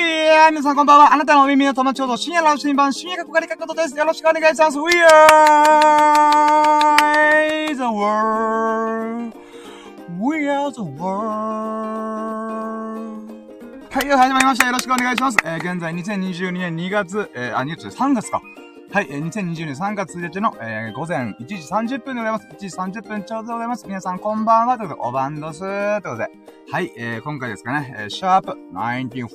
[0.00, 1.12] いやー、皆さんこんばんは。
[1.12, 3.94] あなたのお耳の友達ほど深夜の新版、深夜角刈りかことです。
[3.94, 4.78] よろしくお願いします。
[4.78, 4.94] We are
[7.74, 9.36] the world.
[10.18, 12.00] We are the world.
[13.90, 14.66] はい、始まりました。
[14.66, 15.38] よろしくお願いします。
[15.44, 18.40] えー、現在2022年2月、えー、あ、2月3月か。
[18.92, 22.46] はい、えー、2020年3月1日の、えー、午前1時30分でございます。
[22.48, 23.86] 1時30分ちょうどでございます。
[23.86, 24.78] 皆さんこんばんは。
[24.78, 26.00] ということで、おばんどすー。
[26.02, 26.30] ということで、
[26.72, 29.30] はい、えー、今回ですかね、えー、シャープ95。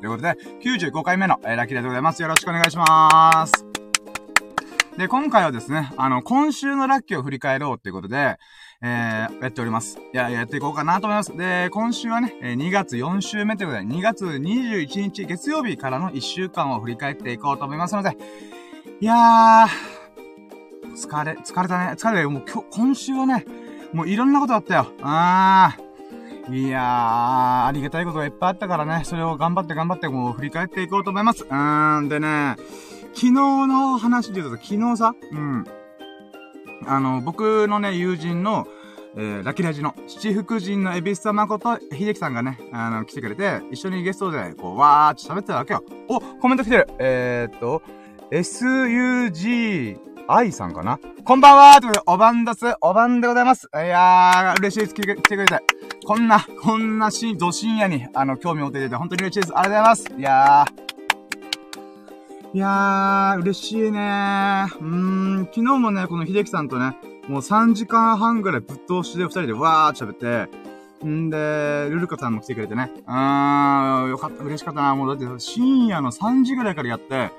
[0.00, 2.20] ということで、95回目の、えー、ラッキーでございます。
[2.20, 3.68] よろしくお願いします。
[4.98, 8.38] で、今回はですね、あの、今週のラッキーを振り返ろうっていうことで、
[8.82, 9.98] えー、やっております。
[10.12, 11.36] いや、やっていこうかなと思います。
[11.36, 18.16] で、今週はね、2月4週目ということで、2月21日月曜日からの1週間を振り返っていこうと思いますので、
[19.00, 21.92] いやー、疲れ、疲れたね。
[21.92, 23.46] 疲れたよもう今日、今週はね、
[23.92, 24.92] もういろんなことあったよ。
[25.02, 26.66] あー。
[26.66, 31.44] いやー、ありがたいことがいっぱいあったからね、それを頑張って頑張ってもう振り返っていこうと思います。
[31.44, 32.56] うーん、でね、
[33.14, 35.64] 昨日の話で言うと、昨日さ、うん。
[36.84, 38.66] あの、僕のね、友人の、
[39.16, 45.84] えー、ラキラジの七福神のエビス様こと、秀樹さんがね、あの、来てくれて、一緒にゲストで、こう、わーって喋ってたわけよ。
[46.08, 47.80] お、コメント来てるえー、っと、
[48.30, 49.96] SUGI
[50.52, 50.98] さんかな？
[51.24, 53.70] こんばんはということで、おばんだす、おばんでございます。
[53.74, 54.94] いやー、嬉しいです。
[54.94, 55.60] 来てくれて。
[56.06, 59.58] こんな、こんなし、ど深夜に、あの、興味を持っていて、本当に嬉しいです。
[59.58, 60.12] ありがとうございます。
[60.18, 64.78] いやー、いやー、嬉しいねー。
[64.78, 64.84] うー
[65.40, 66.96] ん、昨日もね、この秀樹さんとね、
[67.28, 70.14] もう3時間半ぐらいぶっ通しで二人でわーって喋っ
[70.98, 72.90] て、んで、ルルカさんも来てくれてね。
[73.06, 74.94] うーん、よかった、嬉しかったな。
[74.94, 77.30] もうだって深夜の3時ぐらいからやって、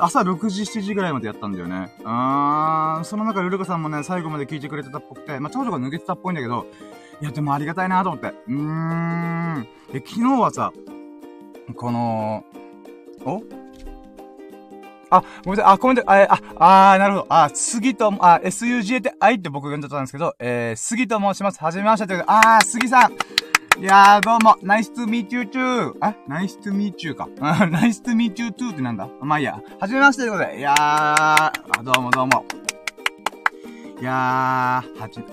[0.00, 1.94] 朝6時、7時ぐらいまでやったんだよね。
[2.04, 6.66] あーん、その中ルルカさんもね、最後まで聞いてくれてたっぽくて、まあ、長女が抜けてたっぽいんだけど、
[7.20, 8.28] いや、でもありがたいなと思って。
[8.28, 9.68] うーん。
[9.92, 10.72] で、昨日はさ、
[11.76, 12.44] この、
[13.24, 13.42] お？
[15.10, 15.74] あ、ごめんなさい。
[15.74, 17.26] あ、コメント、あ、あ、あなるほど。
[17.28, 21.62] あ、杉と、あ、SUGA って愛って僕が呼んでたんですけど、えー、杉と申します。
[21.62, 23.12] はじめましてということで、あー、杉さん。
[23.76, 25.94] いやー、どうも、nice to meet you too.
[26.00, 27.24] あ nice to meet you か。
[27.34, 29.08] nice to meet you too ってなんだ？
[29.20, 29.60] まあいいや。
[29.80, 31.52] はじめましてということで、いやー、あ、
[31.82, 32.44] どうもどうも。
[34.00, 35.24] いやー、はじ、ん？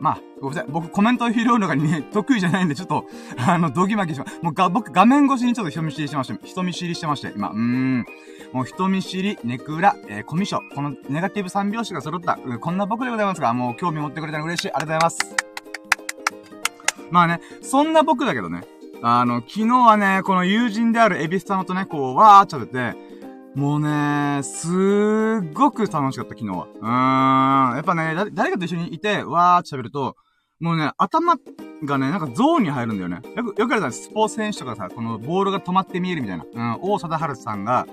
[0.00, 0.72] まあ、ごめんなさい。
[0.72, 3.06] 僕コメントを拾うのがね、 得意じゃないんで、ちょっと、
[3.38, 8.06] あの、ドギマギしま、もうが、僕画面越しにちょっと人見知りしてまして、人見知りしてまして、今、うーん。
[8.52, 14.72] もう人見知り、ネクラ、えー、コミュ障、このネガティブ三拍子が揃った、うん、こんな僕でございますが、もう興味持ってくれたら嬉しい。
[14.72, 15.53] ありがとうございます。
[17.14, 18.64] まあね、そんな僕だけどね、
[19.00, 22.96] あの、昨日はね、この友人であるエビス様とね、こう、わーっちゃってて、
[23.54, 26.66] もうね、すーっごく楽しかった、昨日は。
[26.66, 27.76] うーん。
[27.76, 30.16] やっぱね、誰かと一緒にいて、わーって喋ると、
[30.58, 31.36] もうね、頭
[31.84, 33.20] がね、なんかゾーンに入るんだよね。
[33.36, 36.44] よく、よくあるじゃん、スポーツ選手とかさ、このボールが止まって見えるみたいな。
[36.52, 37.86] うん、王貞治さんが、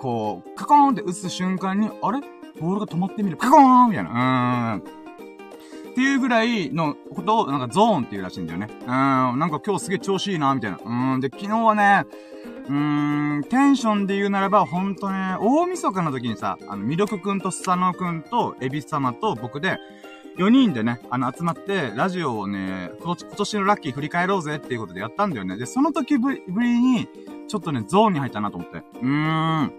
[0.00, 2.20] こう、カコーンって打つ瞬間に、あれ？
[2.60, 3.36] ボールが止まってみる。
[3.36, 4.78] カコーンみたいな。
[4.78, 5.03] うーん。
[5.94, 8.66] っていうぐらいのことを、なんかゾーンっていうらしいんだよね。
[8.80, 8.86] うん。
[8.88, 10.80] なんか今日すげえ調子いいな、みたいな。
[10.84, 11.20] うん。
[11.20, 12.04] で、昨日はね、
[12.68, 19.78] うーん、テンションで言うならば、ほんとね、大晦日の時にさ、あの、ミルクくんとスサノくんと、エビス様と僕で、
[20.36, 25.56] 4人でね、あの、集まって、ラジオをね、今年のラッキー振り返ろうぜっていうことでやったんだよね。
[25.56, 27.06] で、その時ぶりに、
[27.46, 28.78] ちょっとね、ゾーンに入ったなと思って。
[28.78, 29.72] うーん。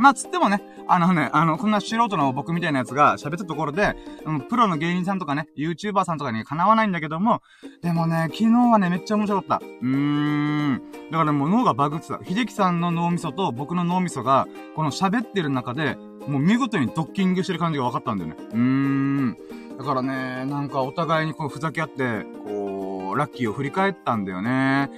[0.00, 3.94] まあ、つってもね、あのね、あの、こんな素人の僕みたいなやつが喋ったところで、
[4.24, 7.42] うん、プロの芸人さんとかね、YouTuber さんとかにかなわないんだけども、
[7.82, 9.66] でもね、昨日はね、めっちゃ面白かった。
[9.66, 10.82] うーん。
[11.10, 12.18] だからもう脳がバグってた。
[12.24, 15.96] 秀樹さんの脳みそと僕の脳みそが、この喋ってる中で、
[16.26, 18.36] もう見事にドッキングしてる感じが分かったんだよね。
[18.38, 19.36] うーん。
[19.76, 24.88] だからね、なんかお互いにこうふざけ合って、こう、ラッキーを振り返ったんだよね。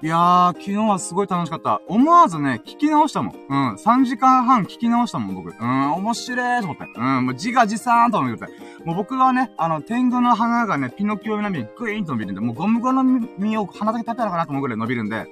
[0.00, 1.82] いやー、昨日はすごい楽しかった。
[1.88, 3.34] 思わずね、聞き直したもん。
[3.34, 3.74] うん。
[3.74, 5.50] 3時間半聞き直したもん、僕。
[5.50, 6.84] うん、面白いと思って。
[6.94, 8.44] うん、もう自画自賛と思って。
[8.84, 15.26] もう僕はね、あの、天狗の花がね、ピノキオ並みにグイーンと伸びるんで、もうゴムゴムの実を鼻だけ立てたのかなと思うぐらい伸びるんで。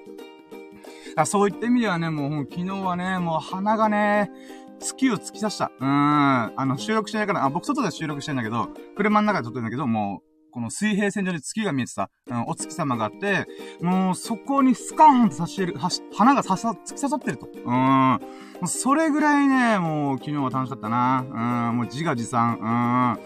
[1.14, 4.32] だそういった意味ではね、もう昨日はね、もう鼻がね、
[4.80, 5.70] 月を突き刺した。
[5.78, 5.88] うん。
[5.88, 13.44] あの、収録しないから、あ、僕外で収録してんだけど、車の中で撮ってるんだけど、もう、この水平線上に月が見えてた、うん、お月様があって、
[13.82, 17.46] もうそこにスカーンと刺してる、はし、花が刺さ、突き刺さってると。
[17.62, 18.20] うん。
[18.64, 21.26] それぐらいね、もう昨日は楽しかったな。
[21.70, 23.18] うん、もう自画自賛。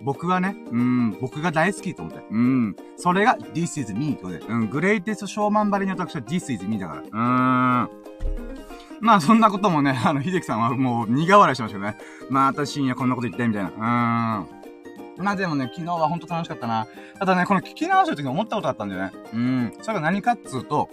[0.00, 0.02] うん。
[0.02, 2.24] 僕はね、うん、僕が大好きと思って。
[2.30, 2.76] うん。
[2.96, 4.38] それが This is me とで。
[4.38, 7.02] うん、グレイテストショーマンバリに私は This is me だから。
[7.02, 7.90] うん。
[9.02, 11.98] まあそんなこともね、あの、秀樹さんはもう苦笑いしましたけどね。
[12.30, 14.40] また深夜こんなこと言ってみたいな。
[14.40, 14.57] うーん。
[15.18, 16.86] まあでもね、昨日はほんと楽しかったな。
[17.18, 19.12] ただね、この聞き直した時に思ったことあったんだよね。
[19.32, 19.72] うん。
[19.82, 20.88] それが何かっつうと、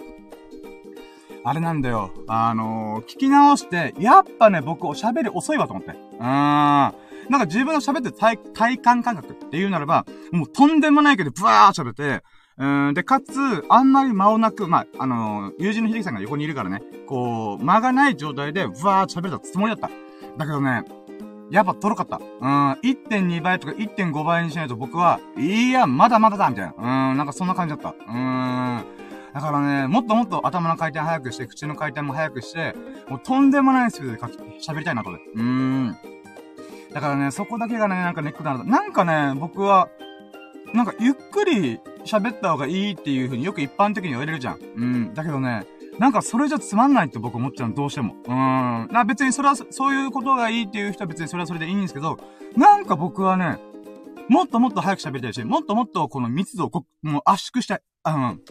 [1.44, 2.10] あれなんだよ。
[2.26, 5.92] あのー、聞き直して、やっぱね、僕おしゃべり遅いわと思って。
[5.92, 6.20] うーん。
[6.20, 6.92] なん
[7.40, 12.24] か自分の喋って体、体感感覚っていうならば、もうとんでもないけど、ブワー喋って、
[12.58, 19.94] うん、で、かつ、あんまり間をなく、まあ、あのー、友人の秀樹さんが横にいるからね、こう、間がない状態で、ブワー喋れたつもりだった。
[20.36, 20.82] だけどね、
[21.50, 22.16] やっぱとろかった。
[22.16, 27.10] うん、1.2倍とか1.5倍にしないと僕は、いや、まだまだだみたいな。
[27.10, 27.94] うん、なんかそんな感じだった。
[28.08, 28.84] うん。
[29.32, 32.74] だからね、もっともっと頭の回転早くして、口の回転も早くして、
[33.08, 34.18] もうとんでもないスピードで
[34.60, 35.18] 喋りたいなとで。
[35.34, 35.96] うーん。
[36.92, 38.64] だからね、そこだけがね、なんかネックだな。
[38.64, 39.88] なんかね、僕は、
[40.72, 44.58] なんかゆっくり喋った方がいいっていう風によく一般的に言われるじゃん。
[44.76, 45.14] うん。
[45.14, 45.66] だけどね、
[45.98, 48.14] なんかそれじゃつまんないって僕思っちゃうどうしても。
[48.26, 48.88] うん。
[48.92, 52.18] な別にそれは、そういうことがいいっていう人は別にそれはそれでいいんですけど、
[52.56, 53.58] なんか僕はね、
[54.28, 57.80] もっともっと早く喋りたいし、もっともっとこの密度をこ、もう圧縮したい。
[58.06, 58.42] うん。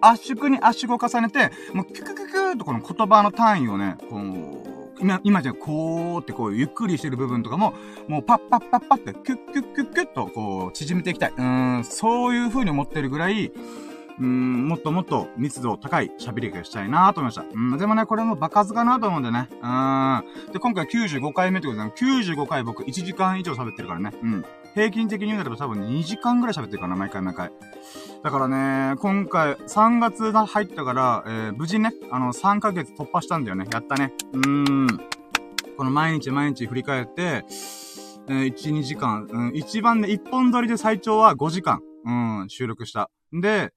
[0.00, 7.74] 圧縮に圧縮を重ねて、もうキュキュキュキューとこの言葉の単位をね、こう、今、今じゃこうってこうゆっくりしてる部分とかも、
[8.06, 11.32] もうパッパッパッパってキュッキュッキュッキュッとこう縮めていきたい。
[11.36, 13.52] うん、そういう風に思ってるぐらい、
[14.22, 17.44] うん、もっともっと密度高い喋りがしたいなと思いました。
[17.52, 19.48] うん、でもね、これもバカずかなと思うんでね。
[19.50, 20.52] うん。
[20.52, 24.12] で、今回95回目ってことで、95回僕1時間以上喋ってるからね。
[24.22, 24.44] うん。
[24.74, 27.50] 平均的に言うならば多分2時間ぐらい喋ってるかな、毎回毎回。
[28.22, 33.66] だからね、今回、3月が入ったから、えー、無事ね、あの、3ヶ月突破したんだよね。
[33.72, 34.12] やったね。
[34.34, 34.86] うーん。
[35.76, 37.44] この毎日毎日振り返って、
[38.28, 43.10] えー、1、2時間、うん、一番ね、1本撮りで最長は5時間、うん、収録した。
[43.32, 43.72] で、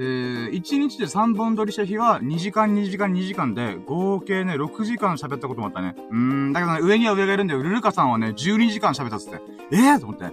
[0.00, 5.96] えー、1日で3本撮りした日は2時間、2時間、2時間で、合計ね、6時間喋ったこともあったね。
[6.10, 7.62] うーん、だけどね、上には上がいるんだよ。
[7.62, 9.40] ルルカさんはね、12時間喋ったっつって。
[9.72, 10.26] ええー、と思って。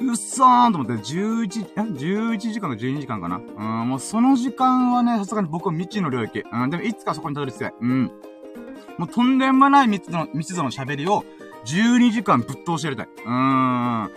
[0.00, 6.42] うっそーんと思って、11、え ?11 時間か12時間かなうん、もうその時間はね、さすがに僕は未知の領域。
[6.50, 7.74] うん、でもいつかそこにたどり着きたい。
[7.78, 8.10] うん。
[8.96, 11.26] もうとんでもない密度の、密度の喋りを、
[11.66, 13.06] 12時間ぶっ通してやりたい。
[13.06, 14.10] うーん。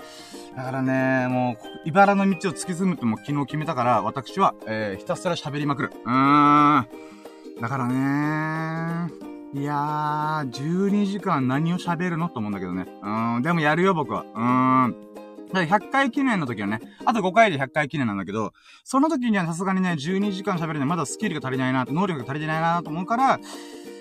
[0.55, 5.91] だからね、もう、茨の道を突き進むっても昨日決めたから、私は、えー、ひたすら喋りまくる。
[6.05, 6.87] うーん。
[7.61, 9.13] だからね
[9.53, 12.85] いやー、12時間何を喋るのと思うんだけどね。
[13.01, 14.23] うーん、でもやるよ、僕は。
[14.23, 14.95] うーん。
[15.53, 18.53] だから100回記念の時はね、あと5回で100回記念なんだけど、
[18.83, 23.39] その時にはさすがにね、12時間喋るにはまだスキルが足りないな、能力が足りてないなと思うから、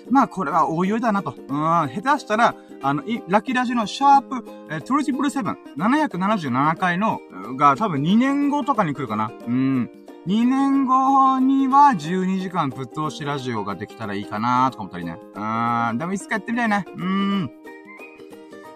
[0.09, 1.33] まあ、これはおいおいだなと。
[1.37, 7.19] うん、下手したら、あの、ラッキーラジのシャープ、えー、トリプルセブン、777回の、
[7.57, 9.31] が多分2年後とかに来るかな。
[9.47, 9.89] うん。
[10.27, 15.17] 2年後には12時間ぶっ通しラジオができたらいいかなとか思ったりね。
[15.35, 15.97] うん。
[15.99, 16.85] でもいつかやってみたいね。
[16.95, 17.51] うん。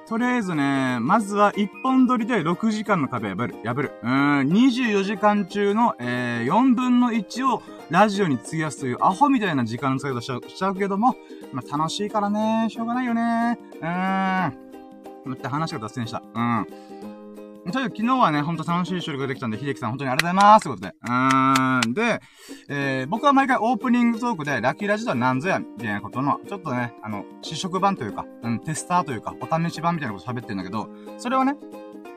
[0.07, 3.55] とりあえずね、まずは1本撮りで6時間の壁破る。
[3.63, 3.91] 破る。
[4.03, 4.09] うん、
[4.49, 11.15] 24時間中の、えー、4分の1をラジオに費やすというアホみたいな時間の使い方しちゃうけども、
[11.51, 13.57] まあ、楽しいからね、しょうがないよね。
[13.81, 14.49] うー
[15.29, 15.33] ん。
[15.33, 16.21] って話が脱線した。
[16.33, 16.67] うん。
[17.71, 20.95] とにかく昨日はね、ほんと楽しい収録ができたんで、秀樹さん本当にありがとうございますということで。
[21.01, 21.93] うーん。
[21.93, 22.21] で、
[22.69, 31.55] えー、僕は毎回オープニングトークで、ラッキーラジとは何ぞや、みたいなことの、ちょっとね、あの、試食版というか、うん、テスターというか、お試し版みたいなこと喋ってるんだけど、それはね、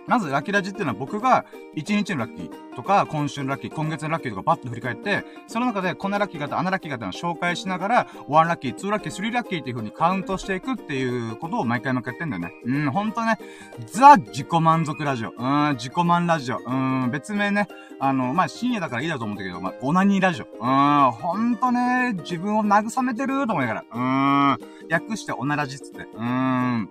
[0.07, 1.45] まず、ラッキーラジっていうのは僕が、
[1.77, 12.53] 1日のラッキーとか、今週のラッキー、今月のラッキーとかパッと振り返って、その中で、こんなラッキーがあった、あんなラッキーがあったのを紹介しながら、1ラッキー、2ラッキー、3ラッキーっていう風にカウントしていくっていうことを毎回毎回やってんだよね。
[12.65, 13.39] うん、ほんとね、
[13.87, 15.33] ザ自己満足ラジオ。
[15.37, 16.59] うん、自己満ラジオ。
[16.59, 17.69] うん、別名ね、
[18.01, 20.47] あの、まあ、深夜だからいいだと思うんだけど、まあ、オナニーラジオ。
[20.61, 24.57] うん、ほんとね、自分を慰めてると思いながら。
[24.57, 26.09] うん、略してオナラジっつって。
[26.15, 26.89] うん、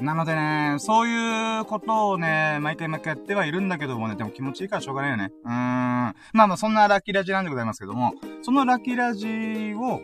[0.00, 5.32] なのでね、そういうことをね、毎回毎回やってはいるんだけどもね、でも気持ちいいからしょうがないよね。
[5.44, 5.52] うーん。
[5.52, 6.14] ま
[6.44, 8.12] あまあ、そんなラッキーラジなんでございますけども、
[8.42, 10.00] そのラッキーラジを、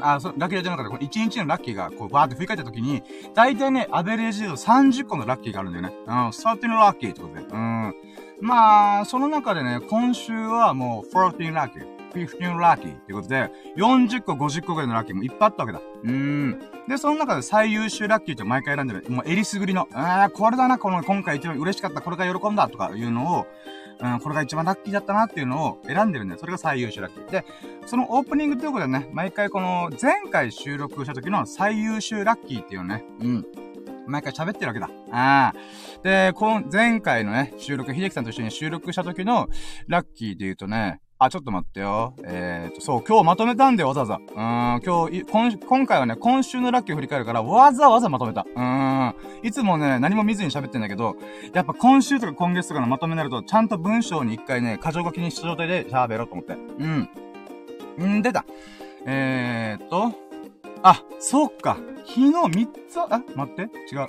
[0.00, 3.02] あ、そラッキーラジの中で、この1日のラッキーが、こう、バーって振り返った時に、
[3.34, 5.94] 大体ね、アベレージで30個のラッキーがあるんだよね。
[6.06, 7.40] うん、13ラッキーってことで。
[7.40, 7.94] うん。
[8.40, 11.99] まあ、その中でね、今週はもう、14ラッキー。
[12.18, 15.80] 15ラッキーってことで、40個、50個ぐらいのラッキーもいっぱいあったわけだ。
[15.80, 16.60] うーん。
[16.88, 19.04] で、その中で最優秀ラッキーって毎回選んでる。
[19.08, 23.46] もう、えりすぐりの、ああ、これだな、この、今回一番嬉しかった、これが喜んだ、とかいうのを、
[24.02, 26.40] うん、これが一番ラッキーだったなっていうのを選んでるんだよ。
[26.40, 27.30] それが最優秀ラッキー。
[27.30, 27.44] で、
[27.86, 33.46] そのオープニングということでね、毎回この、前回収録した時の最優秀ラッキーっていうね、うん。
[34.06, 34.90] 毎回喋ってるわけだ。
[35.12, 36.02] ああ。
[36.02, 39.48] で、この前回のね、収録、秀樹さんと一緒に収録した時の
[39.86, 42.14] ラッキーで言うとね、あ、ちょっと待ってよ。
[42.24, 44.14] えーと、そう、今日まとめたんだよ、わざわざ。
[44.14, 48.46] うーん、今日、今、今回はね、今週のラッキーを振り返るから、わざわざまとめた。
[48.56, 49.14] うーん。
[49.42, 51.16] いつもね、何も見ずに喋ってんだけど、
[51.52, 56.54] やっぱ今週とか今月とかのまとめになると、ちゃんと文章に一回ね、過剰書きにした状態で喋ろうと思って。
[57.98, 58.18] うん。
[58.18, 58.46] ん出た。
[59.04, 60.14] えーっと、
[60.82, 61.76] あ、そっか。
[62.06, 63.62] 昨日3つ、あ、待って、
[63.94, 64.08] 違う。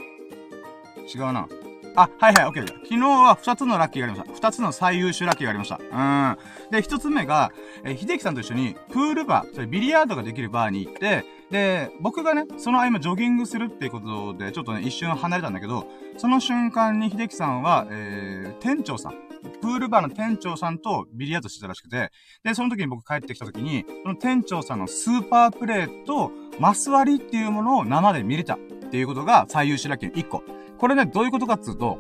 [1.13, 1.46] 違うな。
[1.95, 2.67] あ、はいはい、オッケー。
[2.67, 4.48] 昨日は2つのラッキーがありました。
[4.50, 5.75] 2つの最優秀ラッキーがありました。
[5.75, 6.38] うん。
[6.71, 7.51] で、1つ目が、
[7.83, 15.86] えー、秀樹さんと一緒に、プールバー、それビリヤードができるバーに行って、で、僕がね、その合間ジョギングするっていうことで、ちょっとね、一瞬離れたんだけど、
[16.17, 19.13] その瞬間に秀樹さんは、えー、店長さん、
[19.60, 22.12] プールバーの店長さんとビリヤードしてたらしくて、
[22.43, 28.60] で、その時に僕帰ってきた時に、その店長さんのスーパープレーと、マス割りっていうものを生で見れたっ
[28.91, 30.61] ていうことが最優秀ラッキーの1個。
[30.82, 32.00] これね、どういうことかっつうと、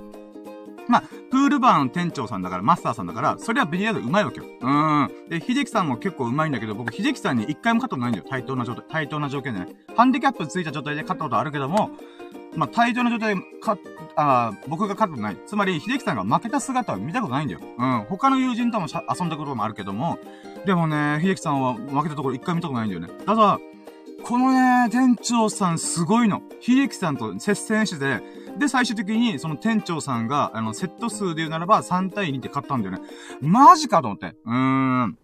[0.87, 4.45] まあ、プールバーの店長さんだから、マスターさんだから、それはビリヤード上手いわけよ。
[4.59, 5.29] うん。
[5.29, 8.25] で、秀樹さんも結構上手いんだけど、僕、秀樹さんに一回も勝ったことないんだよ。
[8.27, 9.67] 対等な状態、対等な条件でね。
[9.95, 11.91] ハンディキャップついた状態で勝ったことあるけども、
[12.55, 13.77] まあ、対等な状態で、か、
[14.15, 15.37] あ僕が勝ったことない。
[15.45, 17.59] つまり、秀樹さんが負けた姿は見たことないんだよ。
[17.77, 18.05] うん。
[18.09, 20.17] 他の友人とも遊んだこともあるけども、
[20.65, 23.09] でもね、秀樹さんは負けたところ一回見たことないんだよね。
[23.27, 23.59] ただ、
[24.23, 26.41] このね、店長さんすごいの。
[26.59, 33.01] 秀樹さんと接戦してて、で、最終的に、その店長さんが、あの、セット数で言うならば3対2って勝ったんだよね。
[33.41, 34.35] マジかと思って。
[34.45, 35.17] うーん。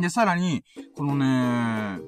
[0.00, 0.62] で、さらに、
[0.96, 1.98] このね、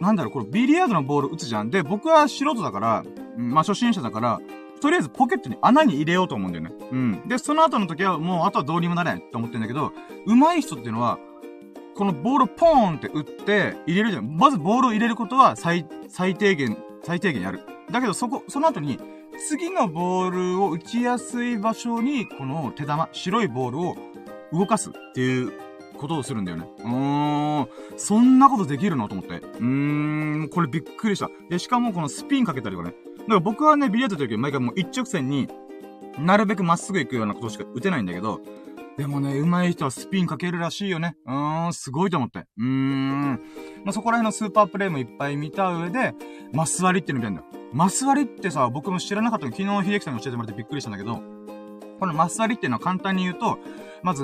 [0.00, 1.70] なんだろう、これビリヤードのボール打つじゃん。
[1.70, 3.04] で、僕は素人だから、
[3.36, 4.40] まあ、初心者だから、
[4.80, 6.70] とりあえずポケットに穴に入れようと思うんだよね。
[6.92, 7.22] うん。
[7.26, 9.92] で、その後の時はもう、あとはどうにもなれないと思ってんだけど、
[10.24, 11.18] 上手い人っていうのは、
[11.96, 14.36] このボールポーンって打って入れるじゃん。
[14.36, 17.62] まずボールを入れることは最、最低限、最低限やる。
[17.90, 19.00] だけどそこ、その後に、
[19.38, 23.96] 次のボールを打ちやすい場所に、この手玉、白いボールを
[24.52, 25.52] 動かすっていう
[25.96, 26.68] ことをするんだよね。
[26.78, 27.68] うーん。
[27.96, 29.36] そんなことできるのと思って。
[29.36, 30.48] うーん。
[30.50, 31.30] これびっくりした。
[31.48, 32.94] で、しかもこのスピンかけたりとかね。
[33.18, 35.48] だから僕はね、ビリヤードの時は毎回もう一直線に
[36.18, 38.40] なるべくまっすぐ行くようなことしか打てないんだけど、
[38.96, 41.14] でもね、上手い人はスピンかけるらしいよね。
[41.24, 42.40] うーん、すごいと思って。
[42.40, 43.40] うーん。
[43.84, 46.14] まあ、そこら辺のスーパープレイもいっぱい見た上で、
[46.52, 47.47] マス割りっていうの見たんだよ。
[47.72, 51.20] マス割りってさ、僕も知らなかったの昨日秀樹さんに教えてもらってびっくりしたんだけど、
[52.00, 53.58] このマス割りっていうのは簡単に言うと、
[54.02, 54.22] まず、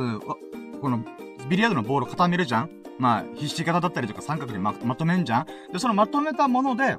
[0.81, 1.05] この、
[1.49, 6.97] ビリヤードのボールを固めるじゃんまあ、ひし形だったりとか三角でま、まとめんじゃんで、そのまとめたもので、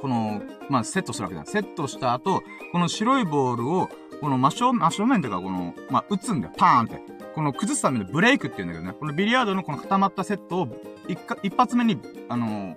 [0.00, 1.44] この、まあ、セットするわけだ。
[1.44, 2.42] セットした後、
[2.72, 3.88] この白いボールを、
[4.20, 6.54] この真正面、真正面っていうか、この、まあ、打つんだよ。
[6.56, 7.02] パーンって。
[7.34, 8.94] この崩すためのブレイクっていうんだけどね。
[8.98, 10.68] このビリヤードのこの固まったセットを、
[11.08, 12.76] 一一発目に、あのー、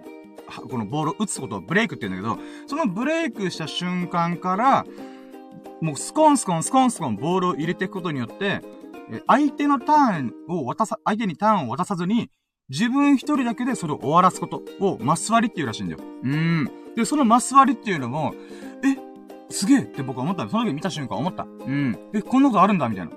[0.51, 4.86] このボールを打つことをブレイクって言うんだけど、そのブレイクした瞬間から、
[5.81, 8.62] もうスコンスコンスコンスコンボールを入れていくことによって、
[9.27, 12.29] 相手のターンを渡さ、相手にターンを渡さずに、
[12.70, 16.00] 自分一人だけでそれを終わらすことをマス割りっていうらしいんだよ。
[16.24, 16.72] うん。
[16.96, 18.34] で、そのマス割りっていうのも、
[18.84, 18.98] え、
[19.51, 20.48] すげえって僕は思った。
[20.48, 21.43] その時見た瞬間思った。
[21.43, 21.98] うん。
[22.13, 23.12] え、こんなことあるんだみたいな。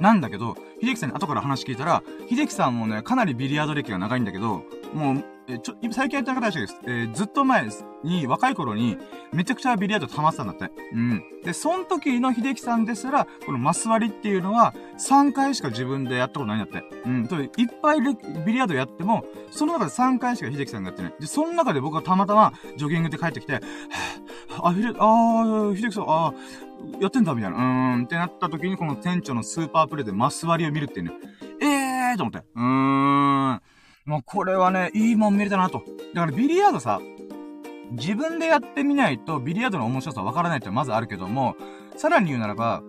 [0.00, 4.64] なんだけど、秀樹さんに後から話聞いたら、秀樹さんもね、かなりビリヤード歴が長いんだけど、
[4.94, 6.76] もう、えちょ、最近やってなかったらしいです。
[6.84, 7.68] えー、ずっと前
[8.04, 8.96] に、若い頃に、
[9.32, 10.70] めちゃくちゃビリヤード溜まってたんだって。
[10.92, 11.22] うん。
[11.44, 16.84] で、その時の秀樹さんですら、このマス割りっていうのは、3回しか自分でやったことないんだって。
[17.04, 17.26] うん。
[17.26, 17.50] と、いっ
[17.82, 21.14] ぱいビリヤードやっても、その中で3回しか秀樹さんがやってない。
[21.18, 27.56] で、その中で僕はたまたま、ジョギングで帰ってきて、はぁ、あ、ひで、あー、秀樹さん、あー、やってんだ、みたいな。
[27.56, 31.12] うーん、ってなった時に、この店長のスーパープレイでマス割りを見るっていうね。
[31.60, 32.46] えーと思って。
[32.54, 33.60] うーん。
[34.10, 35.84] もうこれはね、いいもん見れたなと。
[36.14, 37.00] だからビリヤードさ、
[37.92, 41.54] 自分でやってみないとビリヤードの面白さわからないってまずあるけども、
[41.96, 42.82] さらに言うならば、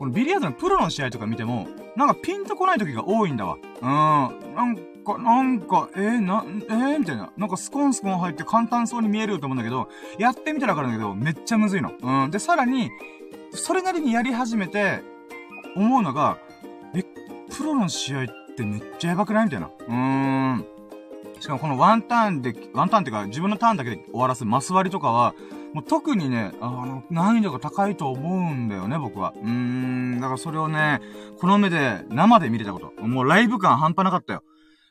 [0.00, 3.58] このビリヤードのプロの試合とか見ても、なんかピンとこない時が多いんだわ。
[3.80, 4.54] うん。
[4.56, 7.30] なんか、なんか、えー、な、えー、みたいな。
[7.36, 11.92] なんかスコンスコン入って簡単そうに見えると思うんだけど、やってみたらわかるんだけど、めっちゃむずいの。
[12.02, 12.32] うん。
[12.32, 12.90] で、さらに、
[13.52, 15.04] それなりにやり始めて、
[15.76, 16.38] 思うのが、
[16.92, 17.04] え、
[17.56, 19.44] プロの試合ってってめっちゃやばくない？
[19.44, 19.66] みたいな。
[19.66, 19.92] うー
[20.54, 20.64] ん。
[21.38, 25.34] しかもこのワンターンで、ワンターンっていうか自分のターンだけで終わらすマス割りとかは、
[25.74, 29.34] もう特にね、あの、難易度が高いと思うんだよね、僕は。
[29.36, 31.02] うーん、だからそれをね、
[31.38, 33.06] この目で、生で見れたこと。
[33.06, 34.42] もうライブ感半端なかったよ。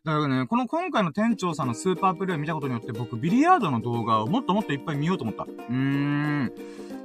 [0.04, 5.46] だからね、この今回の店長さんのスーパープレイを見たことによって僕、ビリヤードの動画をもっともっといっぱい見ようと思った。
[5.46, 6.52] うーん。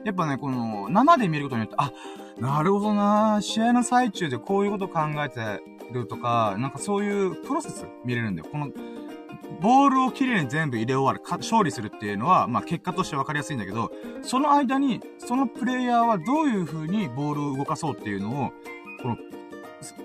[0.05, 1.93] やっぱね、この、生で見ることによって、あ、
[2.39, 8.49] なるほどな試合の最中でこういうこと考えてるとか、なんかそういうプロセス見れるんだよ。
[8.51, 8.69] この、
[9.61, 13.91] ボールをきれいに全部入れ終わる、勝利するっていうのは、まあ結果として分かりやすいんだけど、
[14.23, 18.53] その間に、そのプレイヤーはどういう風にボールを動かそうっていうのを、
[19.03, 19.17] この、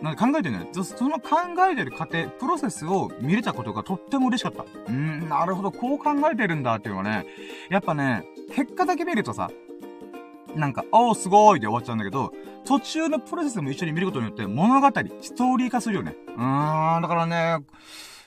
[0.02, 0.84] なんか考えてるんだよ。
[0.84, 1.38] その考
[1.72, 4.64] えてる過程、プロセスを見れたことがとっても嬉しかった。
[4.64, 7.26] うーん、なるほど、こう考えてるんだっていうのはね、
[7.70, 9.50] やっぱね、結果だけ見るとさ、
[10.56, 12.32] なんか、おーすごーいで終わっちゃうんだけど、
[12.66, 14.88] 途中のプロセスも一緒に見ることによって物語、
[15.22, 16.16] ストーリー化するよね。
[16.36, 17.58] うーん、だからね、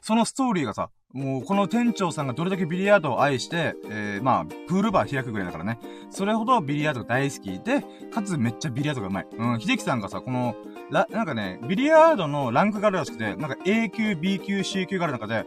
[0.00, 5.78] そのストーリーがさ、もうこの店長さんがどれだけビリヤードを愛して、えー、まあ、プールバー開くぐらいだからね。
[6.10, 7.82] それほどビリヤードが大好きで、
[8.12, 9.26] かつめっちゃビリヤードがうまい。
[9.32, 10.54] うん、秀樹さんがさ、この、
[10.90, 15.46] ら、なんかね、ビリヤードのランクがあるらしくて、なんか A 級、B 級、C 級がある中で、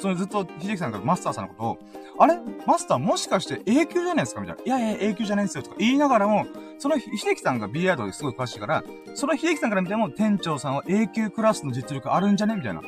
[0.00, 1.78] そのずっと秀樹さんがマスターさんのことを、
[2.18, 2.38] あれ？
[2.66, 4.40] マスターもしかして A 級じゃないですか？
[4.40, 4.62] みたいな。
[4.64, 5.62] いやいや、A 級じゃないんですよ。
[5.62, 6.46] とか言いながらも、
[6.78, 8.82] その秀樹さんがビリヤードですごい詳しいから、
[9.14, 12.56] その秀樹さんから見ても店長さんは A 級クラスの実力あるんじゃね？
[12.56, 12.80] みたいな。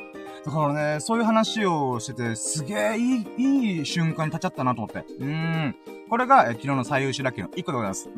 [0.45, 5.05] だからね、そういう話をしてて、すげえいい、いい瞬間に立っちゃったなと思って。
[5.21, 5.27] うー
[5.69, 5.77] ん。
[6.09, 8.11] これが、え昨日の最優秀ラッキーの1個でございます。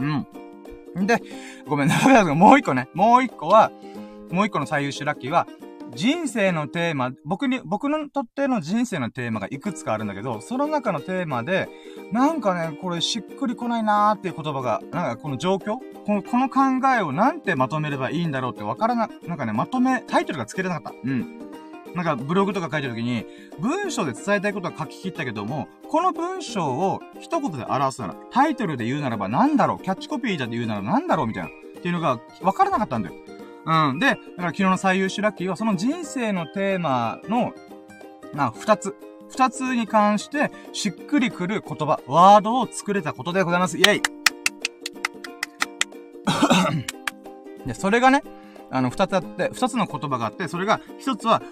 [0.97, 1.07] うん。
[1.07, 1.21] で、
[1.67, 1.95] ごめんな、
[2.35, 2.89] もう1個ね。
[2.95, 3.71] もう1個は、
[4.31, 5.47] もう1個の最優秀ラッキーは、
[5.95, 11.69] 人生のテーマ、僕に、僕のとっての人生のテーマがいくつかあるんだけど、その中のテーマで、
[12.13, 20.99] なんかね、これしっくりこないなーっていう言葉が、なんかこの状況この、この考えをなんてまとめればいいんだろうってわからな、なんかね、まとめ、タイトルがつけれなかった。
[21.03, 21.39] うん。
[21.95, 23.25] なんかブログとか書いてるときに、
[23.61, 31.49] 文章で伝えたいことは書き切ったけども、この文章を一言で表すなら、タイトルで言うならば何だろうキャッチコピーで言うなら何だろうみたいな。
[31.49, 33.15] っていうのが分からなかったんだよ。
[33.67, 33.99] うん。
[33.99, 37.53] で、だから昨日の最優秀ラッキーはその人生のテーマの、
[38.35, 38.95] まあ、二つ。
[39.31, 43.79] 二つに関して、しっくりくる言葉、ワードを作れたことでございます。
[43.79, 44.03] イェイ
[47.67, 48.23] で、それがね、
[48.71, 51.43] あの、二つあって、二つの言葉があって、それが、一つは、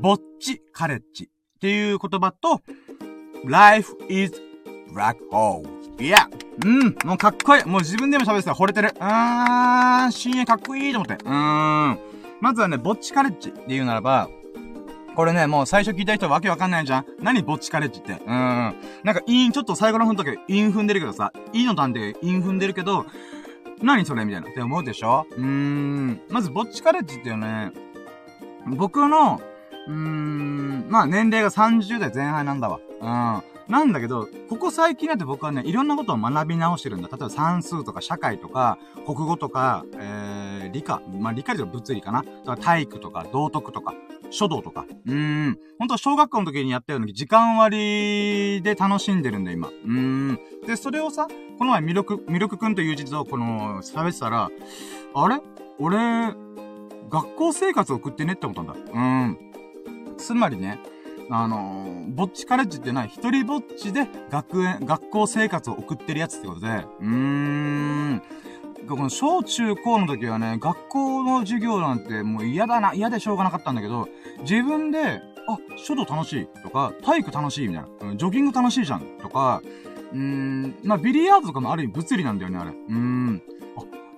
[0.00, 2.60] ぼっちカレッジっていう言葉と、
[3.44, 4.32] life is
[4.94, 5.81] black hole.
[6.02, 6.28] いや、
[6.64, 7.64] うん、もうかっこいい。
[7.64, 8.92] もう自分でも喋ってた惚れてる。
[8.98, 11.14] あーん、深夜かっこいいと思って。
[11.24, 11.98] うーん。
[12.40, 14.28] まずはね、ぼっちカレッジで言うならば、
[15.14, 18.14] これね、もう最初聞いた人わけわかんないじゃん何ぼっちカレッジって。
[18.14, 18.74] うーん。
[19.04, 23.06] なんか、イン、ちょっと最後の踏んとけ、イン踏んでるけどさ、いいの段でイン踏んでるけど、
[23.80, 24.50] 何それみたいな。
[24.50, 25.26] って思うでしょ？
[25.30, 26.20] うーん。
[26.30, 27.70] まず、ぼっちカレッジっていうね、
[28.66, 29.40] 僕の、
[29.86, 32.80] うーん、まあ年齢が30代前半なんだわ。
[33.00, 33.51] うん。
[33.68, 37.08] なんだけど、ここ最近だって僕はね、いろんなことを学び直してるんだ。
[37.08, 41.00] 例えば算数とか社会とか、国語とか、えー、理科。
[41.18, 42.22] まあ理科では物理かな。
[42.44, 43.94] だか体育とか、道徳とか、
[44.30, 44.84] 書道とか。
[45.06, 45.14] うー
[45.50, 45.58] ん。
[45.78, 49.68] 本当小学校の時にやったように時間割で楽しんでるんだ、今。
[49.68, 50.38] うーん。
[50.66, 54.50] で、それをさ、この前、魅力、魅力くんという実をこの、喋ってたら、
[55.14, 55.40] あれ？
[55.78, 56.34] 俺、
[57.10, 58.74] 学校生活送ってねって思ったんだ。
[58.92, 59.38] うん。
[60.16, 60.78] つまりね、
[61.34, 68.22] あの、ぼっちカレッジってない、一人ぼっちで学園、学校生活を送ってるやつってことで、うーん。
[68.86, 74.08] この小中高の時はね、学校の授業なんてもう嫌だな、嫌でしょうがなかったんだけど、
[74.40, 79.62] 自分で、あ、書道楽しいとか、体育楽しいみたいな、ジョギング楽しいじゃんとか、
[80.12, 82.70] うーん、まあ、ビリヤードとかもある意味物理なんだよね、あれ。
[82.72, 83.42] うーん。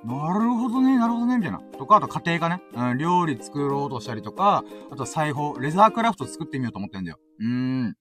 [0.05, 1.61] なるほどね、なるほどね、みたいな。
[1.79, 7.19] とか、あと家庭がね、うん、料理作ろうとしたりとか、あと裁縫、レザークラフト作ってみようと思ってんだよ。
[7.41, 7.97] うーん。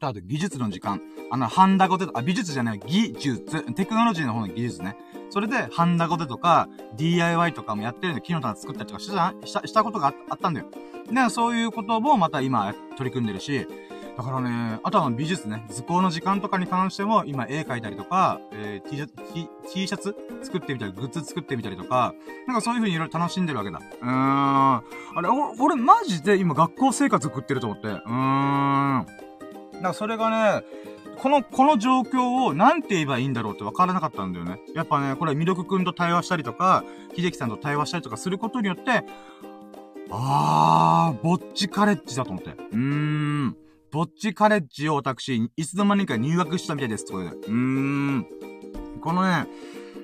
[0.00, 1.00] あと、技術の時間。
[1.30, 3.74] あの、ハンダゴテとか、あ、美術じゃない、技術。
[3.74, 4.96] テクノロジーの方の技術ね。
[5.30, 10.66] それで、ハンダゴテとか、DIY とかもやってるんで、木の棚作ったりとかした、した、したことがあったんだよ。
[11.12, 13.66] で、そういうこともまた今、取り組んでるし、
[14.18, 22.14] だからね、あとは美術ね、図工の時間とかに関しても、今絵描いたりとか、えー、T シャツ、T, T シャツ作ってみたり、グッズ作ってみたりとか、
[22.48, 23.78] なんかそういう風にいろいろ楽しんでるわけだ。
[23.78, 24.10] うーん。
[24.10, 24.82] あ
[25.22, 27.86] れ、お俺、マジで今学校生活送ってると思って。
[27.86, 29.06] うーん。
[29.74, 30.64] だからそれがね、
[31.22, 34.58] この、この状況をなんて言えばいいんだろうって分からなかったんだよね。
[34.74, 36.82] やっぱね、これ、魅力くんと対話したりとか、
[37.14, 39.04] 秀樹さんと対話したりとかすることによって、
[40.10, 42.50] あー、ぼっちカレッジだと思って。
[42.50, 43.56] うーん。
[43.98, 47.30] ぼっちカレッジを私、いつの間にか入学したみたいですってことで。
[47.34, 48.26] うーん。
[49.00, 49.48] このね、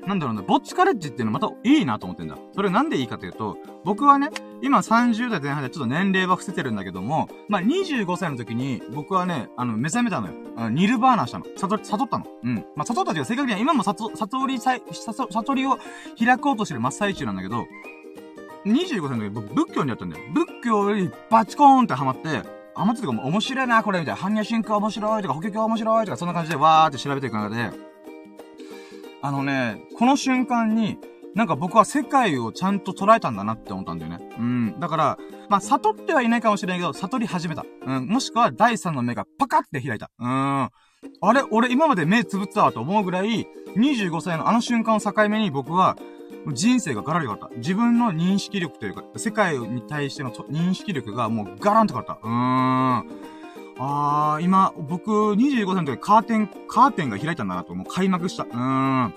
[0.05, 2.37] なんだろうな、ぼっちカレッジっていうのまたいいなと思ってんだ。
[2.57, 4.31] それなんでいいかというと、僕はね、
[4.63, 10.35] 今30代前半でちょっと年齢は伏せてるんだけども、まあ、25歳の時に僕はね、あの、目覚めたのよ。
[10.57, 11.45] あのニルバーナしたの。
[11.57, 12.27] 悟、悟ったの。
[12.43, 12.67] うん。
[12.75, 15.79] まあ、悟ったというか正確には今も悟、悟り悟りを
[16.19, 17.65] 開こうとしてる真っ最中なんだけど、
[18.67, 20.25] 25歳の時僕仏教にやったんだよ。
[20.35, 22.43] 仏教にバチコーンってハマって、
[22.77, 24.21] あ、まつとかも面白いな、これ、みたいな。
[24.21, 27.71] 般若心経面白いとか、法華経面白いとか、そんな感じでわーって調べていく中で、
[29.23, 30.99] あのね、この瞬間に、
[31.35, 34.29] なんか僕は世界をちゃんと捉えたんだなって思ったんだよね。
[34.39, 34.79] うん。
[34.79, 37.65] だから、まあ、悟ってはいないかもしれないけど、悟り始めた。
[37.87, 38.07] うん。
[38.07, 40.11] もしくは第三の目がパカって開いた。
[40.19, 40.29] うん。
[40.29, 40.71] あ
[41.33, 45.97] れ俺今まで目つぶったわと思うぐらい、25歳のあの瞬間を境目に僕は、
[46.53, 47.55] 人生がガラリ変わった。
[47.57, 52.19] 自分の認識力というか、世界に対しての認識力がもうガランと変わった。
[52.23, 53.35] うーん。
[53.79, 58.45] あー、今、僕、25歳の時カーテン、カーテンが開いたんだなと、もう開幕した。
[58.45, 59.15] うーん。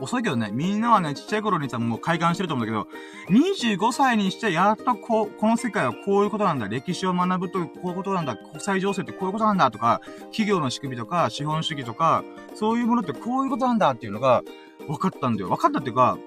[0.00, 2.86] 遅いけどね、みんなはね、ちっちゃい頃にさ、もう開眼してると思うんだ
[3.28, 12.22] けど、25歳にしてやっとこう、この世界はこういうことなんだ、歴史を学ぶとこういうことなんだ、国際情勢ってこういうことなんだとか、企業の仕組みとか、資本主義とか、
[12.54, 14.42] そういうものってこういうことなんだっていうのが、
[14.86, 15.48] 分かったんだよ。
[15.48, 16.18] 分かったっていうか、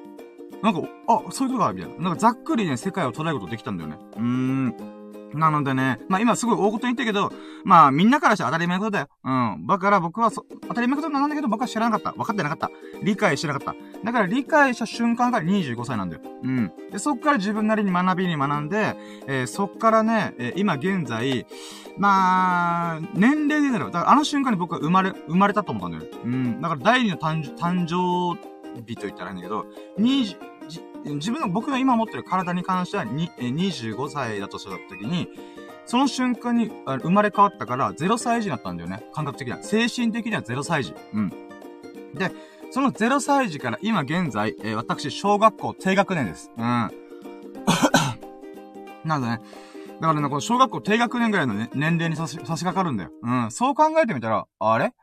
[0.63, 2.03] なんか、あ、そういうことか、みたいな。
[2.03, 3.97] なんかざっくりね、世界を捉えることできたんだよね。
[4.15, 5.01] うーん。
[5.33, 7.31] なのでね、まあ今すごい大事に言ったけど、
[7.63, 9.07] まあみんなからした当たり前のことだよ。
[9.23, 9.65] うん。
[9.67, 12.11] だから僕はそ、当たり前のことなんだけど僕は知らなかった。
[12.17, 12.69] 分かってなかった。
[13.03, 13.75] 理解してなかった。
[14.03, 16.21] だから理解した瞬間が25歳なんだよ。
[16.43, 16.71] うん。
[16.91, 18.95] で、そっから自分なりに学びに学んで、
[19.27, 21.45] えー、そっからね、えー、今現在、
[21.97, 23.85] まあ、年齢でなる。
[23.85, 26.11] だからあの瞬間に僕は生まれ、生まれたと思ったんだよ。
[26.23, 26.61] うん。
[26.61, 27.41] だから第二の誕
[27.87, 28.37] 生
[28.85, 29.65] 日と言ったらいいんだけど、
[29.99, 30.50] 20、
[31.05, 35.29] 自分の、僕の今持ってる体に関しては、25歳だとした時に、
[35.85, 39.03] その瞬間に生まれ変わったから0歳児になったんだよね。
[39.13, 39.63] 感覚的には。
[39.63, 40.93] 精神的には0歳児。
[41.13, 41.29] うん。
[42.13, 42.31] で、
[42.71, 46.51] その0歳児から今現在、えー、私、小学校低学年です。
[46.57, 46.63] うん。
[49.03, 49.41] なんだね。
[49.99, 53.11] だからね、この小学校低学年ぐらいの、ね、年齢に差し差し掛かるんだよ。
[53.21, 53.51] うん。
[53.51, 54.93] そう考えてみたら、あれ？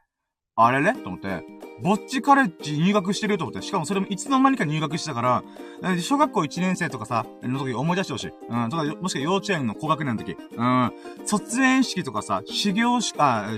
[0.61, 1.45] あれれと思って、
[1.81, 5.45] ぼっちカレッジ入学してると思って、しかもそれもいつの間にか入学してたか
[5.83, 8.33] ら、小学校1年生とかさ、の時思い出してほしい。
[8.49, 10.37] うん、とか、もしくは幼稚園の高学年の時。
[10.57, 10.93] うん、
[11.27, 13.51] 卒園式とかさ、修行式、あ、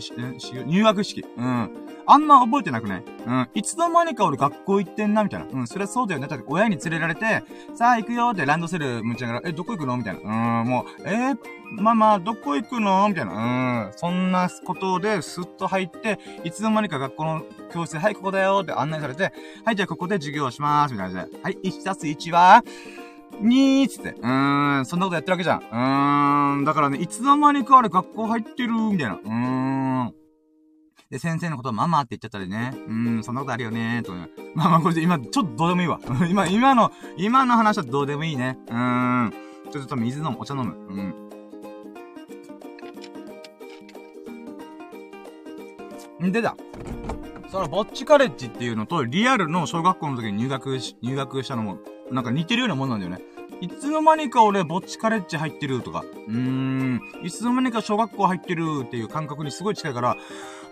[0.67, 1.25] 入学式。
[1.39, 1.71] うん。
[2.07, 3.03] あんま覚えてなくね。
[3.27, 3.49] うん。
[3.55, 5.47] いつの間にか俺学校行ってんな、みたいな。
[5.51, 5.67] うん。
[5.67, 6.27] それはそうだよね。
[6.27, 7.43] だって親に連れられて、
[7.75, 9.97] さあ行くよってランドセルむちゃがら、え、どこ行くの？
[9.97, 10.61] みたいな。
[10.61, 10.69] うん。
[10.69, 11.37] もう、えー、
[11.81, 13.09] ママ、どこ行くの？
[13.09, 13.87] みたいな。
[13.87, 13.93] うん。
[13.97, 19.33] そんなことで、スッと入って、いつの間にか学校の教室で、はい、ここだよって案内されて、
[19.65, 20.93] はい、じゃあここで授業しまーす。
[20.93, 21.43] みたいな感じで。
[21.43, 22.65] はい、1たす1は、
[23.41, 24.11] にーつって。
[24.11, 25.59] うーん、そんなことやってるわけじゃん。
[25.61, 29.15] うーん、だからね、いつの間にかあれ学校入ってる、みたいな。
[29.15, 29.31] うー
[30.09, 30.15] ん。
[31.11, 32.73] で、先生のことをママって言っちゃったりね。
[32.73, 34.13] うーん、そんなことあるよねーと。
[34.55, 35.99] まあまあ、これで今、ちょっとどうでもいいわ。
[36.31, 38.59] 今、今の、今の話はどうでもいいね。
[38.69, 39.33] うーん。
[39.73, 40.77] ちょっと水飲む、お茶飲む。
[46.21, 46.29] うん。
[46.29, 46.55] んでだ。
[47.51, 51.79] その、ぼっちカレッジっていうのと、リアルの小学校の時に入学し、入学したのも、
[52.13, 53.21] なんか似てるようなもんなんだよね。
[53.61, 60.17] いつの間にか俺、ぼっちカレッジ入ってるとか、うーん、いつの間にか小学校入ってるっていう感覚にすごい近いから、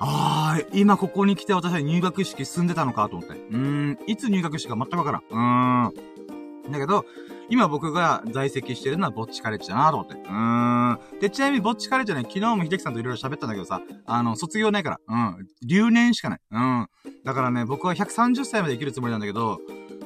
[0.00, 3.34] あー、今ここに来て私は入学式進んでたのかと思って。
[3.36, 5.22] うーん、いつ入学式か全くわからん。
[5.28, 6.72] うーん。
[6.72, 7.04] だけど、
[7.50, 10.14] 今僕が在籍してるのはぼっちカレッジだなと思って。
[10.14, 11.20] うーん。
[11.20, 15.00] で、ちなみにぼっちカレッジはね、昨日も秀樹さんといろいろ喋ったんだけどさ、あの、卒業ないから。
[15.08, 15.48] うん。
[15.66, 16.40] 留年しかない。
[16.50, 16.88] うん。
[17.24, 19.58] だからね、僕は130歳まで生きるつもりなんだけど、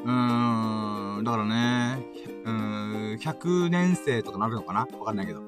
[0.04, 2.06] うーん、だからね、
[2.44, 4.86] うーん、100年生とかなるのかな？
[4.98, 5.42] わかんないけど。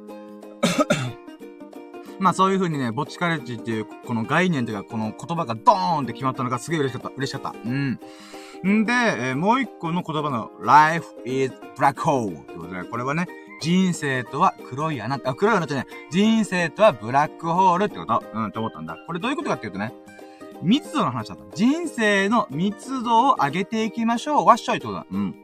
[2.18, 7.08] まあそういう風にね、ぼっちカレッジっていう、この概念というか、この言葉がドーンって決まったのがすげえ嬉しかった。
[7.16, 7.54] 嬉しかった。
[7.64, 8.00] うん。
[8.66, 13.26] んで、えー、もう一個の言葉の life is black hole ってことで、これはね、
[13.60, 18.22] 人生とは黒い穴、あ、黒い穴ってね、人生とはブラックホールってこと。
[18.32, 18.96] うん、って思ったんだ。
[19.06, 19.92] これどういうことかっていうとね、
[20.62, 21.56] 密度の話だった。
[21.56, 24.46] 人生の密度を上げていきましょう。
[24.46, 25.06] わっしょいってことだ。
[25.10, 25.34] うん。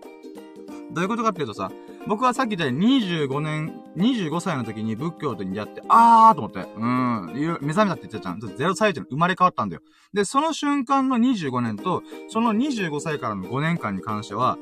[0.93, 1.71] どういうことかっていうとさ、
[2.07, 8.39] 僕はさっき言ったように25年、25歳の時に仏教とに出会って、あーと思って、うん、目覚めたって言ってたじゃん。
[8.39, 9.83] 0歳児の生まれ変わったんだよ。
[10.13, 14.59] で、その瞬間の25年と、その25歳からの5年間に関しては、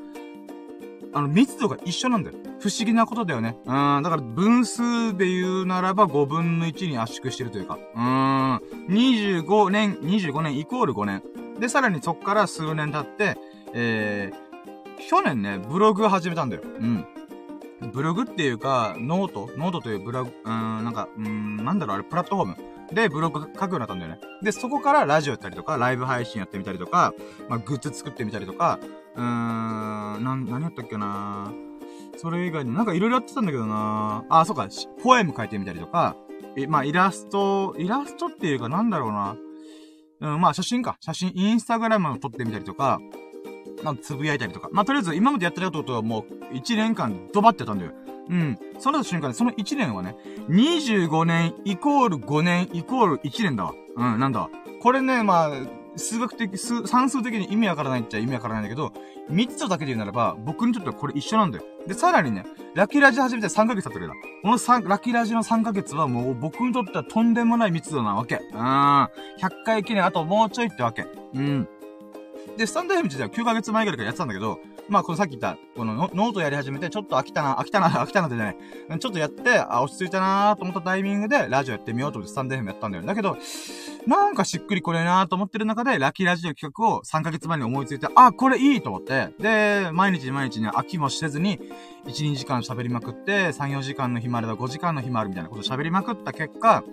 [1.13, 2.37] あの、密度が一緒なんだよ。
[2.59, 3.57] 不思議なことだよね。
[3.65, 7.77] うん、だから分数で言うならば5分の1に圧縮してるというか。
[7.95, 8.55] うん、
[8.89, 11.23] 25年、25年イコール5年。
[11.59, 13.37] で、さらにそっから数年経って、
[13.73, 16.63] えー、去年ね、ブログを始めたんだよ。
[16.63, 17.05] うん。
[17.93, 22.93] ブログっていうか、 note？note というブログ、うーん、なんか、うん、なんだろう、あれ、プラットフォーム？
[22.93, 24.19] で、ブログ書くようになったんだよね。
[24.41, 27.13] で、そこからラジオやったりとか、ライブ配信やってみたりとか、
[27.47, 28.79] まあ、グッズ作ってみたりとか、
[29.15, 31.53] うーん、なん、何やったっけな
[32.17, 34.67] それ以外になんかいろいろやってたんだけどなあ、そうか、
[35.01, 36.15] ポエム書いてみたりとか、
[36.57, 39.37] え、まあ、イラスト、イラストっていうかなんだろうな。
[40.21, 40.97] うん、まあ、写真か。
[40.99, 42.99] 写真、インスタグラムを撮ってみたりとか、
[43.83, 44.69] なんかつぶやいたりとか。
[44.71, 47.91] まあ、とりあえず今までやってたことはもう1年間ドバってたんだよ。
[48.29, 48.59] うん。
[48.79, 50.15] その瞬間で、その1年はね、
[50.49, 53.73] 25年イコール5年イコール1年だわ。
[53.95, 54.49] うん、なんだ。
[54.81, 55.49] これね、まあ、
[55.97, 58.93] 数学的、数、算数的に意味わからないっちゃ意味わからないんだけど、
[59.31, 61.63] 3つだけで言うならば、僕にとってはこれ一緒なんだよ。
[61.87, 64.13] で、さらにね、ラッキーラジ始めて3ヶ月経ってるだ。
[64.41, 68.35] この3、ラッキーラジの3ヶ月はもう僕にとってはとんでもない密度なわけ。
[68.35, 68.57] うん。
[68.57, 69.09] 100
[69.65, 71.05] 回記念あともうちょいってわけ。
[71.33, 71.67] うん。
[72.57, 78.57] で、スタンド FM 自体は9ヶ月前ぐらいからやってたんだけど、まあ、このさっき言った、このノートやり始めて、ちょっと飽きたな、飽きたな、 飽きたなってね、
[78.99, 83.03] ちょっとやって、あ、落ち着いたなーと思ったタイミングで、ラジオやってみようと思ってスタンド FM やったんだよ。
[83.03, 83.37] だけど、
[84.07, 91.59] なんかしっくりこねえなと思ってる中で、ラッキーラジオ企画を3ヶ月前に思いついて、あ、これいいと思って、で、毎日毎日ね、飽きもせずに、
[92.07, 96.83] 1、2時間喋りまくって、3、4時間の日もあれば5時間の日もあるみたいなこと喋りまくった結果、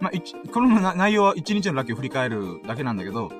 [0.00, 3.30] まあ、この内容は1日のラッキーを振り返るだけなんだけど、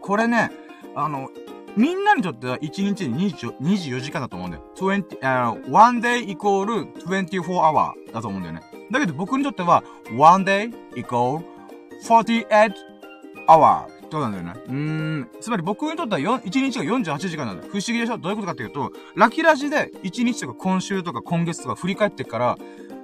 [0.00, 0.50] これね、
[0.94, 1.30] あの、
[1.76, 4.64] みんなにとっては1日に24時間だと思うんだよ。
[4.76, 8.60] 20、uh, one day equal 24 hour だと思うんだよね。
[8.90, 9.82] だけど僕にとっては、
[10.18, 11.42] one day equal
[12.04, 12.74] 48
[13.48, 14.54] hour ってことなんだよね。
[14.68, 15.30] うん。
[15.40, 17.70] つまり僕にとっては1日が48時間なんだよ。
[17.70, 18.18] 不思議でしょ？
[18.18, 22.58] どういうことかっていうと、ラキラジで1日とか今週とか今月とか振り返ってから、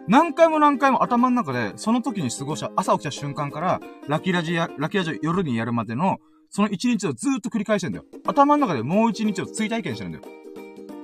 [0.09, 6.19] 何回も何回も頭の中で、その時に過ごした、朝起きた瞬間から、ラキラジや、ラキラジを夜にやるまでの、
[6.51, 8.05] その一日をずっと繰り返してんだよ。
[8.27, 10.25] 頭の中でもう一日を追体験してるんだよ。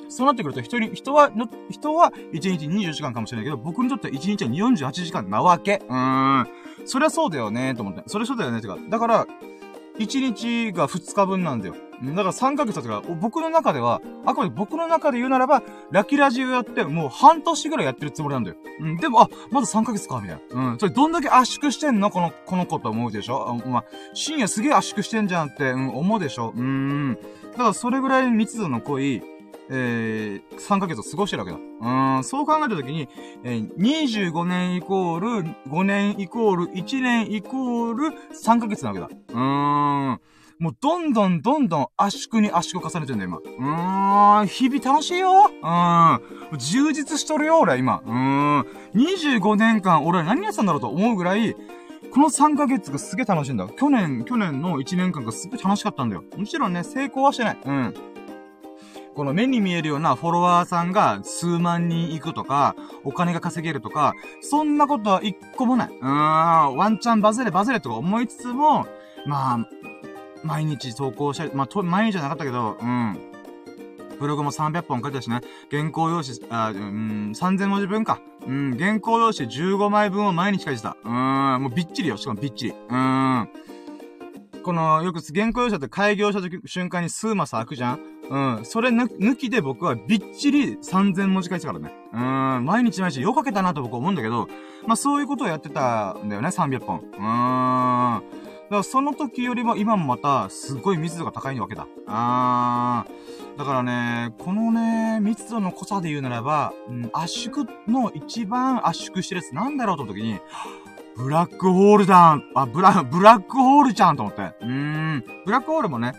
[0.08, 1.30] そうなってくると、人に、人は、
[1.70, 5.82] 人は一日24時間かもしれないけど、僕にとっては一日は48時間なわけ。
[5.88, 6.48] うーん。
[6.84, 8.02] そりゃそうだよね、と思って。
[8.06, 8.78] それそうだよね、てか。
[8.88, 9.26] だから、
[9.98, 11.74] 一日が二日分なんだよ。
[12.02, 18.56] だから3ヶ月だから、僕の中では、あくまで僕の中で言うならば、ラキラジオやってもう半年ぐらいやってるつもりなんだよ。
[18.80, 20.72] うん、でも、あ、まだ3ヶ月か、みたいな。
[20.72, 22.10] うん、それどんだけ圧縮してんの？
[22.10, 23.60] この、この子と思うでしょ？
[23.66, 26.52] ま、深夜すげえ圧縮してんじゃんって、うん、思うでしょ？
[26.56, 27.18] うーん。
[27.52, 29.22] だからそれぐらい密度の濃い、
[29.70, 31.58] えー、3ヶ月を過ごしてるわけだ。
[32.16, 33.08] うん、そう考えたときに、
[33.44, 35.28] えー、25年イコール、
[35.70, 39.08] 5年イコール、1年イコール、3ヶ月なわけだ。
[39.28, 40.20] うーん。
[40.58, 43.38] もうどんどんどんどん圧縮に圧縮重ねてんだよ、今。
[43.38, 45.50] うーん、日々楽しいよ。
[45.62, 46.58] うん。
[46.58, 48.02] 充実しとるよ、俺、今。
[48.04, 48.60] うーん。
[48.94, 51.54] 25年間、俺は何やってたんだろうと思うぐらい、
[52.12, 53.66] この3ヶ月がすげえ楽しいんだ。
[53.68, 56.24] 去年、去年の1年間がすげえ楽しかったんだよ。
[56.36, 57.58] もちろんね、成功はしてない。
[57.64, 57.94] うん。
[59.14, 65.88] この目に見えるようなフォロワーさんが数万人行くとか、お金が稼げるとか、そんなことは一個もない。
[65.88, 68.86] うーん、ワンチャンバズれバズれとか思いつつも、
[69.26, 69.68] まあ、
[70.44, 73.18] 毎日投稿したり、まあ、と、毎日じゃなかったけど、うん。
[74.20, 75.40] ブログも300本書いたしね。
[75.70, 78.20] 原稿用紙、あ、うん、3000文字分か。
[78.46, 80.96] うん、原稿用紙15枚分を毎日書いてた。
[81.04, 82.16] うん、もうびっちりよ。
[82.16, 82.70] しかもびっちり。
[82.72, 83.48] うん。
[84.62, 88.64] この、よく原稿用紙って開業した瞬間に数マス開くじゃんうん。
[88.64, 91.92] それ抜きで僕はびっちり3000文字書いてたからね。
[92.12, 92.64] うん。
[92.64, 94.48] 毎日毎日よく書けたなと僕思うんだけど、
[94.86, 97.00] まあそういうことをやってたんだよね、300本。
[97.00, 98.43] うーん。
[98.70, 101.86] からその時よりも今もまた、すごい密度が高いわけだ。
[102.06, 103.58] あー。
[103.58, 106.72] だからね、このね、密度の濃さで言うならば、
[107.12, 110.40] 圧縮の一番圧縮してるやつなんだろうと時に、
[111.16, 114.42] ブラックホールだあ、ブラ、ブラックホールじゃんと思って。
[114.60, 115.24] うーん。
[115.46, 116.12] ブラックホールもね、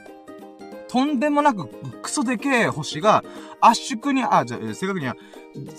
[0.87, 1.67] とんでもなく
[2.01, 3.23] クソでけえ星が
[3.59, 5.15] 圧縮に、あ、じゃあ、正確には、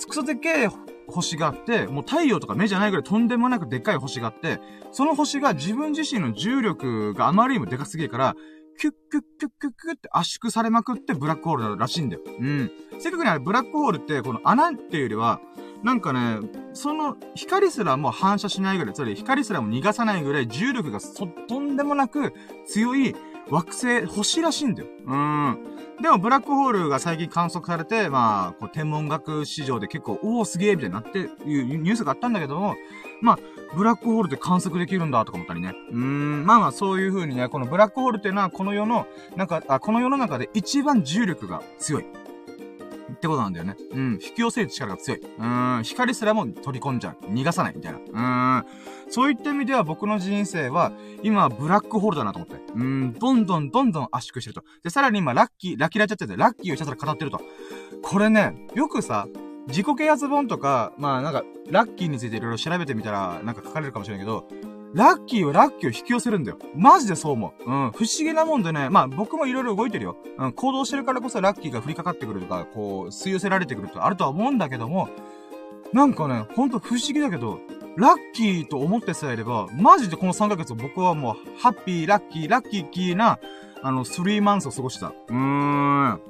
[0.09, 0.71] クソでけえ
[1.09, 4.61] 星があって、もう太陽とか目じゃないぐらいとんでもなくでっかい星があって、
[4.93, 8.35] その星が自分自身の重力があまりにもでかすぎるから、
[8.79, 12.23] キュッキュッキュッキュッキュッって圧縮されまくってブラックホールらしいんだよ。
[12.27, 12.71] うん。
[12.99, 15.41] せっかくにあれブラックホールってこの穴っていうよりは、
[15.83, 16.41] なんかね、
[16.75, 22.35] その光すらも反射しないぐらい、つまり光すらも逃がさないぐらい重力がそ、とんでもなく
[22.67, 23.15] 強い
[23.49, 24.89] 惑星、星らしいんだよ。
[25.07, 25.76] うん。
[26.01, 31.29] でも、ブラックホールが最近観測されて、まあ、こう、天文学史上で結構、おお、すげえみたいになっていう
[31.79, 32.77] ニュースがあったんだけども、
[33.23, 33.39] まあ、
[33.75, 35.75] ブラックホールって観測できるんだとか思ったりね。
[35.91, 39.07] うーん、まあまあ、そういう風にね、このブラックホールっていうのは、この世の、
[39.37, 42.05] なんか、あ、この世の中で一番重力が強い。
[43.13, 43.77] ってことなんだよね。
[43.93, 44.13] うん。
[44.15, 45.21] 引き寄せる力が強い。
[45.21, 45.83] うん。
[45.85, 47.25] 光すらも取り込んじゃう。
[47.27, 47.75] 逃がさない。
[47.77, 48.61] みたいな。
[48.61, 48.65] うん。
[49.11, 50.93] そういった意味では僕の人生は、
[51.23, 52.57] 今、ブラックホールだなと思って。
[52.75, 53.13] うん。
[53.13, 54.63] どんどんどんどん圧縮してると。
[54.83, 57.41] で、さらに今、ラッキー、ラッキーラチャってて、ラッキーをひたすら語ってると。
[58.03, 59.27] これね、よくさ、
[59.69, 64.47] 自己啓発本とか、まあなんか、ラッキーについていろいろ調べてみたら、なんか書かれるかもしれないけど、
[64.97, 66.59] ラッキーはラッキーを引き寄せるんだよ。
[66.75, 67.71] マジでそう思う。
[67.71, 67.91] うん。
[67.91, 70.17] 不思議なもんでね、まあ僕もいろいろ動いてるよ。
[70.39, 70.53] うん。
[70.55, 75.11] 行動してるからこそラッキーが降りかかってくるとか、こう、吸い寄せられてくるとかあるとは思うんだけども、
[75.93, 77.61] なんかね、ほんと不思議だけど、
[77.99, 83.39] ラッキーと思ってさえいれば、マジでこの3ヶ月僕はもう、ハッピー、ラッキー、ラッキーキーな、
[83.83, 85.09] あの、3マンスを過ごした。
[85.09, 86.21] うーん。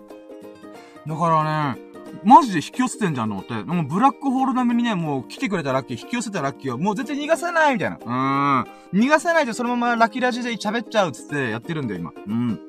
[1.07, 1.86] だからね、
[2.25, 3.55] マジで引き寄せてんじゃんと思って。
[3.65, 7.97] もうブラックホール並みにね、もう来てくれたラッキー、引き寄せたラッキーを、もう絶対逃がさないみたいな。
[7.97, 9.01] うーん。
[9.01, 12.13] 逃がさないでそのままラッキーラジで喋っちゃうっつってやってるんだよ、今。
[12.27, 12.61] うん。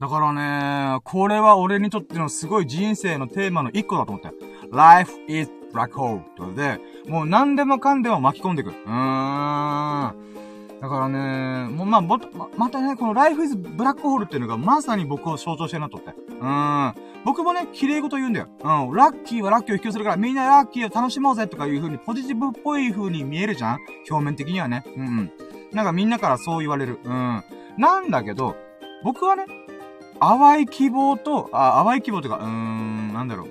[0.00, 4.30] だからね、これは俺にとってのすごい人生のテーマの一個だと思って。
[4.70, 8.70] Life is black hole ってことで、もう何でもかんでも巻き込んでいく。
[8.70, 10.37] うーん。
[10.80, 12.18] だからね、もうまあ、ま、
[12.56, 16.14] またね、この Life is Black Hole っていうのがまさに僕を象徴してるなとって。
[16.40, 16.94] うん。
[17.24, 18.46] 僕もね、綺麗事言うんだよ。
[18.60, 18.94] うん。
[18.94, 23.78] ラッキーはラッキーを引き寄せるから、みんなラッキーを楽しもうぜとかいう風にポジティブっぽい風に見えるじゃん？
[24.08, 24.84] 表面的にはね。
[24.96, 25.32] うんうん。
[25.72, 27.00] なんかみんなからそう言われる。
[27.02, 27.42] うん。
[27.76, 28.56] なんだけど、
[29.02, 29.46] 僕はね、
[30.20, 33.48] 淡い希望と、あ、淡い希望というか、うーん、なんだろう。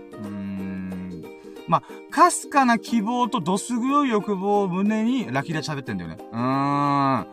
[1.68, 6.18] まあ、かすかな希望とどす黒い欲望を胸にラキラ喋ってんだよね。
[6.32, 7.28] うーん。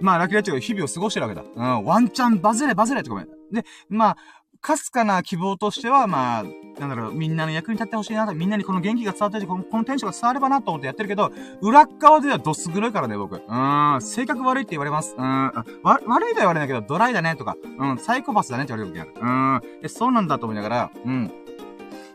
[0.00, 1.44] まあ、ラキラチが日々を過ごしてるわけだ。
[1.54, 3.28] うん、ワンチャンバズれバズれってごめん。
[3.50, 4.16] で、まあ、
[4.60, 6.44] かすかな希望としては、まあ、
[6.80, 13.36] なんだろう、みんなの役に立ってほしいなと、みんなにこの元気が伝わってこの、このテンションが伝わればなと思ってやってるけど、裏側ではどす黒いからね、僕。
[13.36, 15.14] うん、性格悪いって言われます。
[15.16, 15.52] うん、
[15.84, 19.12] 悪いとは言われないけど、ドライだねとか、うん、サイコパスだねって言われる時ある。
[19.20, 21.32] うん、え、そうなんだと思いながら、うん。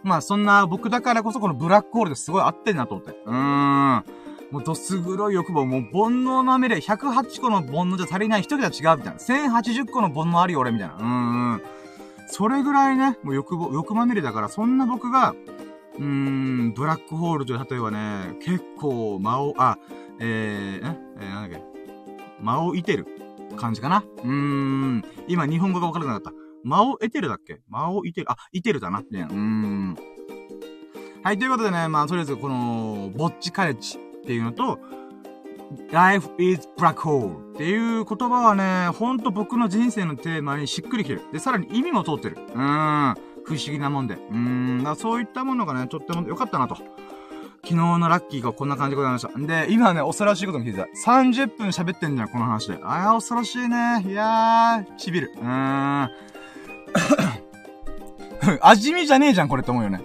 [0.04, 3.12] まあ、そんな僕だからこそこのブラックホールですごい合ってんなと思って。
[3.26, 4.06] うーん。
[4.52, 9.20] もうどす黒い欲望、もう煩悩まみれ、108個の煩悩じゃ足りない、一人じゃ違うみたいな。
[9.20, 10.96] 1080個の煩悩あるよ俺みたいな。
[10.96, 11.62] うーん。
[12.28, 15.36] それぐらいね、もう欲望、欲まみれだから、そんな僕が、
[15.98, 19.78] うーん、ブラックホールという例えばね、結構、間を、あ、
[20.20, 21.66] えー、え、えー、なんだっけ、
[22.42, 23.06] 間をいてる
[23.56, 24.04] 感じかな。
[24.24, 26.41] うーん、今日本語がわからなかった。
[26.64, 27.62] 間を得てるだっけ？
[27.70, 29.02] 間をいてる、あ、いてるだな。
[29.02, 29.98] ね、うーん。
[31.24, 34.80] はい、ということでね、まあ、とりあえず、この、ぼっちカレッジっていうのと、
[35.92, 41.22] Life is Black Hole っていう言葉はね、ほんと僕の人生のテーマにしっくりきてる。
[41.32, 42.38] で、さらに意味も通ってる。
[42.38, 43.16] うーん。
[43.46, 44.16] 不思議なもんで。
[44.16, 44.84] うーん。
[44.84, 46.76] だそういったものがね、とっても良かったなと。
[47.64, 49.38] 昨日のラッキーがこんな感じでございました。
[49.38, 51.12] で、今ね、恐ろしいことに聞いてた。
[51.12, 52.80] 30分喋ってんじゃん、この話で。
[52.84, 54.04] ああ、恐ろしいね。
[54.08, 55.32] いやー、ちびる。
[55.36, 56.10] うーん。
[58.62, 60.02] 味見じゃねえじゃん、これって思うよね。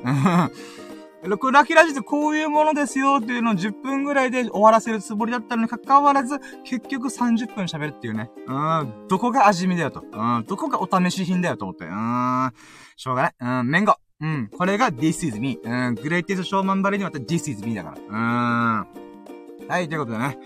[1.41, 8.31] これ ラキラジってこういうものですよっていうのを10分ぐらいで終わらせるつもりだったのに関わらず、結局30分喋るっていうね。
[8.47, 10.05] うん、どこが味見だよと。
[10.13, 11.85] うん、どこがお試し品だよと思って。
[11.87, 12.53] うん、
[12.97, 13.61] しょうがない。
[13.61, 13.95] うん、メンゴ。
[14.21, 15.59] うん、これが This is me。
[15.63, 18.85] うん、グレイティスショーマンバレにまた This is me だから。
[18.85, 19.69] うん。
[19.69, 20.39] はい、ということでね。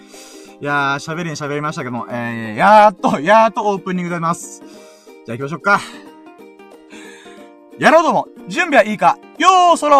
[0.60, 4.62] いやー、喋りに喋りましたけども、えー、やーっと、やーっとオープニングでございます。
[5.24, 6.09] じゃあ行きましょうか。
[7.80, 9.96] やろうども、準備はいいかよーそろ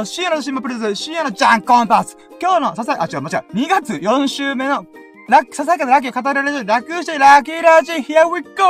[0.00, 3.54] ー深夜の新聞プレゼン、深夜のジャンコンパス今日のささ、あ、違う、間違う。
[3.54, 4.86] 2月4週目の、
[5.28, 8.64] ラッ、ささやかなラッキーを語られる、楽してラッキーラジ、here we go!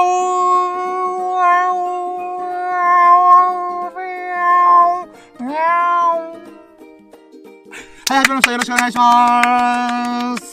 [8.08, 8.50] はい、始まりました。
[8.50, 10.52] よろしくお願いしまーす。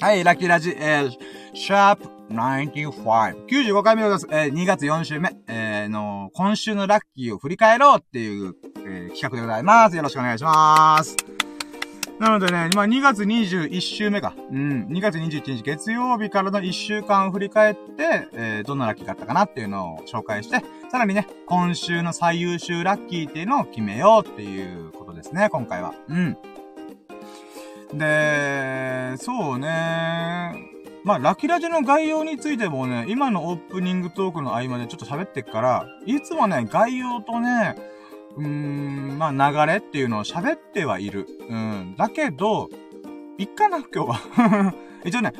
[0.00, 1.10] はい、ラッキーラジ、えー、
[1.52, 3.46] シャープ95。
[3.46, 4.48] 95回目でございます。
[4.48, 8.54] えー、2月4週目、えー、の、今週のラッキーを振り返ろうっていう、
[8.86, 9.96] えー、企画でございます。
[9.96, 11.16] よろしくお願いします。
[12.18, 14.34] なのでね、まあ、2月21週目か。
[14.50, 14.86] うん。
[14.88, 25.94] 2月21日月曜日からの1週間を振り返って、えー、どんなラッキーがあったかなっていうのを紹介して、さらにね、今週の最優秀ラッキーっていうのを決めようっていうことですね、今回は。
[26.08, 26.36] うん。
[27.94, 30.71] で、そうね。
[31.04, 37.76] まあ、ラキラジの概要についてもね、今のオープニングトークの合間でちょっと喋ってっから、いつもね、概要とね、
[38.36, 41.26] うーん、まあ、流れっていうのを喋ってはいる。
[41.48, 41.94] うん。
[41.96, 42.68] だけど、
[43.38, 44.74] いっかな、今日は。
[45.04, 45.32] 一応ね、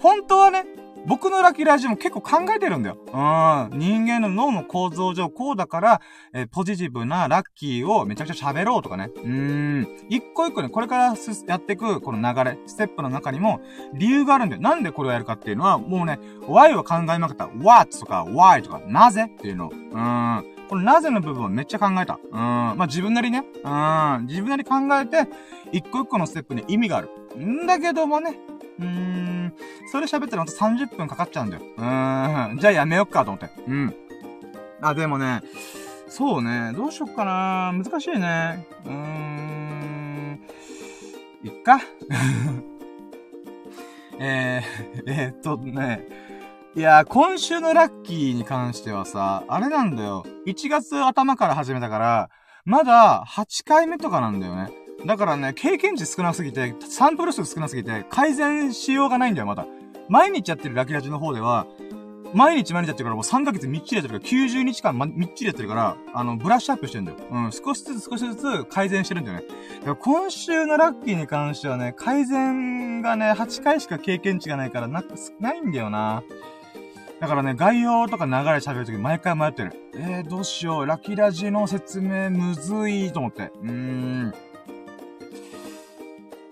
[0.00, 0.64] 本当はね、
[1.06, 2.98] 僕のラッキーラジオも結構考えてるんだよ。
[3.06, 3.78] うん。
[3.78, 6.00] 人間の脳の構造上こうだから、
[6.34, 9.10] えー、ポジティブなラッキーをめちゃくちゃ喋ろうとかね。
[9.16, 9.88] うん。
[10.08, 11.14] 一個一個ね、これから
[11.46, 13.60] やっていくこの流れ、ステップの中にも
[13.94, 14.62] 理由があるんだよ。
[14.62, 17.48] なんでこれをやるかっていうのは、もうね、why を考えまくった。
[17.62, 19.70] what とか why とか、なぜっていうの。
[19.72, 20.44] うん。
[20.68, 22.20] このなぜの部分をめっちゃ考えた。
[22.24, 22.38] うん。
[22.38, 23.38] まあ、自分なりね。
[23.64, 24.26] うん。
[24.26, 25.28] 自分なり考えて、
[25.72, 27.10] 一個一個のステップに意味がある。
[27.36, 28.38] んだけどもね、
[28.80, 29.54] うーん。
[29.92, 31.62] それ喋ったらほんと30分かかっちゃうんだよ。
[31.76, 32.58] うーん。
[32.58, 33.50] じゃあやめよっかと思って。
[33.66, 33.94] うん。
[34.80, 35.42] あ、でもね、
[36.08, 36.72] そうね。
[36.74, 37.72] どうしよっかな。
[37.72, 38.66] 難しいね。
[38.84, 40.40] うーん。
[41.44, 41.80] いっか。
[44.18, 46.06] えー、えー、っとね。
[46.76, 50.24] いや、今週のラッキーに関してはさ、あれなんだよ。
[50.46, 52.30] 1月頭から始めたから、
[52.64, 54.70] まだ8回目とかなんだよね。
[55.06, 59.66] だからね、経験値少なすぎて、サンプル数少なすぎて、改善しようがないんだよ、まだ。
[60.08, 61.66] 毎日やってるラキラジの方では、
[62.32, 67.18] 毎日毎日やってるからもう3ヶ月みっちりやってるから、90日間、ま、みっちりやってるから、あの、ブラッシュアップしてるんだよ。
[67.30, 69.44] うん、少しずつ少しずつ改善してるんだよね。
[69.78, 75.02] だから今週のラッキーに関してはね、改善がね、8回しか経験値がないから、な、
[75.40, 76.22] ないんだよな。
[77.20, 79.72] だからね、概要とか流れ喋るとき毎回迷ってる。
[79.94, 80.86] えー、どうしよう。
[80.86, 83.50] ラキラジの説明むずいと思って。
[83.62, 84.34] うーん。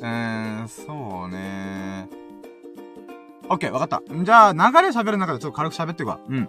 [0.01, 2.09] えー、そうね
[3.51, 4.03] オッケー、わかった。
[4.24, 6.20] じゃあ、流れ喋る中でちょっと軽く喋っていくわ。
[6.28, 6.49] うん。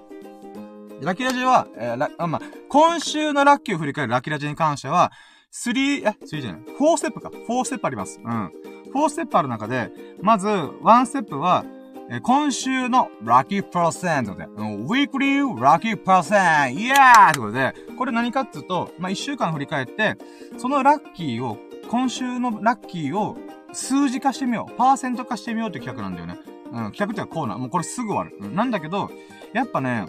[1.01, 5.11] ラッキーラジは、えー、ラ、あ、まあ、今週のラッキーを振り返るラッキーラジに関しては、
[5.53, 6.61] 3、え、3じゃない。
[6.61, 7.29] 4ステップか。
[7.29, 8.19] 4ステップあります。
[8.23, 8.51] うん。
[8.93, 9.91] 4ステップある中で、
[10.21, 11.63] まず、1ステップは、
[12.11, 20.17] えー今週のラッキーパーセントで、うんウィークリーラッキーパーセントイエーイってことで、これ何かっていうと、まあ、一週間振り返って、
[20.57, 21.59] そのラッキーを、
[21.89, 23.35] 今週のラッキーを
[23.73, 24.77] 数字化してみよう。
[24.77, 26.39] パーセント化してみようって企画なんだよね。
[26.71, 27.57] うん、企画っていうかコーナー。
[27.57, 28.37] もうこれすぐ終わる。
[28.39, 29.09] うん、なんだけど、
[29.53, 30.05] やっぱね、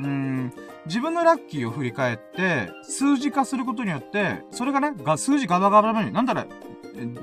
[0.00, 0.52] うん、
[0.86, 6.46] 自分のラッキーを振り返って、数字化することによって、それがね、が数字ガバガバなのに、なんだろう、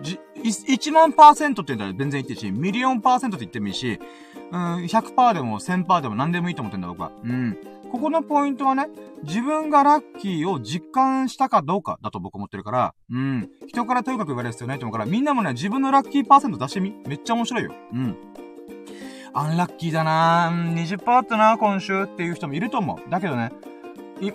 [0.02, 4.00] じ、1万パーセントって言ったら全然言っていいし、ミリオンパーセントって言ってもいいし、
[4.52, 7.12] うん、100%でも1000%でも何でもいいと思ってんだ僕は。
[7.24, 7.58] うん。
[7.92, 8.88] ここのポイントはね、
[9.24, 13.50] 自分がラッキーを実感したかどうかだと僕思ってるから、うん。
[13.68, 17.74] 人からとにかく言われる必要ないと思うから、みんなもね、自分のラッキーパーセント出してみめっちゃ面白いよ。
[17.94, 18.18] うん。
[19.34, 23.10] アンラッキーだなぁ、20%あったな今週っていう人もいると思う。
[23.10, 23.52] だけどね、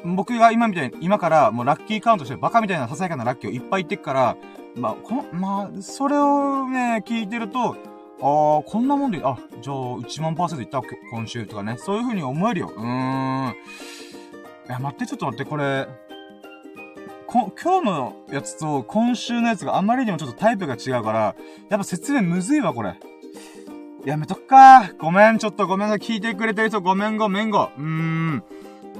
[0.04, 4.36] 僕が今みたいに、今からもうラッキーカウントしてバカみたいなささやかなラッキーをいっぱい言ってくから、
[4.76, 7.76] まあ、こまあ、それをね、聞いてると、
[8.22, 11.76] ああ、こんなもんで、あ、じゃあ、1万パーセントいったわけ今週とかね。
[11.78, 12.72] そういう風に思えるよ。
[12.74, 13.50] うーん。
[13.50, 13.54] い
[14.68, 15.86] や、待って、ちょっと待って、これ、
[17.26, 21.36] こ、今日のやつと今週のやつがあまりにもちょっとタイプが違うから、
[21.68, 22.94] やっぱ説明むずいわ、これ。
[24.04, 24.92] やめとくか。
[24.98, 25.96] ごめん、ちょっとごめんな。
[25.96, 27.64] 聞いてくれてる人ごめんごめんご。
[27.64, 28.42] うーん。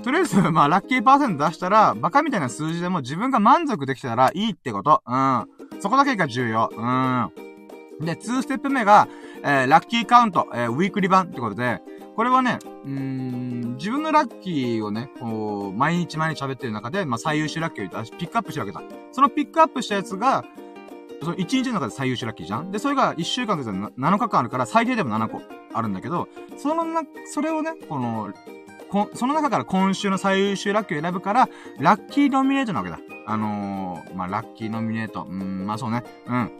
[0.02, 5.02] とりあえず、 まあ、ラッキーパーセント出したら、バカみたいな数字でも自分が満足できたらいいってこと。
[5.06, 5.46] うん。
[5.80, 6.70] そこだけが重要。
[6.72, 7.49] うん。
[8.00, 9.08] で、2ステップ目が、
[9.42, 11.80] えー、ラッキーカウント、えー、ウィークリ版ってことで、
[12.16, 18.96] これはね、うーん、自分のラッキーをね、こう、毎日毎日喋ってる中で、まあ、最優秀ラッキーをピックアップしてるわけだ。
[19.12, 20.44] そのピックアップしたやつが、
[21.22, 22.70] その1日の中で最優秀ラッキーじゃん？
[22.72, 25.42] で、それが1週間で7日間あるから、最低でも7個
[25.74, 28.32] あるんだけど、そのな、それをね、この、
[28.90, 31.48] こその中から今週の最優秀ラッキーを選ぶから、
[31.78, 32.98] ラッキーノミネートなわけだ。
[33.26, 35.26] あのー、まあ、ラッキーノミネート。
[35.28, 36.02] うん、まあそうね。
[36.26, 36.50] うん。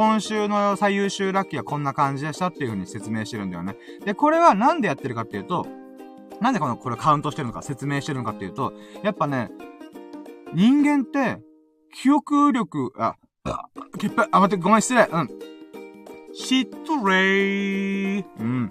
[0.00, 3.76] 今週の最優秀ラッキーはこんな感じでしたっていう風に説明してるんだよね。
[4.02, 5.66] で、これはなんでやってるかっていうと、
[6.40, 8.72] なんでこの、これカウントしてるのか説明してるのかっていうと、
[9.02, 9.50] やっぱね、
[10.54, 11.42] 人間って、
[11.92, 13.66] 記憶力、あ、あ、
[13.98, 15.02] けっぱい、あ、待って、ごめん、失礼。
[15.02, 15.28] うん。
[16.32, 16.70] 失
[17.06, 18.24] 礼。
[18.38, 18.68] うん。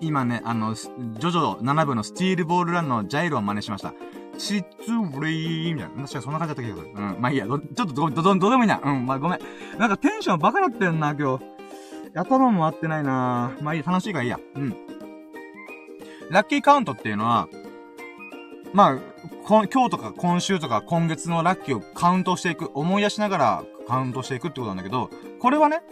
[0.00, 3.92] 今ね、あの、ジョジョ7部のスティールボールランのジャイロを真似しました。
[4.38, 4.64] 失
[5.20, 6.02] 礼みたいな。
[6.02, 6.88] 確かそんな感じだった気がする。
[6.94, 7.16] うん。
[7.20, 7.46] まあいいや。
[7.46, 8.80] どちょっとど、ど、ど、どうでもいいな。
[8.82, 9.06] うん。
[9.06, 9.40] まあごめん。
[9.78, 11.44] なんかテンションバカなってんな、今日。
[12.14, 13.82] 頭も合ってないなまあいい。
[13.82, 14.38] 楽しいからいいや。
[14.56, 14.76] うん。
[16.30, 17.48] ラッキーカウントっていうのは、
[18.72, 18.96] まあ、
[19.44, 25.10] こ今日とか今週とか今月のラッキーをカウントしていく、思い出しながらカウントしていくってことなんだけど、
[25.40, 25.82] これはね、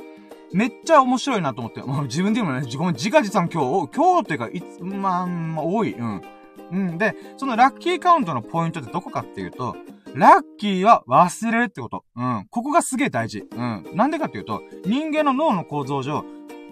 [0.53, 6.22] めっちゃ面白いなと思って、もう自分でもね、ごめん、自画自賛今日、今日っていうか、いつ、まあ、まあ、多い、うん。
[6.70, 6.98] うん。
[6.98, 9.76] で、そのラッキーカウントのポイントってどこかっていうと、
[10.14, 12.04] ラッキーは忘れるってこと。
[12.16, 12.46] うん。
[12.50, 13.44] ここがすげえ大事。
[13.52, 13.86] うん。
[13.94, 16.24] なんでかっていうと、人間の脳の構造上、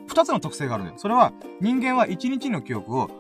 [0.07, 0.99] 二つの特性があるんだよ。
[0.99, 3.11] それは、人間は一日の記憶を、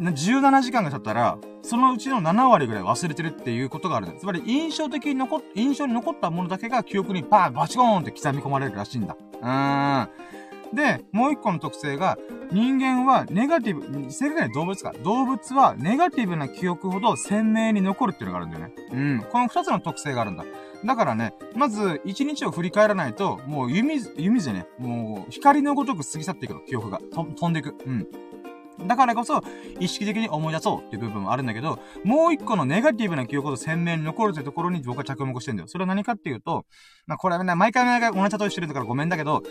[0.00, 4.20] 17時間が経ったら、そのうちの7割ぐらい忘れてるっていうことがあるんだよ。
[4.20, 9.16] つまり、印象的に残っ、印象に残ったものだけが記憶にバーン、バチコーンって刻み込まれるらしいんだ。
[9.40, 10.08] うーん。
[10.72, 12.18] で、もう一個の特性が、
[12.50, 14.92] 人間はネガティブ、正確には動物か。
[15.04, 18.74] 動物はネガティブな記憶ほど鮮明に残るっていうのがあるんだよね。
[18.92, 19.26] うん。
[19.30, 20.44] この二つの特性があるんだ。
[20.84, 26.98] だからね、まず、一日を振り返らないと、もう弓、弓じゃね、もう、光のごとく過ぎ去っていくの、記憶が。
[26.98, 27.74] と飛んでいく。
[27.86, 28.06] うん。
[28.86, 29.42] だからこそ、
[29.80, 35.68] 意識的に思い出そうっていう部分もあるんだけど、もう一個のネガティブな記憶を鮮明に残るというところに僕は着目してんだよ。
[35.68, 36.66] それは何かっていうと、
[37.06, 39.42] まあこれはね、毎回毎回同じ例えしてるんだからごめんだけど、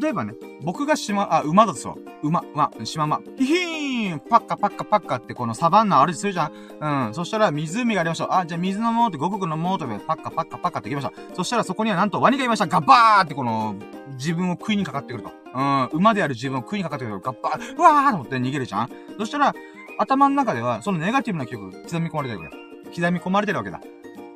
[0.00, 2.28] 例えばね、僕がしま、あ、馬だとそう。
[2.28, 3.20] 馬、馬、島馬。
[3.36, 3.79] ヒヒー
[4.12, 6.50] ンパッカパッカパッカってこのサバンナ歩いてするじゃ
[6.80, 7.06] ん。
[7.06, 7.14] うん。
[7.14, 8.38] そしたら湖がありました。
[8.38, 11.34] あ、じゃあ水飲もうってごくごく飲もうとパッカパッカパッカって行きました。
[11.34, 12.66] そしたらそこにはなんとワニがいました。
[12.66, 13.74] ガバーってこの、
[14.12, 15.30] 自分を食いにかかってくると。
[15.54, 15.88] うん。
[15.92, 17.32] 馬である自分を食いにかかってくると。
[17.32, 18.90] ガッバー、うわーと思って逃げるじゃん。
[19.18, 19.54] そしたら、
[19.98, 22.62] 頭の中では、そのネガティブな記憶刻み込まれてるわけだ。
[22.94, 23.80] 刻み込まれてるわけだ。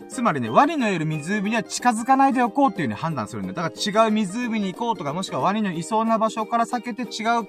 [0.08, 3.54] つまりね、ワニのいる湖には近づかないでおこうっていう風に判断するんだよ。
[3.54, 7.44] だから違う湖に行こうとか、もしくはワニのいそうな場所から避けて違う、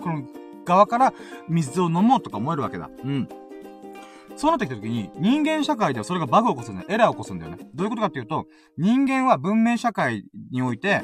[0.00, 0.22] この
[0.64, 1.14] 側から
[1.48, 2.90] 水を飲もうとか思えるわけだ。
[3.04, 3.28] うん。
[4.36, 6.86] そうなってきた時に、人間社会ではそれがバグを起こすんだよ。
[6.88, 7.58] エラーを起こすんだよね。
[7.74, 8.46] どういうことかっていうと、
[8.78, 11.02] 人間は文明社会において、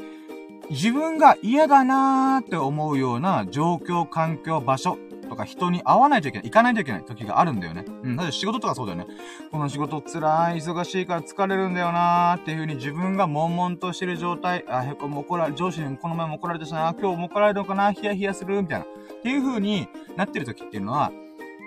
[0.71, 7.85] 自分が嫌だなーって思うような状況、環境、場所とか人に会わないといけない、行かないといけない時があるんだよね。
[7.87, 8.17] うん。
[8.17, 9.07] だって仕事とかそうだよね。
[9.51, 18.85] この仕事辛い、忙しいから疲れるんだよなーっていう風に自分が悶々としてる状態、あ、へこも怒られ、上司にこの前も怒られたしな、今日も怒られるのかな、ヒヤヒヤする、みたいな。
[18.85, 18.89] っ
[19.23, 21.11] ていう風になってる時っていうのは、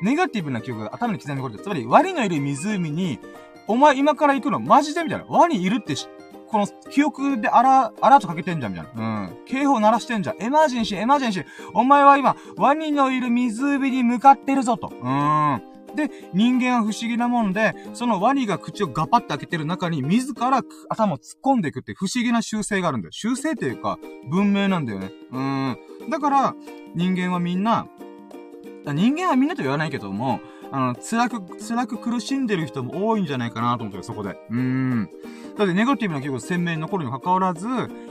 [0.02, 1.64] ネガティブな記憶が頭に刻み込まれてる。
[1.64, 3.20] つまり、ワニのいる湖に、
[3.68, 5.26] お前今から行くのマジでみたいな。
[5.28, 6.08] ワニいるってし
[6.50, 9.24] この記憶でアラ、アラートかけてんじゃん、みたいな。
[9.24, 9.38] うん。
[9.46, 10.42] 警報鳴らしてんじゃん。
[10.42, 11.46] emergency、emergency。
[11.74, 14.88] お前は今、ワニのいる湖に向かってるぞ、と。
[14.88, 15.62] うーん。
[15.96, 23.12] で、人間は不思議なもんで、そのワニが口をガパッて開けてる中に、自ら頭を突っ込んでいくって不思議な習性があるんだよ。
[23.12, 23.98] 習性っていうか、
[24.30, 25.12] 文明なんだよね。
[25.32, 25.78] うん。
[26.10, 26.56] だから、
[26.96, 27.88] 人間はみんな、
[28.86, 30.40] 人間はみんなと言わないけども、
[30.72, 34.38] あの、辛く、辛く苦しんでる人も多いんじゃないかなと思ってそこで。
[34.50, 35.10] うーん。
[35.58, 37.68] だってネガティブな記憶が鮮明に残るにも関わらず、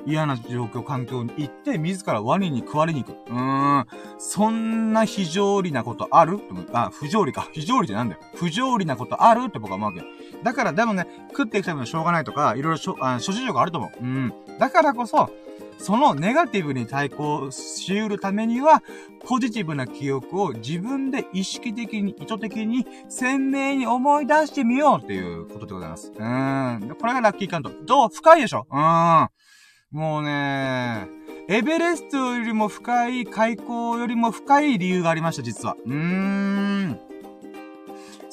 [0.07, 3.17] 嫌な状況、環境に行って、自らワニに食われに行く。
[3.31, 3.87] うーん。
[4.19, 6.41] そんな非常理なことある？
[6.73, 7.49] あ、不条理か。
[7.53, 8.21] 非常理ってなんだよ。
[8.35, 9.45] 不条理なことある？
[9.49, 10.05] って僕は思うわけ。
[10.43, 14.05] だから、でもね、食っていくためにはしょうがないとか、いろいろしょ、あ諸事情があると思う。
[14.05, 14.33] うん。
[14.59, 15.31] だからこそ、
[15.79, 18.83] そのネガティブに対抗し得るためには、
[19.27, 26.13] ポジティブな記憶を自分で意識的に、意図的に鮮明に思い出してみようっていうことでございます。
[26.15, 26.97] うん。
[27.01, 27.71] これがラッキーカント。
[27.87, 28.77] どう深いでしょう？
[28.77, 29.29] ん。
[29.91, 31.09] もうね
[31.49, 35.77] エベレストよりも深い、海溝よりも深い理由がありました、実は。
[35.87, 37.01] うーん。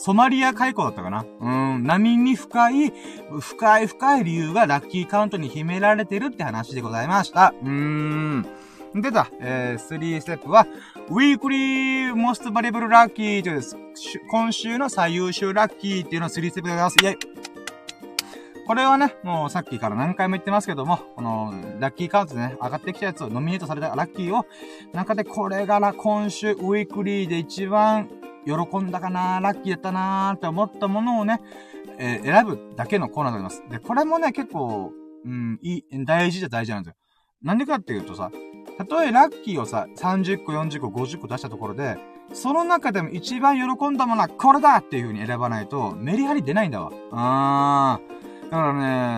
[0.05, 1.25] ソマリア海溝だったかな？
[1.39, 1.49] う
[1.79, 2.93] ん、波に深い、
[3.39, 7.55] 深い深い理由がラッキーカウントに秘められてるって話でございました。
[7.63, 8.45] うーん。
[8.93, 10.67] 出た、えー、3ステップは、
[11.09, 13.79] weekly most valuable lucky というです、
[14.29, 16.97] 今週の最優秀ラッキーっていうのを3ステップでございます。
[17.01, 17.17] イェイ
[18.67, 24.45] これはね、もうさっきから何回も言ってますけども、この、ラッキーカウントでね、上がってきたやつを、ノミネートされたラッキーを、
[24.93, 28.07] 中でこれがな、今週ウィークリーで一番
[28.45, 31.41] 喜んだかなラッキーだったなーって思ったものをね、
[31.97, 33.69] えー、選ぶだけのコーナーでございます。
[33.69, 34.91] で、これもね、結構、
[35.25, 36.95] うん、いい、大事じゃ大事なんですよ。
[37.41, 38.31] なんでかっていうとさ、
[38.77, 41.97] たとえラッキーをさ、30個、40個、50個出したところで、
[42.33, 46.91] その中でも一番喜んだものはこれだっていう風に選ばないと、メリハリ出ないんだわ。
[47.11, 48.49] あー。
[48.49, 48.73] だから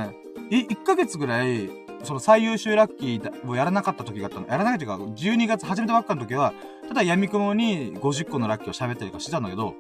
[0.10, 0.16] ね、
[0.52, 1.70] 1ヶ月ぐらい、
[2.08, 4.48] その最優秀ラッキーをやらなかった時があったの。
[4.48, 6.54] やらないというか、12月始めたばっかの時は、
[6.88, 9.76] ただ闇雲に50個のラッキーを喋ったりとかしてたんだけど、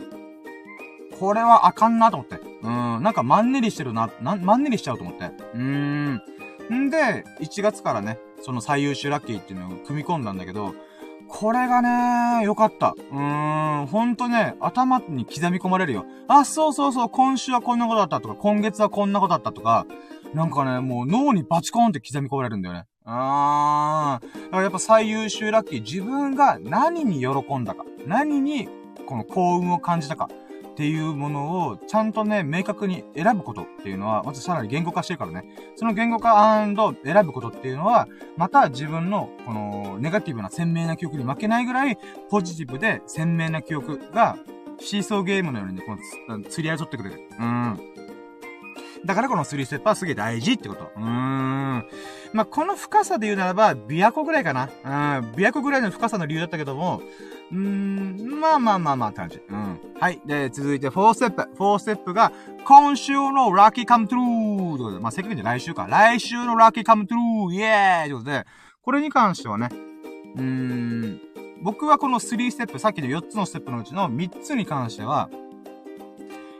[1.17, 2.39] これはあかんなと思って。
[2.63, 5.25] うん、なんかマンネリしてるな、なマンネリしちゃうと思って。
[5.25, 6.21] うーん。
[6.69, 10.75] んで、1月からね、その最優秀ラッキーっていうのを組み込んだんだけど、
[11.29, 12.93] これがね、良かった。
[13.11, 16.05] うーん、ほんとね、頭に刻み込まれるよ。
[16.27, 19.85] あ、そうそうそう、今週はこんなことだったとか、今月はこんなことだったとか、
[20.33, 22.85] なんかね、もう脳にバチコーンって刻み込まれるんだよね。
[23.05, 24.43] あー。
[24.45, 28.67] だからやっぱ最優秀ラッキー、自分が何に喜んだか、何に
[29.05, 30.29] この幸運を感じたか、
[30.77, 35.43] っていうものをちゃんとね、明確に選ぶことっていうのは、まずさらに言語化してるからね。
[35.75, 36.75] その言語化選
[37.25, 41.97] ぶことっていうのは、また自分の、この、ネガティブな鮮明な記憶に負けないぐらい、
[42.29, 44.37] ポジティブで鮮明な記憶が、
[44.79, 45.97] シーソーゲームのようにね、こ
[46.31, 47.27] の、釣り合い取ってくれる。
[47.39, 47.79] うん。
[49.07, 50.91] だからこの3ステップはすげえ大事ってこと。
[50.97, 51.85] うーん。
[52.33, 54.69] まあ、この深さで言うならば、琵琶湖ぐらいかな。
[54.83, 55.31] うん。
[55.31, 57.01] 琵琶湖ぐらいの深さの理由だったけども、
[57.51, 59.41] うーん、まあまあまあまあって感じ。
[59.49, 59.79] うん。
[59.97, 60.19] はい。
[60.25, 61.41] で、続いて4ステップ。
[61.57, 62.33] 4ステップが、
[62.65, 65.87] 今週のラッキーカムトゥルーということで、まあ、せっかくじゃ来週か。
[65.89, 68.45] 来週のラッキーカムトゥルーイエーイということで、
[68.81, 69.69] これに関してはね、
[70.35, 71.21] うーん、
[71.61, 75.29] 僕はこの3ステップ、さっきの4つのステップのうちの3つに関しては、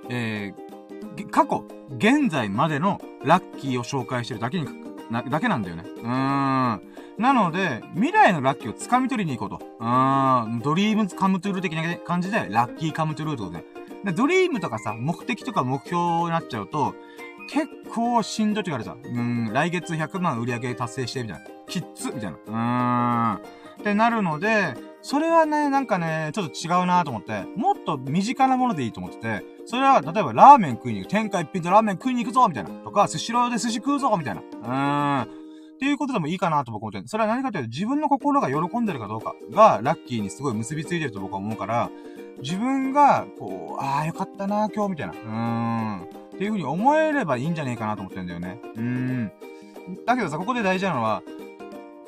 [0.10, 0.67] えー、
[1.32, 1.66] 過去、
[1.98, 4.68] 現在までのラッキーを紹介してるだけに、
[5.10, 5.84] な、だけなんだよね。
[5.86, 6.82] うーん。
[7.18, 9.66] なので、未来のラッキーを掴み取りに行こうと。
[9.80, 13.66] うーん、 dreams come true 的な感じで、 lucky come true ってことで。
[14.06, 16.94] で、 dream とかさ、目的とか目標になっちゃうと、
[17.50, 18.94] 結構しんどいって言われた。
[18.94, 21.46] うん、来月100万売り上げ達成して、みたいな。
[21.68, 23.38] きっつみたいな。
[23.38, 23.58] うーん。
[23.80, 24.76] ってなるので、
[25.08, 32.70] それはね、なんかね、ちょっと違うなと思って、もっと身近なものでいいと思ってて、それは、例えばラーメン食いに行く、天下一品とラーメン食いに行くぞみたいな。
[32.72, 34.42] とか、スシローで寿司食うぞみたいな。
[34.42, 35.24] うーん。
[35.24, 35.28] っ
[35.80, 37.08] ていうことでもいいかなと僕思ってる。
[37.08, 41.90] それは何かというと自分の心が喜んでるかどうかがラッキーにすごい結びついてると僕は思うから、
[42.42, 45.14] 自分が、こう、ああ、よかったな、今日、みたいな。
[45.14, 46.04] うーん。
[46.04, 48.60] っていう風に思えればいいんじゃねえかなと思ってんだよね。
[48.76, 49.32] うーん。
[50.06, 51.24] だけどさ、ここで大事なのは、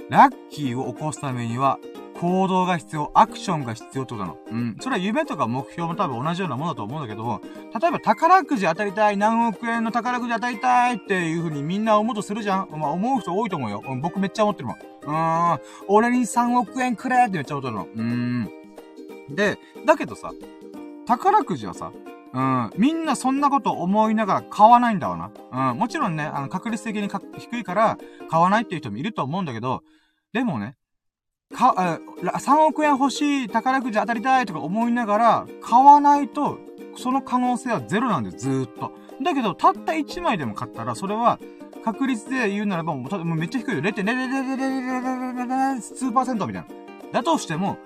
[0.10, 1.80] ラッキーを起こすためには、
[2.20, 4.38] 行動が必要、アクションが必要ってことなの。
[4.52, 4.78] うん。
[4.82, 7.40] それは夢とか目標も多分同じようなものだと思うんだけども、
[7.80, 13.82] 例えば宝くじ当たりたい、何億円の宝くじ当たりたいっていう風にみんな思うとするじゃんまあ思う人多いと思うよ。
[13.88, 14.76] うん、僕めっちゃ思ってるもん。
[14.76, 15.60] うーん。
[15.88, 17.86] 俺に3億円くれってめっちゃ思ってるの。
[17.86, 18.50] うーん。
[19.36, 20.32] で、だけどさ、
[21.06, 21.94] 宝くじはさ、
[22.34, 22.72] うん。
[22.76, 25.72] みんなそんなこと思いながら買わないんだわな。
[25.72, 25.78] うん。
[25.78, 27.98] もちろんね、あの、確率的に低いから
[28.30, 29.84] 買わないっていう人もいると思うんだけど、
[30.34, 30.76] でもね、
[31.56, 36.60] か、3億円欲しい、宝くじ当たりたいとか思いながら、買わないと、
[36.98, 38.92] その可能性はゼロなんです、ずーっと。
[39.22, 41.40] だけど、たった1枚でも買ったら、それは、
[41.84, 43.82] 確率で言うならば、もうめっちゃ低いよ。
[43.82, 46.68] 0.00000%みたいな。
[47.14, 47.78] だとしても、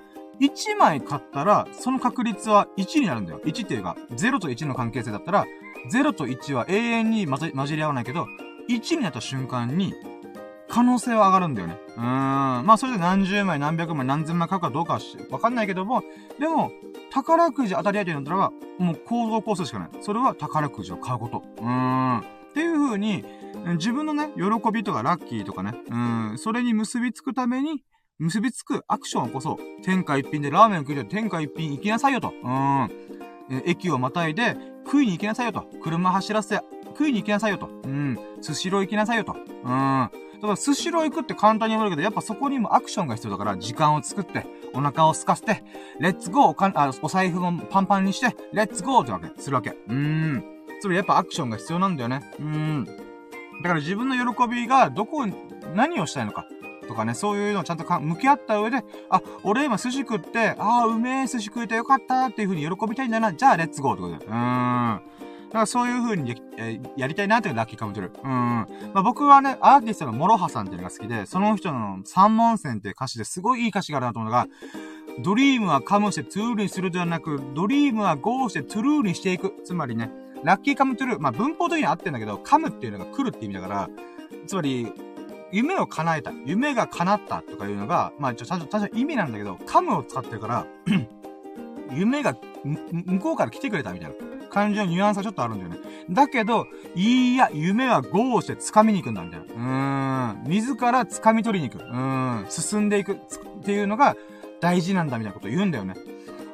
[0.42, 3.42] 1枚買ったら、その確率は1になるんだよ。
[3.46, 5.46] 1っていうか、0と1の関係性だったら、
[5.92, 8.26] 0と1は永遠に混じり合わないけど、
[8.68, 9.94] 1になった瞬間に、
[10.74, 11.78] 可能性は上がるんだよね。
[11.98, 12.66] うーん。
[12.66, 15.00] まあ、それで何十枚、何百枚、何千枚買うかどうかは
[15.30, 16.02] わかんないけども、
[16.40, 16.72] でも、
[17.12, 19.90] 宝くじ当たり合いというのだったらば、もう行動コースしかない。
[20.02, 21.44] それは宝くじを買うこと。
[21.62, 22.20] うーん。
[22.22, 22.24] っ
[22.56, 23.24] ていう風に、
[23.78, 25.96] 自分のね、喜びとかラッキーとかね、う
[26.34, 27.84] ん、それに結びつくために、
[28.18, 32.34] 結びつくアクションをこそ、天下一品でラーメン食いて天下一品行きなさいよと。
[32.44, 32.90] うん。
[33.68, 34.58] 駅をまたいで
[34.88, 35.68] 食いに行きなさいよと。
[35.84, 37.70] 車走らせて食いに行きなさいよと。
[37.84, 38.18] うん。
[38.42, 39.34] 寿司ロー行きなさいよと。
[39.34, 40.10] うん。
[40.44, 45.64] だから、スシロー行くって簡単に思うけど、やっぱそこにもアクションが必要だから、時間を作って、お腹を空かせて、
[46.02, 49.70] レッツゴーおかあお財布もパンパンにして、レッツゴーってわけ、するわけ。
[49.70, 50.44] うーん。
[50.82, 52.30] それやっぱアクションが必要なんだよね。
[52.40, 52.86] うーん。
[52.86, 55.26] だから自分の喜びがどこ、
[55.74, 56.46] 何をしたいのか。
[56.90, 63.32] とかね、そういうのをちゃんと向き合った上で、あ、俺今寿司食って、ああ、うめえ寿司食えてよかったっていう風に喜びたいんだな。
[63.32, 64.26] じゃあ、 let's go ってことで。
[64.26, 65.02] うーん。
[65.54, 68.12] だからそういう風にえ、やりたいなっていう lucky come true。
[68.24, 68.32] うん。
[68.32, 74.48] まあ、僕はね、アーティストの MOROHA さんっていうのが好きで、その人の三文銭っていう歌詞ですごいいい歌詞があるなと思うのが、
[75.20, 79.54] dream は come して true にするではなく、 dream は go して true にしていく。
[79.64, 80.10] つまりね、
[80.44, 83.90] ラッキーカムトゥルー、まあ、文法的には合ってんだけど、カムっていうのが来るって意味だから、
[84.48, 84.92] つまり、
[85.52, 86.32] 夢を叶えた。
[86.46, 90.66] 夢が叶ったとかいうのが、まあ、ちょ、ちゃんと、ちゃんと意味なんだけど、カムを使ってるから
[91.94, 94.16] 夢が、向こうから来てくれたみたいな
[94.54, 95.78] 感じのニュアンスはちょっとあるんだよね。
[96.10, 99.46] だけど、いいや、夢はゴーして掴みに行くんだ、みたいな。
[99.46, 100.50] うーん。
[100.50, 101.84] 自ら掴み取りに行く。
[101.84, 102.50] うーん。
[102.50, 103.14] 進んでいく。
[103.14, 103.18] っ
[103.64, 104.16] ていうのが
[104.62, 105.96] 大事なんだ、みたいなこと言うんだよね。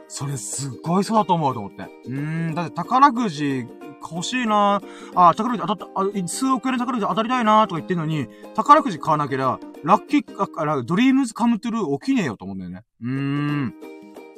[0.07, 1.83] それすっごいそうだと思うと思って。
[2.05, 2.55] うーん。
[2.55, 3.67] だって宝くじ
[4.01, 4.81] 欲しいな
[5.13, 10.23] あ、宝くじ当たった、数億円の宝くじ当たりたいなとか言ってんのに、宝くじ買わなければ、ラッキー、
[10.57, 12.83] あ、 dreams come true 起きねえよと思うんだよね。
[13.01, 13.73] うーん。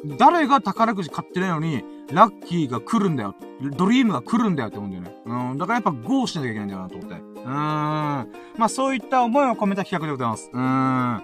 [0.06, 3.36] 誰が宝くじ買ってないのに、ラッキーが来るんだよ。
[3.78, 5.16] dream が来るんだよって思うんだよね。
[5.26, 5.58] うん。
[5.58, 7.16] だからやっぱ go しなきゃいけないんだよなと思って。
[7.16, 7.45] うーん。
[7.45, 8.28] ま
[8.62, 10.49] あそういった思いを込めた企画でございます。
[10.52, 11.24] うーん。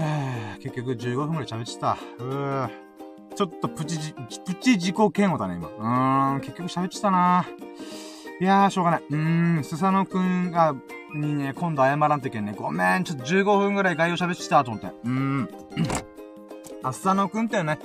[0.00, 1.98] え結局15分くらい喋ってた。
[2.18, 2.68] うー。
[3.34, 5.68] ちょっとプチじ、プチ自己嫌悪だね、今。
[5.68, 6.40] うーん。
[6.40, 7.46] 結局喋ってたな
[8.40, 9.02] いやー、しょうがない。
[9.08, 9.64] うーん。
[9.64, 10.74] スサノくんが、
[11.14, 12.54] にね、今度謝らんといけんね。
[12.56, 14.88] ごめん、ちょっと15分くらい概要喋ってたと思って。
[15.04, 15.48] うーん。
[16.82, 17.78] アスサノくんってね、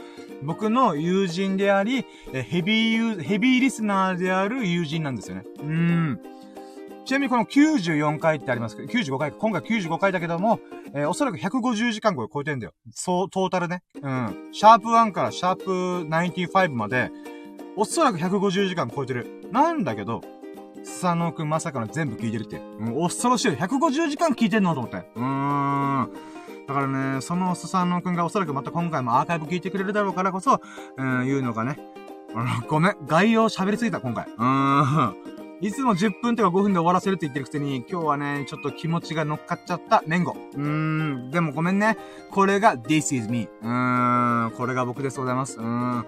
[0.43, 5.43] 僕の友人であり、ヘビーユー、ヘビーリスナーである友人なんですよね。
[5.59, 6.19] うん。
[7.05, 10.59] ちなみにこの94回ってありますけど、95回、今回95回だけども、
[10.93, 12.73] えー、おそらく150時間超え超えてんだよ。
[12.91, 13.81] そう、トータルね。
[14.01, 14.49] うん。
[14.51, 15.71] シャープ1からシャープ
[16.09, 17.09] 95まで、
[17.77, 19.47] おそらく150時間超えてる。
[19.51, 20.21] なんだけど、
[20.83, 22.57] スサノくんまさかの全部聞いてるって。
[22.57, 23.49] うん、恐ろしい。
[23.51, 24.97] 150時間聞いてんのと思って。
[25.15, 26.11] うーん。
[26.67, 30.59] だからね、そのスサノくんがおそらくまた今回もアーカイブ聞いてくれるだろうからこそ、
[30.97, 31.79] うん、言うのがね。
[32.35, 32.95] あの、ごめん。
[33.05, 34.25] 概要喋りすぎた、今回。
[34.25, 35.15] うーん。
[35.61, 40.35] いつも10分とか5分で終わらせるって言ってるくせに、今日はね、ちょっと気持ちが乗っかっちゃったメンゴ。
[40.53, 41.31] うーん。
[41.31, 41.97] でもごめんね。
[42.31, 43.47] これが This is me.
[43.61, 44.51] うーん。
[44.51, 45.57] これが僕ですございます。
[45.57, 46.05] うーん。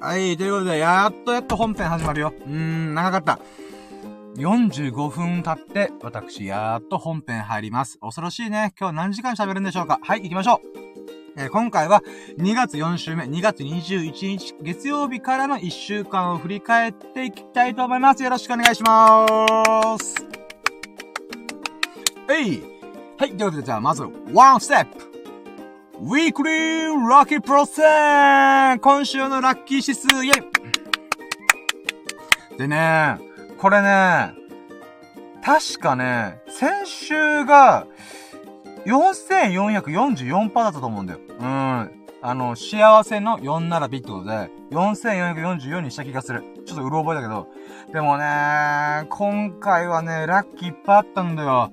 [0.00, 2.32] はい、ということで、やっとやっと本編始まるよ。
[2.46, 3.40] うーん、長かった。
[4.38, 7.98] 45分経って、私、やーっと本編入ります。
[7.98, 8.74] 恐ろしいね。
[8.78, 9.98] 今日何時間喋るんでしょうか？
[10.02, 10.68] はい、行きましょう。
[11.38, 12.02] えー、今回は
[12.38, 18.22] 2月4週目、2月21日月曜日からの1週間を振り返っていきたいと思います。
[18.22, 20.26] よろしくお願いしまーす。
[22.30, 22.62] えい
[23.18, 25.12] はい、ということでじゃあまず、ワンステップ
[26.00, 27.82] ウィークリーラッキープロセ
[28.74, 30.42] ン今週のラッキー指数イェ
[32.54, 33.18] イでね、
[33.58, 34.34] これね、
[35.42, 37.86] 確かね、先週が、
[38.86, 41.20] 4444%だったと思うんだよ。
[41.40, 41.90] うん。
[42.22, 46.44] あの、幸せの4並びってことで、4444にした気がする。
[46.66, 47.48] ちょっとうろ覚えだけど。
[47.92, 51.72] でもね、今回はね、ラッキーいっぱいあったんだよ。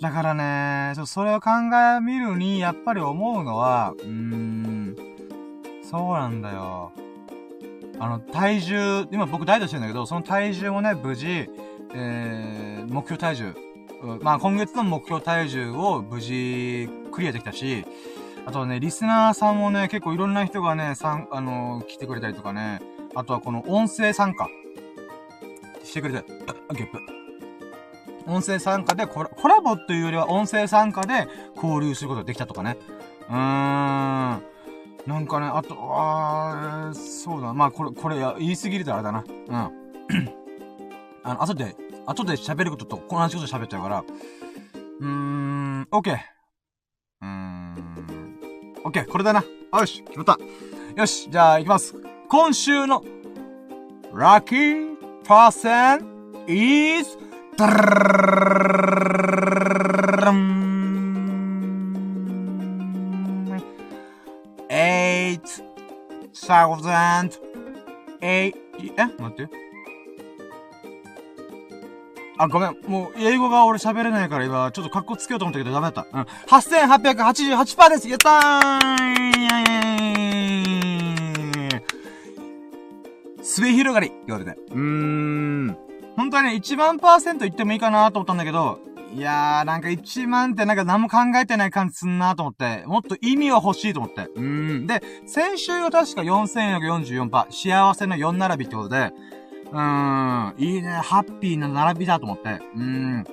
[0.00, 1.50] だからね、ちょっとそれを考
[1.98, 4.96] えみるに、やっぱり思うのは、うーん、
[5.82, 6.92] そうなんだよ。
[7.98, 11.48] あの、体重、今僕ダイエットしてるんだけど、その体重をね、無事、
[11.94, 13.54] えー、目標体重、
[14.20, 17.84] まあ今月の目標体重を無事クリアできたし、
[18.44, 22.80] あとはね、リスナーさんもね、結構いろんな人がね、さん、あのー、来てくれたりとかね、
[23.14, 24.48] あとはこの音声参加
[25.82, 26.24] してくれて、
[26.74, 26.98] ゲップ。
[28.26, 32.76] 音声参加でコラ、コラボっていうよりは音声参加で交流することができたとかね。
[33.28, 34.55] うーん。
[35.06, 37.54] なんかね、あと、あー、そうだ。
[37.54, 39.24] まあ、これ、これ、言い過ぎるとあれだな。
[39.26, 39.54] うん。
[41.22, 41.76] あの、後で、
[42.06, 44.04] 後で喋ることと同じこと喋っちゃうから、
[45.00, 46.16] うーん、オッケー。
[46.16, 48.38] うーん、
[48.84, 49.44] オッケー、これだな。
[49.72, 50.38] よし、決まった。
[51.00, 51.94] よし、じゃあ行きます。
[52.28, 53.04] 今週の、
[54.12, 56.16] ラッキーパーセン
[56.48, 57.16] is,
[66.46, 67.32] thousand
[68.20, 68.52] a, え
[69.18, 69.48] 待って。
[72.38, 72.76] あ、ごめん。
[72.86, 76.06] もう、英語が俺喋れないから今、ちょっと格好つけようと思ったけどダメだった。
[76.12, 76.26] うん。
[76.48, 79.56] 8888%ですやったー
[83.42, 84.60] 末広がり言われて。
[84.70, 85.76] うーん。
[86.16, 88.80] 本当はね、1万パーセント言ってもいいかなと思ったんだけど、
[89.16, 94.28] いやー、なんか1万ってなんか何も考えてない感じすんなと思って、もっと意味は欲しいと思って。
[94.34, 94.86] うん。
[94.86, 99.14] で、先週は確か4444%、幸せの4並びってことで、
[99.72, 102.60] うーん、いいね、ハッピーな並びだと思って。
[102.74, 103.24] うん。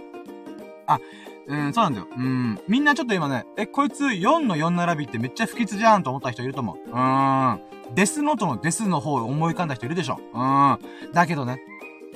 [0.88, 0.99] あ、
[1.47, 2.07] うん、そうなんだよ。
[2.15, 2.59] うん。
[2.69, 6.77] みんなちょっと今ね、え、こいつ4の4並びってめっちゃ不吉じゃんと思った人いると思う。
[6.91, 7.61] うーん。
[7.93, 10.17] デスノートのデスの方を思い浮かんだ人いるでしょ。
[10.34, 11.11] うん。
[11.11, 11.59] だけどね、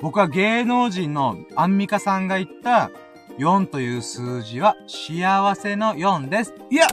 [0.00, 2.90] 僕は芸能人のアンミカさんが言った、
[3.38, 6.54] 4という数字は幸せの4です。
[6.70, 6.88] いや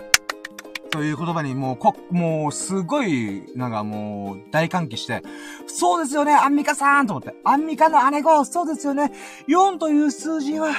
[0.91, 5.23] という言葉にもう、こ、もう、すごい、なんかもう、大歓喜して、
[5.67, 7.35] そうですよね、アンミカさんと思って。
[7.43, 9.11] アンミカの姉子、そうですよね。
[9.49, 10.69] 4という数字は、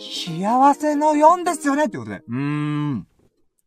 [0.00, 2.22] 幸せの4ですよねってことで。
[2.26, 3.06] うーん。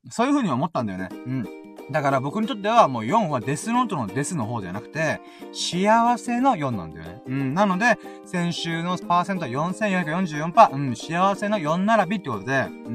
[0.10, 1.10] そういう風に思ったんだよね。
[1.12, 1.61] うん。
[1.92, 5.22] だから僕にとってはもう4はデスノートのデスの方ではなくて、
[5.52, 7.22] 幸せの4なんだよね。
[7.28, 7.54] うん。
[7.54, 12.92] なので、先週のパーセントは4444%、うん、幸せの4並びってことで、うー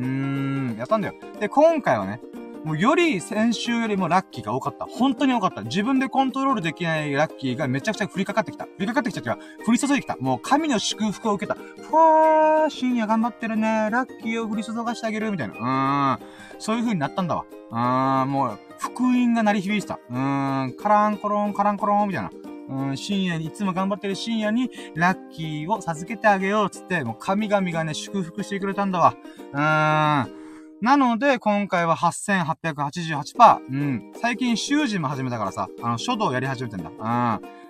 [0.74, 1.14] ん、やったんだよ。
[1.38, 2.20] で、今回はね、
[2.66, 4.86] もうより先週よりもラッキーが多かった。
[4.86, 5.62] 本当に多かった。
[5.62, 8.64] 自分でコントロールできないラッキーがめちゃくちゃ降りかかってきた。
[8.64, 10.16] 降りかかってきたっていうか、降り注いできた。
[10.16, 11.56] もう神の祝福を受けた。
[11.56, 13.88] ふわー、深夜頑張ってるね。
[13.92, 16.18] ラッキーを降り注がしてあげるみたいな。
[16.18, 16.28] うーん。
[16.58, 17.44] そういう風になったんだわ。
[17.70, 19.98] うーん、もう、福音が鳴り響いてた。
[20.10, 22.30] うーん、カランコロン、カランコロン、みたいな。
[22.68, 29.14] うん、深夜に、いつも頑張ってる深夜に、ラッキーを授けてあげよう、つって、もう神々がね、祝福してくれたんだわ。
[29.52, 30.36] うーん。
[30.82, 33.58] なので、今回は8888%。
[33.70, 34.12] うん。
[34.20, 36.90] 最近習字も始めたからさ、あの、書道やり始めてんだ。
[36.90, 36.98] うん。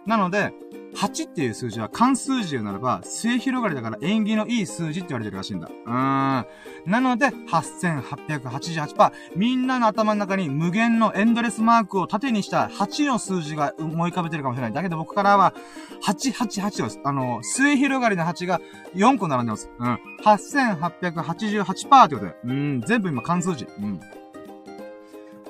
[0.07, 0.53] なので、
[0.97, 5.69] 8っていう数字は関数字でならば、末広がりだから縁起のいい数字って言われてるらしいんだ。
[5.69, 6.47] うーん。
[6.91, 9.13] なので、8888%。
[9.37, 14.73] みんなの頭の中に無限のエンドレスマークを縦にした8の数字が思い浮かべてるかもしれない。
[14.73, 15.55] だけど僕からは、
[16.03, 17.01] 888です。
[17.05, 18.61] あの、末広がりの8が
[18.95, 19.71] 4個並んでます。
[19.79, 19.99] うん。
[20.25, 22.37] 8888%ってことで。
[22.45, 22.81] うん。
[22.87, 23.67] 全部今関数字。
[23.79, 24.01] うん。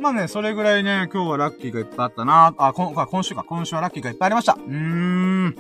[0.01, 4.53] まあね、それぐらいね、今日はラッキーがいっぱいあったなあ、今、今週か、今週はラッキーがいっぱいありました。
[4.53, 5.57] うーん。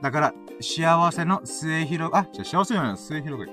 [0.00, 3.52] だから、幸せの末広が、あ、じゃ幸せじゃない末広が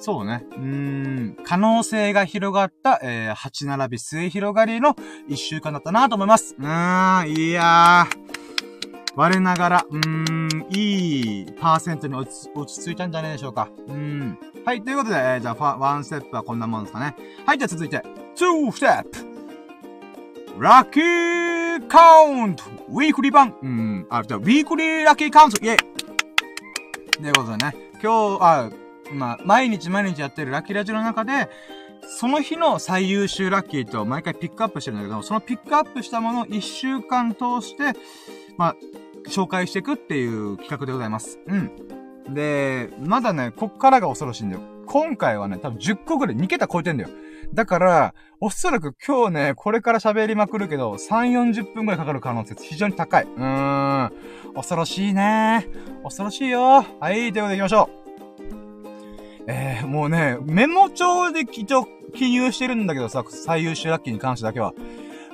[0.00, 0.44] そうね。
[0.50, 1.36] うーん。
[1.44, 4.94] 可能性が広がった、えー、8並び末広がりの
[5.28, 6.54] 1週間だったなと思います。
[6.58, 8.22] うーん、いやー。
[9.14, 13.68] 我ながら、うーん、いいパーセントに落ち落ち着いたんじゃないでしょうか。
[13.88, 14.38] うん。
[14.64, 17.14] はい、ということで、えー、じゃあ、 one step はこんなもんですかね。
[17.46, 18.02] はい、じゃあ続いて、
[18.34, 28.70] two step ラッキーカウントウィークリー版うん、あ、じゃあ、ウィークリーラッキーカウントイェイということでね、今日、あ、
[29.12, 31.48] まあ、毎日毎日やってるラッキーラジオの中で、
[32.06, 37.98] その日の最優秀ラッキーと毎回ピックアップしてるんだけど、そのピックアップしたものを一週間通して、
[38.56, 38.76] まあ、
[39.28, 41.38] 紹介していくっていう企画でございます。
[41.46, 42.34] うん。
[42.34, 44.62] で、まだね、こっからが恐ろしいんだよ。
[44.86, 47.10] 今回はね、多分10個ぐらい2桁超えてんだよ。
[47.54, 53.24] だから、おそらく今日ね、これから喋りまくるけど、3、40分ぐらいかかる可能性非常に高い。
[53.24, 54.12] うーん。
[54.54, 55.68] 恐ろしいね。
[56.02, 56.84] 恐ろしいよ。
[57.00, 58.02] はい、ということで行きましょう。
[59.46, 64.72] えー、もうね、メモ帳で一応記入してるんだけどさ、最優秀ラッキーに関してだけは。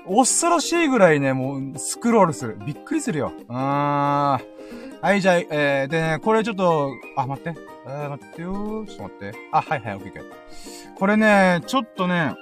[0.07, 2.59] 恐ろしいぐらいね、もう、スクロールする。
[2.67, 3.33] びっくりするよ。
[3.49, 4.58] うーん。
[5.01, 7.55] はい、じゃあ、えー、でね、これちょっと、あ、待って。
[7.87, 8.87] えー、待ってよー。
[8.89, 9.39] ちょっと待って。
[9.53, 10.95] あ、はいはい、オッケーオッケー。
[10.99, 12.35] これね、ちょっとね、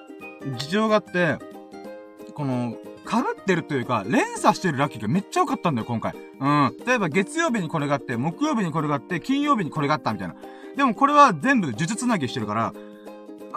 [0.57, 1.36] 事情があって、
[2.32, 2.74] この、
[3.07, 6.14] 被ってるというか、連鎖してるラッキーがめっちゃ多かったんだよ、今回。
[6.40, 6.76] うん。
[6.86, 10.34] 例えば月曜日にこれがあって、木曜日にこれがあって、金曜日にこれがあったみたいな。
[10.76, 12.72] でもこれは全部呪術つなぎしてるから、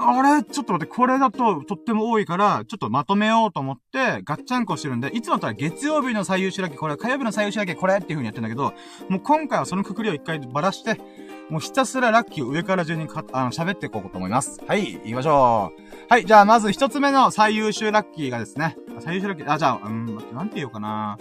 [0.01, 0.43] あれ？
[0.43, 8.73] ちょっと待って、これだととっても多いから、ちょっとまとめようと思って、ガッチャンコしてるんで、いつもだったら月曜日の最優秀だけこれ、火曜日の最優秀だけこれっていう風にやってんだけど、
[9.09, 11.01] もう今回はそのくくりを一回ばらして、
[11.49, 14.61] もうひたすらラッキーを上から順にか、あの、喋っていこうと思います。
[14.67, 15.81] はい、行きましょう。
[16.07, 21.17] はい、じゃあまず一つ目の最優秀ラッキーがですね、最優秀ラッキー、あ、じゃあ、うん、待ってなんて言おうかな。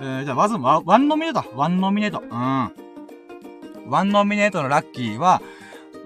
[0.00, 1.44] えー、じゃあまずワ、ワンノミネート。
[1.54, 2.22] ワンノミネート。
[2.22, 3.90] うん。
[3.90, 5.42] ワンノミネートのラッキーは、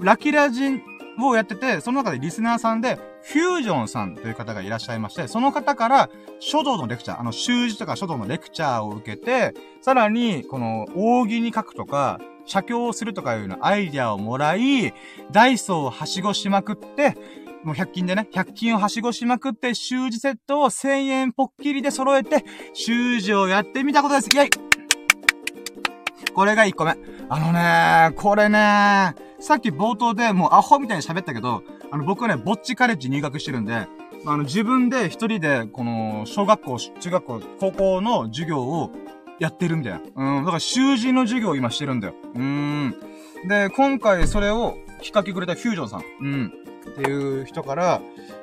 [0.00, 0.82] ラキラジ
[1.26, 14.94] をやってて、その中でリスナーさんで、フュージョンさんという方がいらっしゃいまして、その方から書道のレクチャー、あの、習字とか書道のレクチャーを受けて、さらに、この、扇に書くとか、写経をするとかいうようなアイディアをもらい、
[15.32, 17.16] ダイソーをはしごしまくって、
[17.64, 24.28] もう100均でね、100均をはしごしまくって、習字セットを1000円ポッキリで揃えて、習字をやってみたことです。
[24.34, 24.50] イェイ
[26.32, 26.96] これが1個目。
[27.30, 33.86] あのねこれねさっき冒頭でもうアホみたいに喋ったけど、あの、僕ね、ぼっちカレッジ入学してるんで、
[34.26, 38.90] あの、自分で一人で、この、小学校、中学校、高校の授業を
[39.38, 40.00] やってるんだよ。
[40.16, 42.14] うん、だから習字の授業を今してるんだよ。
[42.34, 42.94] うん。
[43.46, 46.02] で、今回それを引っ掛けくれたフュージョンさん。
[46.20, 46.52] うん。
[46.90, 48.00] っていう人から、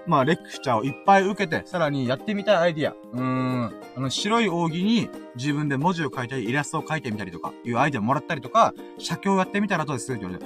[0.07, 2.93] まあ、レクチャーをいっぱい受けて、さらにやってみたいアイディア。
[3.11, 3.81] うーん。
[3.97, 10.13] あの、白い扇に自分で文字を書いたり、イラストを書いてみたりとか、いうアイディアもらったりとか、写経をやってみたらどうです？
[10.13, 10.45] って言われて、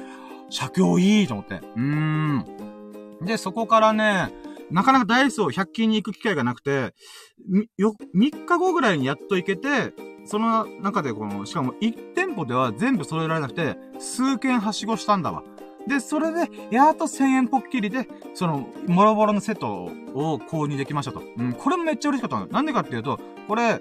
[0.50, 1.56] 社協いいと思って。
[1.56, 2.46] うーん。
[3.22, 4.34] で、そこからね、
[4.72, 6.94] なかなかダイソー100均に行く機会がなくて、
[7.78, 9.94] よ、3日後ぐらいにやっと行けて、
[10.26, 15.44] その中でこの、しかも1店舗では全部揃えられなくて、数件はしごしたんだわ。
[15.88, 21.22] で、それで、やっと1000円ポッキリで、その、もろもろのセットを購入できましたと。
[21.38, 22.48] うん、これもめっちゃ嬉しかったの。
[22.48, 23.80] なんでかっていうと、これ、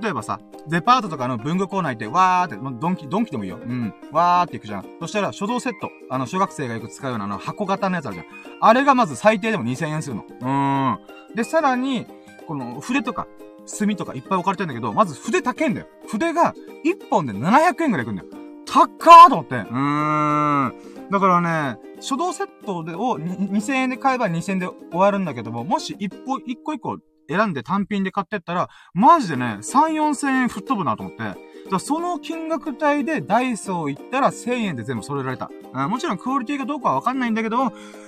[0.00, 3.58] 例えばさ、デパートとかの文具コーナー行って、わーって、まあドンキ、ドンキでもいいよ。
[3.60, 3.92] うん。
[4.12, 4.86] わーって行くじゃん。
[5.00, 5.90] そしたら、書道セット。
[6.08, 8.26] あの、小学生がよく使うような、あの、箱型のやつあるじゃん。
[8.60, 10.24] あれがまず最低でも2000円するの。
[10.28, 11.34] うーん。
[11.34, 12.06] で、さらに、
[12.46, 13.26] この、筆とか、
[13.66, 15.86] 墨とかいっぱい置かれてるんだけど、まず筆高いんだよ。
[16.08, 18.28] 筆が、1本で700円くらいいくんだよ。
[18.66, 19.56] 高ーと思って。
[19.56, 20.74] うーん。
[21.10, 26.98] だからね、書道セットでを2000円で買えば2000円で終わるんだけども、もし一歩、一個一個
[27.28, 31.50] 選んで単品で買ってったら、マジでね、3、4000円吹っ飛ぶなと思って。
[31.70, 35.50] だその金額帯でダイソー行ったら1000円で全部揃えられた。
[35.88, 37.64] もちろんクオリティがどうかはわかんないんだけど、で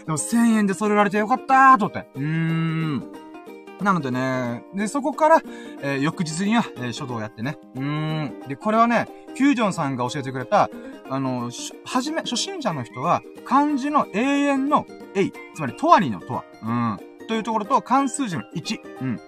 [0.09, 2.09] も1000円で揃えられてよかったーと思って。
[2.15, 3.32] うーん。
[3.81, 5.43] なのでね、で、そこから、
[5.81, 7.59] えー、翌日には、えー、書道をやってね。
[7.75, 8.49] うーん。
[8.49, 10.71] で、これはね、フュージョンさんが教えてくれた、
[11.11, 11.51] あの、
[11.85, 16.45] はじめ、初心者の人は、漢字の永遠の A、つまり、とわりのとわ。
[16.63, 16.99] うん。
[17.29, 18.79] というところと、関数字の1。
[19.01, 19.21] うん。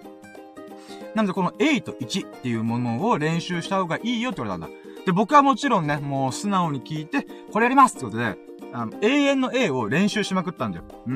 [1.15, 4.85] なので、この A と1っていうものを練習した方がいいよって言われたんだ。
[5.05, 8.35] で、僕はもちろんね、もう素直に聞いて、これやりますってことで、
[8.73, 10.83] あの、永遠の A を練習しまくったんだよ。
[11.07, 11.13] うー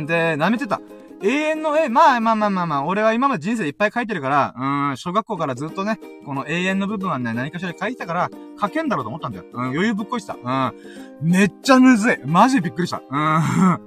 [0.00, 0.80] ん、で、舐めてた。
[1.22, 9.44] 永遠の A、まあまあまあまあまあ、俺は今まで人生いっぱい書いてるから、うん、小学校からずっとね、この永遠の部分はね、何かしら書いてたから、書けんだろうと思ったんだよ。
[9.52, 10.34] うん、余裕ぶっこいした。
[10.34, 10.72] うん。
[11.20, 12.18] めっちゃむずい。
[12.24, 13.02] マジでびっくりした。
[13.10, 13.80] うん。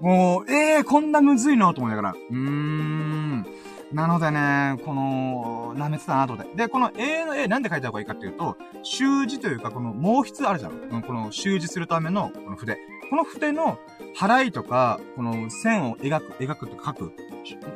[0.00, 2.10] もう、ええー、こんなむずいのと思いながら。
[2.12, 3.46] うーん。
[3.92, 6.44] なのでね、この、舐めてたなとで。
[6.56, 10.72] で、この A の A なんで書いた方がいいかっていうと、習字というか、この毛筆あるじゃん。
[10.72, 12.76] うん、この習字するための、この筆。
[13.10, 13.78] この筆の
[14.16, 17.12] 払いとか、この線を描く、描くとか書く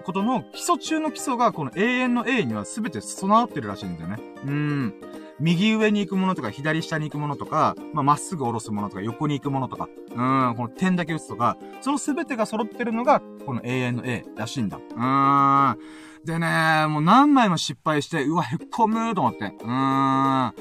[0.05, 4.17] ことの基礎中の基礎が、この永遠の A には全て備わってるらしいんだよね。
[4.45, 4.95] うん。
[5.41, 14.79] 右上に行くものとか、左下に行くものとか、まあ、っすぐ下ろすものとか、横に行くものとか、うん、この点だけ打つとか、その全てが揃ってるのが、この永遠の A らしいんだ。
[14.79, 15.79] うーん。
[16.25, 19.45] でね、もう何枚も失敗して、うわ、へっこむーと思って。
[19.45, 20.55] うーん。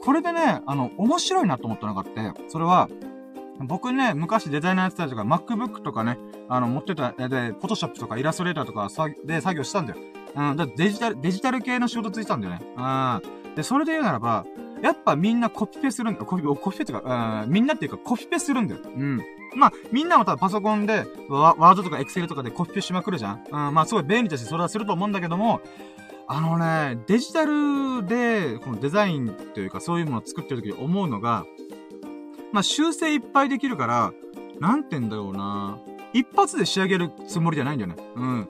[0.00, 2.88] これでね、あの、面白いなと思ったのがあって、それは、
[3.60, 8.88] 僕ね、昔デザイナーやってたりとか、MacBook とかね、あの、持ってた、で、Photoshop とかイラストレーターとか
[9.24, 9.98] で作業したんだよ。
[10.34, 12.60] うん、だデジタル、デジタル系の仕事ついたんだよね。
[12.76, 13.54] うん。
[13.54, 14.46] で、それで言うならば、
[14.82, 16.24] やっぱみんなコピペするんだ。
[16.24, 18.80] コピペ、コピペっていうか、うん、みんなっていうかコピペするんだよ。
[18.84, 19.20] うん。
[19.56, 23.44] まあ、みんなもただパソコンで、ワードとかエクセルとかでコピペしまくるじゃん。
[23.50, 25.60] うん、まあすごい便利だし、それはすると思うんだけども、
[26.28, 31.44] あのね、デジタルで、このデザインというかそういうものを作ってる時に思うのが、
[32.52, 34.12] まあ修正いっぱいできるから、
[34.58, 35.78] なんてんだろうな。
[36.12, 37.96] 一発で仕上げるつもりじゃないんだよね。
[38.16, 38.48] うん。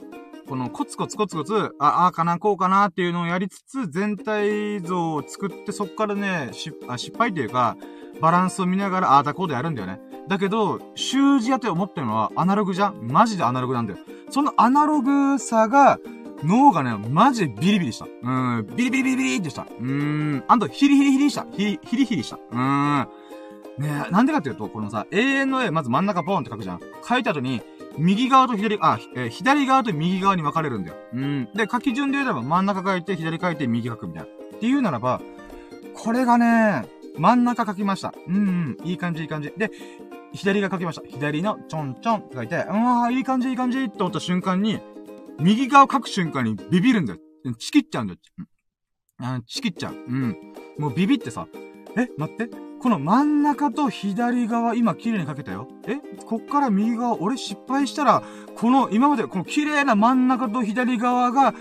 [0.49, 7.77] このコツコツコツコツ、あ、ああかな、こうかなっていうのをやりつつ、全体像を作って、そっからね、しあ失敗というか、
[8.21, 10.01] バランスを見ながら、ああだこうでやるんだよね。
[10.27, 13.99] だけど、習字やって思ってるのは、アナログじゃんマジでアナログなんだよ。
[14.31, 15.99] そのアナログさが、
[16.43, 18.07] 脳がね、マジでビリビリした。
[18.23, 18.31] う
[18.63, 19.63] ん、ビリビリビリビリってした。
[19.63, 21.47] うーん、あとヒリヒリヒリした。
[21.53, 22.37] ヒリ、ヒリヒリした。
[22.37, 23.09] うーん。
[23.81, 26.81] ねえなんでかっていうと、このさ、永遠の絵、まず真ん中ポーンって書くじゃん。
[27.03, 27.63] 書いた後に、
[27.97, 30.97] 右側と左、あ、えー、左側と右側に分かれるんだよ。
[31.15, 31.49] うん。
[31.55, 34.29] で、書き順で言えば真ん中書いて、左書いて、右書くみたいな。
[34.29, 35.23] っていうならば、
[35.95, 38.13] これがね、真ん中書きました。
[38.29, 38.39] うんう
[38.83, 38.89] ん。
[38.89, 39.51] いい感じ、いい感じ。
[39.57, 39.71] で、
[40.35, 41.07] 左が書きました。
[41.09, 44.79] 左のちょんちょんって書いて、うわいい感じ、いい感じって思った瞬間に、
[45.39, 47.21] 右側を書く瞬間にビビるんだよ。
[47.59, 48.19] チキっちゃうんだよ。
[49.21, 49.43] うん。
[49.45, 49.95] チキっちゃう。
[49.95, 50.37] うん。
[50.79, 51.47] もうビビってさ、
[51.97, 52.70] え、待って。
[52.81, 55.69] この真ん中と左側、今綺麗にかけたよ。
[55.87, 55.97] え？
[56.25, 58.23] こっから右側、俺失敗したら、
[58.57, 61.55] この、今までこの綺麗な真ん中と左側が、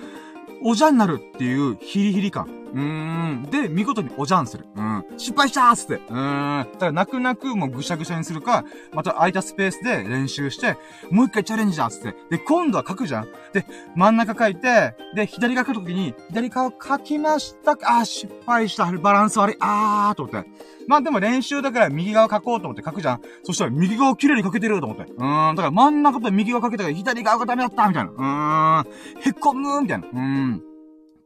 [0.64, 2.48] おじゃになるっていうヒリヒリ感。
[2.74, 3.48] うーん。
[3.50, 4.66] で、見事におじゃんする。
[4.76, 5.06] うん。
[5.18, 5.96] 失敗したーつって。
[5.96, 6.72] うーん。
[6.74, 8.64] だから泣く泣くもうぐしゃぐしゃにするか、
[8.94, 10.78] また空いたスペースで練習して、
[11.12, 12.16] もう一回チャレンジだつって。
[12.30, 13.28] で、今度は書くじゃん。
[13.54, 13.66] で、
[13.96, 18.92] 真ん中書いて、で、左側書くときに、左側書きましたあー、失敗した。
[18.92, 19.58] バランス悪い。
[19.60, 20.50] あー、と思って。
[20.88, 23.22] まあでも練習だから右側書こうと思って書くじゃん。
[23.44, 25.04] そしたら右側綺麗に書けてると思って。
[25.12, 25.56] うーん。
[25.56, 28.12] だから真ん中と右側書けたから左側がダメだったみたいな。
[28.12, 29.22] うーん。
[29.22, 30.08] へこむーみたいな。
[30.08, 30.69] うーん。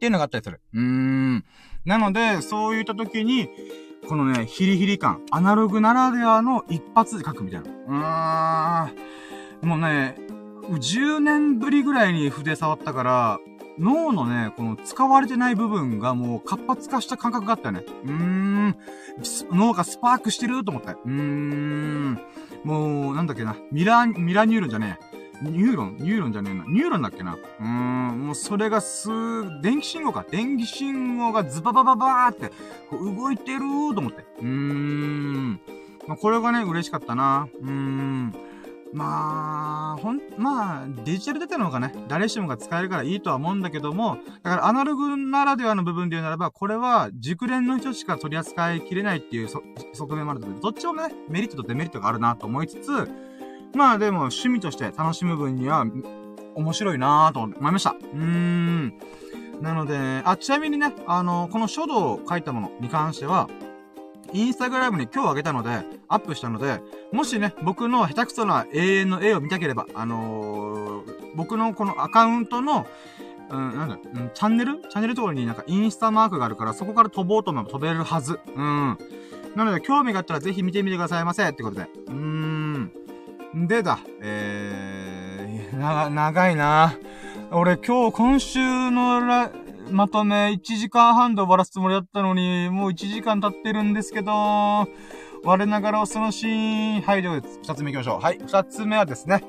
[0.03, 0.59] っていうのがあったりする。
[0.73, 1.45] うーん。
[1.85, 3.47] なので、そういった時に、
[4.09, 8.89] このね、ヒリヒリ感、アナログならではの一発で書くみたいな。
[8.89, 9.69] うーん。
[9.69, 10.17] もうね、
[10.67, 13.39] 10年ぶりぐらいに筆触ったから、
[13.79, 17.85] 脳のね、この使われてない部分がもう活発化した感覚があったよね。
[18.03, 18.75] うーん。
[19.51, 20.91] 脳がスパークしてると思った。
[20.91, 22.19] うーん。
[22.65, 23.55] もう、なんだっけな。
[23.71, 25.12] ミラー、ミラニューロンじゃねえ。
[25.43, 26.65] ニューロンニューロンじゃねえな。
[26.67, 27.33] ニューロンだっけな。
[27.33, 30.25] うーん、もうそれがすー、電気信号か。
[30.29, 32.49] 電気信号がズババババーって、
[32.89, 34.25] こう動いてるーと思って。
[34.39, 35.59] うーん。
[36.07, 37.47] まあ、これがね、嬉しかったな。
[37.61, 38.33] うーん。
[38.93, 53.09] まあ、ほん、まあ、デジタルデータの方がね、誰しもが使えるからいいとは思うんだけども、だからアナログならではの部分で言うならば、これは熟練の人しか取り扱いきれないっていう側面もあるので、どっちもね、メリットとデメリットがあるなと思いつつ、
[53.73, 55.85] まあでも趣味として楽しむ分には
[56.55, 57.91] 面白いなぁと思いました。
[57.91, 58.93] うーん。
[59.61, 63.49] なので、あ、ちなみにね、あの、この書道を書いたものに関しては、
[64.33, 72.87] インスタグラムに今日あげたので、アップしたので、もしね、僕の下手くそな永遠の絵を見たければ、あのー、僕のこのアカウントの、
[73.49, 74.81] うん、なんだ、うん、チャンネル？
[74.81, 78.39] チャンネルところになんかインスタマークがあるから、そこから飛ぼうと思えば飛べるはず。
[78.55, 78.97] うん。
[79.55, 81.49] なので、興味があったらぜひ見てみてくださいませ。
[81.49, 81.87] ってことで。
[82.07, 82.91] うーん。
[83.55, 86.97] でだ、えー、な、長いな。
[87.51, 89.51] 俺今日、今週のら、
[89.91, 94.87] まとめ1時間半で終わらすつもりだったのに、もう1時間経ってるんですけど、
[95.43, 98.19] 我ながらそのシーン、はい、では二つ目行きましょう。
[98.21, 99.43] はい、二つ目はですね、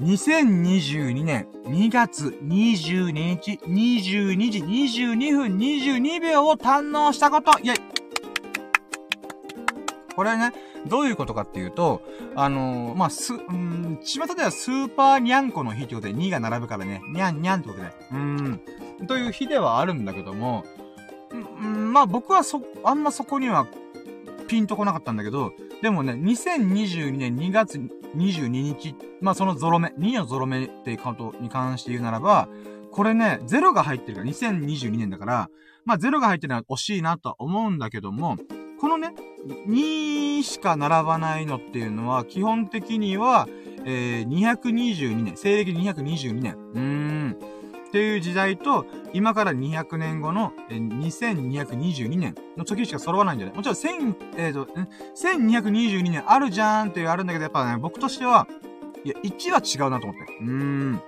[0.00, 7.76] 2022年2月22日22時22分22秒を堪能したことイェイ
[10.16, 10.52] これね、
[10.86, 12.02] どういうことかっていうと、
[12.34, 18.60] あのー、まあ、す、うん、巷ではスーパーニャンコの日ってことで2が並ぶからね、ニャンニャンってことで、うん、
[19.06, 20.64] という日ではあるんだけども、
[21.32, 23.66] うん、まあ僕はそ、あんまそこには
[24.46, 27.78] ピンとこなかったんだけど、でもね、2022年2月
[28.16, 32.48] 22日、まあそのゾロ目、2のゾロ目っていうカウントに関して言うならば、
[32.90, 35.50] これね、0が入ってるから、2022年だから、
[35.84, 38.36] まあ0が入ってるのは惜しいなとは思うんだけども、
[38.84, 39.14] このね、
[39.66, 43.48] 2しか並ばないのっていうのは、基本的には、
[43.86, 46.54] えー、222年、西暦222年。
[46.74, 47.36] うーん。
[47.88, 54.66] っていう時代と、今から200年後の、えー、2222年の時しか揃わないんじゃないもちろん、1000、えっ、ー、と、
[55.16, 58.46] 1222年あるじゃーんっていうあるんだけど、やっぱね、僕としては、
[59.02, 60.30] いや、1は違うなと思って。
[60.42, 61.02] うーん。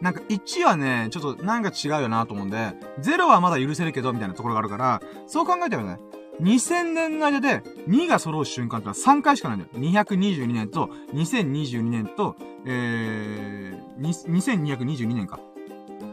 [0.00, 5.98] なんか1はね、ちょっとなんか違うよなと思うんで、0はまだ許せるけど、みたいなところがあるから、そう考えたらね、
[6.40, 9.70] 2000年の間で2が揃う瞬間ってのは3回しかないんだよ。
[9.74, 15.40] 222年と2022年と、えー、2222年か。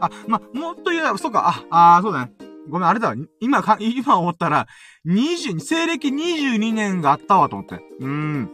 [0.00, 2.32] あ、ま、もっと言うなら、そうか、あ、あそうだね。
[2.68, 3.14] ごめん、あれだ。
[3.40, 4.66] 今か、 今思ったら、
[5.06, 7.76] 20、西暦22年があったわと思って。
[8.00, 8.50] うーん。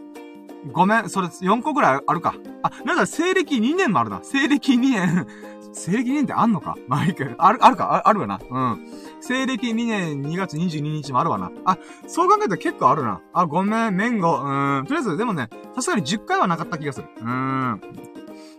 [0.71, 2.35] ごめん、それ4個ぐらいあるか。
[2.61, 4.21] あ、なんか西暦2年もあるな。
[4.23, 5.27] 西暦2年
[5.73, 6.77] 西暦2年ってあんのか？
[6.87, 7.25] まあいいか。
[7.37, 7.93] ある、あるか？
[7.95, 8.39] ああるよな。
[8.49, 8.87] うん。
[9.25, 11.49] 西暦2年2月22日もあるわな。
[11.63, 13.21] あ、そう考えたら結構あるな。
[13.31, 14.35] あ、ごめん、メンゴ。
[14.35, 14.85] うーん。
[14.85, 17.07] とりあえず、でもね、さすがに10回はなかった気がする。
[17.21, 17.81] うーん。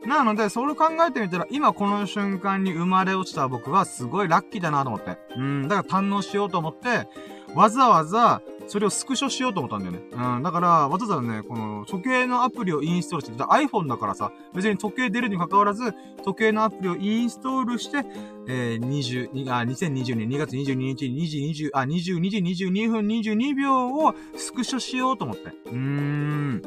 [0.06, 5.18] なので、それを考えてみたら、今この瞬間に生まれ落ちた僕はすごいラッキーだなと思って。
[5.36, 5.68] うん。
[5.68, 7.08] だから堪能しようと思って、
[7.54, 10.00] わざわざ、それをスクショしようと思ったんだよね。
[10.12, 10.42] うん。
[10.42, 15.94] だから、わざわざね、この、時計のアプリをインストールして、iPhone だからさ、別に時計出るに関わらず、
[16.24, 18.04] 時計のアプリをインストールして、
[18.48, 25.50] えー、20、あ、2020年2月22日に、2時20、あ、22時22分22秒をスクショしようと思って。
[25.66, 26.62] うーん。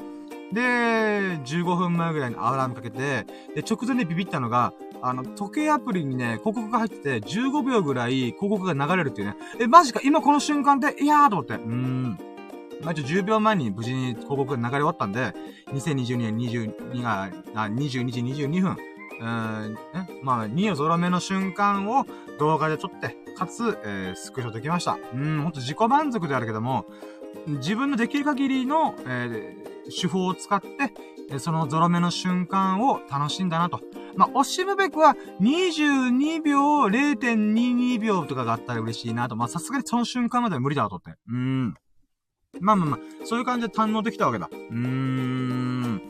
[0.51, 0.61] で、
[1.43, 9.35] 15分前ぐらいにアラームかけて、で、直前でビビったのが、あの、時計アプリにね、広告が入ってて、15秒ぐらい広告が流れるっていうね。
[9.59, 10.01] え、マジか？
[10.03, 11.53] 今この瞬間で、いやーと思って。
[11.53, 12.17] うーん。
[12.81, 15.33] まあ、一応10秒前に無事に広告が流れ終わったんで、
[15.73, 18.77] 2022年22が、あ、22時22分。
[19.19, 19.77] うーん、
[20.21, 22.05] まあ、2をゾロ目の瞬間を
[22.39, 24.97] 動画で撮って、かつ、えー、スクショできました。
[25.13, 26.85] うん、ほんと自己満足であるけども、
[27.47, 30.67] 自分のできる限りの、えー、手法を使って、
[31.39, 33.81] そのゾロ目の瞬間を楽しんだなと。
[34.15, 39.35] まあ、惜しむべくは22秒、0.22秒とかがあったら嬉しいなと。
[39.35, 41.11] ま、さすがにその瞬間までは無理だとって。
[41.27, 41.75] うーん。
[42.59, 44.49] まあまあまあ、そういう感じで堪能できたわけだ。
[44.51, 46.01] うーん。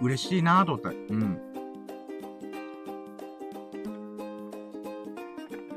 [0.00, 0.96] 嬉しいなと思って。
[1.10, 1.53] うん。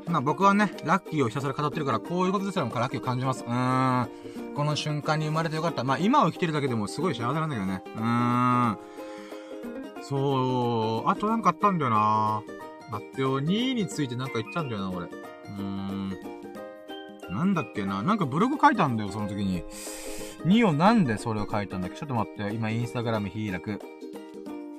[0.08, 3.44] まあ僕はね、ラッキーをひたすら語ってるから、こういうことですらもラッキーを感じます。
[3.46, 4.08] うーん。
[4.54, 5.84] この瞬間に生まれてよかった。
[5.84, 7.82] まあ今を生きてるだけでもすごい幸せなんだけどね。
[7.86, 8.78] うーん。
[10.02, 12.42] そう、あとなんかあったんだよな
[12.90, 15.06] 待ってよ、2位についてなんか言ったんだよな、俺。
[15.06, 16.10] うーん。
[17.30, 19.64] なんだっけななんかブログ書いたんだよ、その時に。
[20.46, 22.48] 2をなんでそれを書いたんだっけちょっと待ってよ。
[22.50, 23.80] 今インスタグラム開く。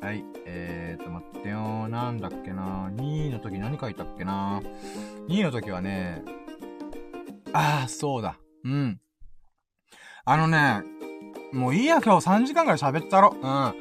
[0.01, 0.23] はい。
[0.45, 1.87] えーと、待ってよ。
[1.89, 4.61] なんだっけな2位の時何書いたっけな
[5.27, 6.23] 2位の時はね、
[7.53, 8.37] ああ、そうだ。
[8.63, 8.99] うん。
[10.25, 10.83] あのね、
[11.53, 13.35] もういいや、今日3時間くらい喋ったろ。
[13.35, 13.73] うん。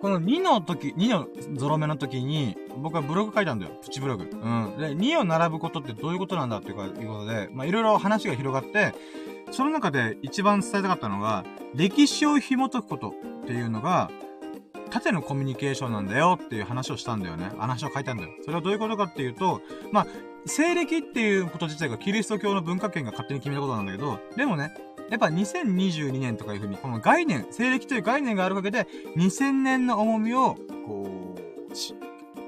[0.00, 3.72] この2の時、2のゾロ目の時に、僕はブログ書いたんだよ。
[3.82, 4.24] プチブログ。
[4.24, 4.76] うん。
[4.76, 8.94] で、2を並ぶことってどういうことなんだっていうか、いうことで、ま、いろいろ話が広がって、
[9.52, 11.44] その中で一番伝えたかったのが、
[11.74, 14.10] 歴史を紐解くことっていうのが、
[14.92, 17.50] 縦のコミュニケーションなんだよっていう話をしたんだよね。
[17.56, 18.30] 話を書いたんだよ。
[18.42, 20.06] それはどういうことかっていうと、まあ、
[20.44, 24.74] 西暦っていうこと自体がキリスト教の文化圏が勝手に決めたことなんだけど、でもね、
[25.08, 28.86] やっぱ2022年とかいうふうに、この概念、西暦という概念があるわけで、
[29.16, 31.36] 2000年の重みを、こ
[31.70, 31.94] う、し、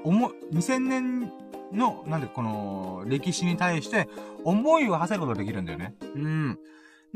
[0.03, 1.31] 重、2000年
[1.71, 4.07] の、なんで、この、歴史に対して、
[4.43, 5.95] 思いを馳せることができるんだよね。
[6.15, 6.59] うん。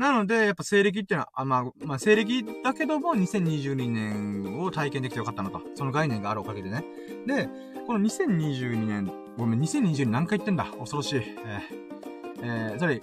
[0.00, 5.60] なので、やっぱ西暦っていうのは、あまあ、まあ、西暦だけども、2022年を体験できてよかったなと。
[5.74, 6.82] その概念があるおかげでね。
[7.26, 7.50] で、
[7.86, 10.64] この2022年、ごめん、2022年何回言ってんだ？
[10.78, 11.16] 恐ろしい。
[11.16, 13.02] えー、えー、それ、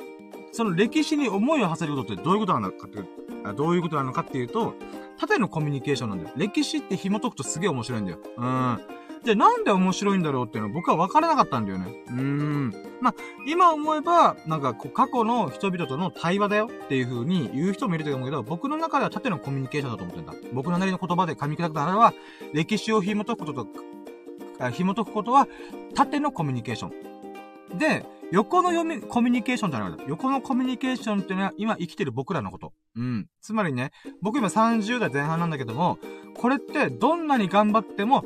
[0.51, 3.07] その歴史に思いを馳せることってどういうことなのかっていう、
[3.55, 4.73] どういうことなのかっていうと、
[5.19, 6.33] 縦のコミュニケーションなんだよ。
[6.35, 8.17] 歴史って紐解くとすげえ面白いんだよ。
[8.37, 8.79] うん。
[9.27, 11.87] じゃあなんで面白いんだろうっていうのは僕は分からなかったんだよね。
[12.07, 12.73] うーん。
[13.01, 13.13] まあ、
[13.45, 20.33] 今思えば、なんかこう過去の人々との対話だよっていう風に言う人もいると思うけど、僕の中では縦のコミュニケーションだと思ってんだ。
[20.53, 22.13] 僕のなりの言葉で噛み砕くならば、
[22.53, 25.45] 歴史を紐解くことと、紐解くことは
[25.93, 26.87] 縦のコミュニケーショ
[27.75, 27.77] ン。
[27.77, 32.71] で、横の読み、コミュニケーションってある横のコミュニケーションってのは今生きてる僕らのこと。
[32.95, 33.27] うん。
[33.41, 35.97] つまりね、僕今30代前半なんだけども、
[36.35, 38.23] これってどんなに頑張っても、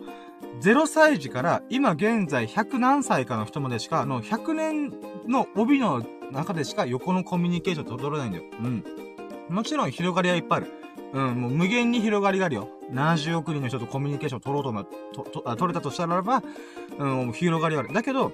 [0.59, 4.93] 0歳児から今現在100何歳かの人までしか、の100年
[5.27, 8.43] の帯の中でしか横のコミュニケーション取れないんだよ。
[8.59, 8.83] うん。
[9.49, 10.71] もちろん広がりはいっぱいある。
[11.13, 12.69] うん、もう無限に広がりがあるよ。
[12.91, 14.83] 70億人の人とコミュニケーションを取ろうと思
[15.13, 16.43] と、と、取れたとしたらば、
[16.97, 17.93] うん、広がりはある。
[17.93, 18.31] だけど、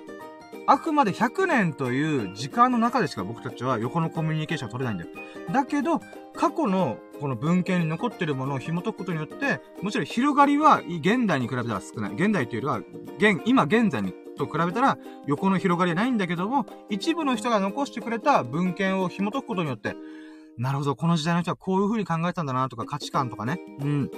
[0.67, 5.09] あくまで100年という時間の中でしか僕たちは横のコミュニケーションを取れないんだよ。
[5.51, 5.99] だけど、
[6.35, 12.13] 過去のこの文献に残ってるものを紐解くことによって、もちろん広がりは現代に比べたら少ない。
[12.13, 12.81] 現代というよ
[13.17, 19.95] りは、現、今現在にと比べたら横の広がりはないんだけども、一部の人が残してくれた文献を紐解くことによって、
[20.57, 23.59] なるほど、この時代の人はこういう風に考えたんだなとか価値観とかね。
[23.79, 24.11] うん。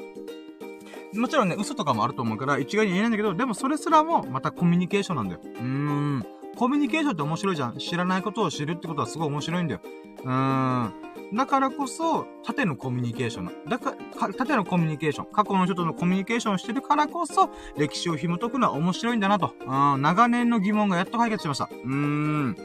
[1.14, 5.41] もちろんね、嘘とかもあると思うから、一概に言えないんだけど、でもそれすらもまたコミュニケーションなんだよ。
[5.43, 6.38] うーん。
[6.58, 7.78] コミュニケーションって面白いじゃん。
[7.78, 9.82] 知らないことを知るってことはすごい面白いんだよ。
[10.24, 10.93] うーん。
[11.34, 15.26] だからこそ、縦のコミュニケーションだから、縦のコミュニケーション。
[15.32, 19.54] 過去の人とのコミュニケーションをしてるからこそ、歴史を紐解くのは面白いんだなと。
[19.62, 21.70] うん、長年の疑問がやっと解決しました。
[21.71, 22.58] うーん。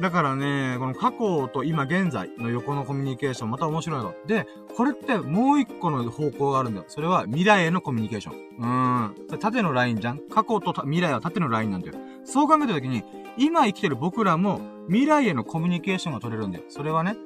[0.00, 4.14] だからね、この過去と今現在の横のコミュニケーション、また面白いの。
[4.26, 6.84] で、これってもう一個の方向があるんだよ。
[6.88, 8.34] それは未来へのコミュニケーション。
[8.58, 9.38] うーん。
[9.38, 11.94] 縦のラインじゃん過去と未来は縦のラインなんだよ。
[12.24, 13.04] そう考えたときに、
[13.36, 16.64] 今生きてる僕らも未来へのコミュニケーションが取れるんだよ。
[16.68, 17.16] それはね、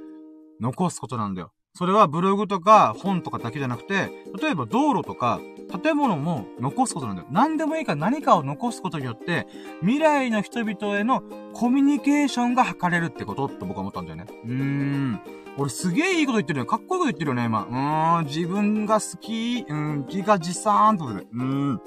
[0.60, 1.52] 残すことなんだよ。
[1.74, 4.10] それはブログとか本とかだけじゃなくて、
[4.42, 5.40] 例えば道路とか
[5.82, 7.28] 建物も残すことなんだよ。
[7.30, 9.46] 何でもいいから何かを残すことによって、
[9.80, 11.22] 未来の人々への
[11.52, 14.26] コミュニケーションが図れるってことって僕は思ったんだよね。
[14.44, 15.20] うーん。
[15.56, 16.66] 俺すげえいいこと言ってるよ。
[16.66, 17.62] かっこいいこと言ってるよね、今。
[17.64, 21.26] うーん、自分が好き、うん、自画自賛ってことで。
[21.32, 21.80] うーん。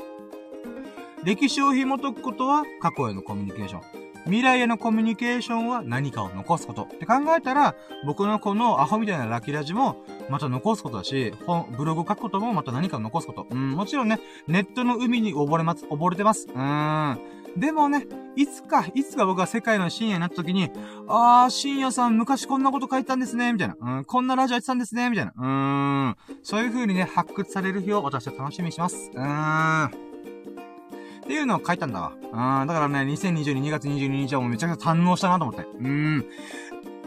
[1.23, 3.81] 歴史を紐解くことは過去へのコミュニケーション。
[4.25, 7.75] 未来へのコミュニケーションは何かを残すことって考えたら、
[8.05, 9.97] 僕のこのアホみたいなラキラジも
[10.29, 13.47] また残すことだし、本、ブログ書くこともまた何かを残すこと。
[13.49, 16.47] うん、もちろんね、ネットの海に溺れます、溺れてます。
[16.47, 17.19] うーん。
[17.57, 20.69] でもね、いつか、いつか僕が世界の深夜になった時に、
[21.07, 23.75] あー、深夜さん昔こんなこと書いたんですね、みたいな。
[23.79, 25.33] うん、こんなラジオやってたんですね、みたいな。
[25.35, 26.15] うーん。
[26.43, 29.11] そういう風にね、発掘される日を私は楽しみにします。
[29.13, 30.10] うーん。
[31.31, 32.11] っていうのを書いたんだわ。
[32.11, 35.65] うん、だからね、2022、2月22日はもうめちゃくちゃ堪能したなと思って。
[35.79, 36.25] うん。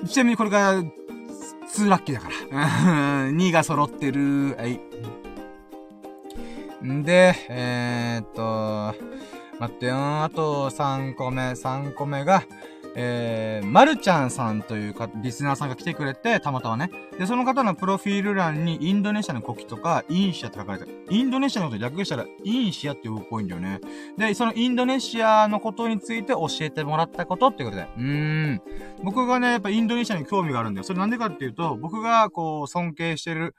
[0.09, 3.29] ちなみにこれが、2ラッキーだから。
[3.29, 4.57] 2が揃ってる。
[4.57, 4.81] はい。
[6.87, 8.95] んで、えー、っと、
[9.61, 10.23] 待ってよ。
[10.25, 12.45] あと3個目、3個目が、
[12.97, 16.91] えー、まるちゃんさんというか、リスナーさんが来てくれて、たまたまね。
[17.19, 21.05] で、その方のプロフィール欄に、インドネシアの国旗とか、インシアって書かれてる。
[21.11, 23.81] インドネシアのこと略したら、インシアって呼ぶっぽいんだよね。
[24.17, 27.89] で、そのインドネシアのことについて教えてもらったことっていうことで。
[27.97, 28.63] うーん。
[29.03, 30.85] 僕がね、やっぱインドネシアに興味があるんだよ。
[30.85, 33.57] それなんでかっていうと、僕がこう、尊敬してる、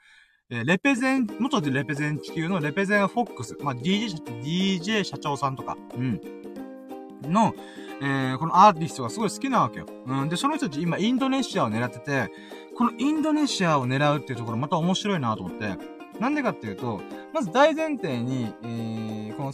[0.48, 3.56] えー、レペゼン、元でレペゼン地球のレペゼンフォックス。
[3.60, 6.20] まあ、DJ、DJ 社長さんとか、うん。
[7.22, 7.54] の、
[8.00, 9.86] えー、このアーティストがすごい好きなわけよ。
[10.06, 10.28] うん。
[10.28, 12.30] で、その人たち今インドネシアを狙ってて、
[12.76, 15.78] このインドネシアを狙うっていうところまた面白いなと思って。
[16.20, 17.00] なんでかっていうと、
[17.34, 19.52] まず大前提に、えー、この、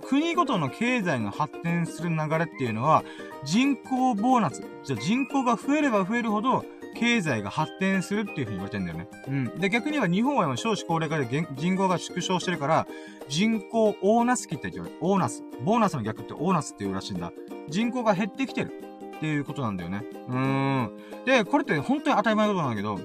[0.00, 3.04] 国ごとの経済が発展する流れっていうのは、
[3.44, 4.62] 人口ボーナス。
[4.84, 6.64] じゃ人口が増えれば増えるほど、
[6.98, 9.08] 経済が発展するっていうふうに言われてんだよね。
[9.28, 9.58] うん。
[9.58, 12.86] で、逆には日本は今少子高齢化で人口が縮小してるから、
[13.28, 15.42] 人口オーナス期って言ってオーナス。
[15.64, 17.32] ボーナスの逆ってオーナスって言うらしいんだ。
[17.68, 18.72] 人口が減ってきてる
[19.16, 20.04] っていうことなんだよね。
[20.28, 20.96] うーん。
[21.24, 22.98] で、これって本当に当たり前のことなんだけど、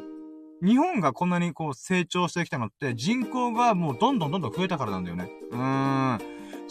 [0.64, 5.32] 日本がこんなにこう成長してきたのって人口がもうどんどんどんどん増えたからなんだよね。
[5.52, 6.20] うーん。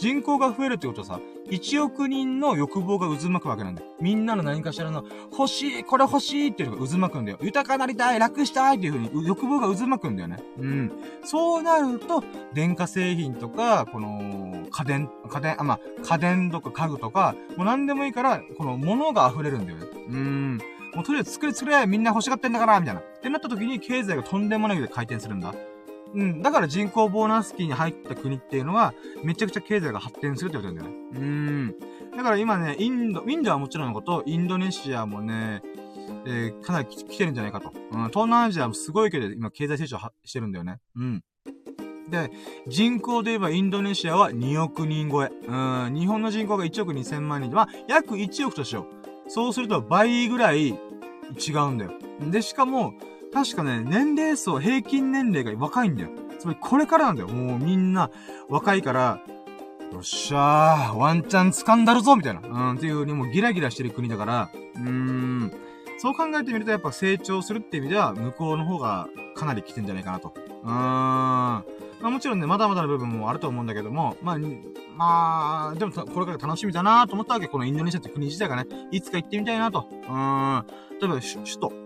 [0.01, 1.19] 人口が増えるってことはさ、
[1.51, 3.87] 1億人の欲望が渦巻くわけなんだよ。
[4.01, 7.37] みんなの何かしらの、欲しい、これ欲しいっていうのが渦巻くんだよ。
[7.39, 10.39] 豊かなりたい、楽したいっていう風に欲望が渦巻くんだよね。
[10.57, 10.91] うん。
[11.23, 19.85] そうなると、電化製品とか、この、家電、家電、あ、まあ、家電とか家具とか、もう何でもいいから、この物が溢れるんだよね。
[20.09, 20.61] うん。
[20.95, 23.01] もうとりあえず作れ作れみんな欲しがってんだからみたいな。
[23.01, 25.53] ってなった時に経済がとんでもないで回転するんだ。
[26.13, 28.93] うん、だから人口ボーナス期に入った国っていうのは、
[29.23, 30.95] めちゃくちゃ経済が発展するってことなんだよね。
[31.13, 31.75] うん。
[32.15, 35.61] だから今ね、インド、インドはもちろんのこと、インドネシアもね、
[36.25, 37.71] えー、かなり来てるんじゃないかと。
[37.91, 40.79] うん、東南アジアもすごいけど、今経済成長してるんだよね。
[40.95, 41.23] うん。
[42.09, 42.29] で、
[42.67, 45.31] 人口で言えばインドネシアは2億人超え。
[45.47, 48.85] うん、日本の人口が1億2000万人で、まあ、約1億としよ
[49.27, 49.29] う。
[49.29, 50.75] そうすると倍ぐらい違
[51.67, 51.91] うんだよ。
[52.29, 52.93] で、しかも、
[53.33, 56.09] 確かね、年齢層、平均年齢が若いんだよ。
[56.39, 57.27] つまりこれからなんだよ。
[57.29, 58.09] もうみんな
[58.49, 59.21] 若いから、
[59.91, 62.41] よっしゃー、ワンチャン掴んだるぞみたいな。
[62.41, 65.51] うん、っていう風にもうギラギラしてる国だから、うーん。
[65.97, 70.33] そう考えてみるとやっぱ成長するって意味では、向こうの方がかなり来てんじゃないかなと。
[70.63, 70.71] うーん。
[70.71, 71.63] ま
[72.03, 74.37] あもちろんね、まだまだの部分もあると思うんだけども、まあ、
[74.95, 77.47] まあ、でもこれから楽しみだなと思ったわけ。
[77.47, 79.87] このインドネシアって国自体がね、いつか行ってみたいなと。
[79.91, 80.65] うーん。
[80.99, 81.80] 例えば、首都。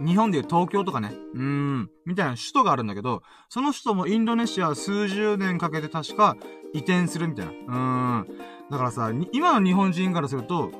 [0.00, 6.36] 日本でいう東京とかね、うーん、みたいな首都があるんだけど、その首都もインドネシア数十年かけて確か
[6.72, 7.52] 移転するみたいな。
[7.52, 8.38] うーん。
[8.70, 10.70] だからさ、今の日本人からすると、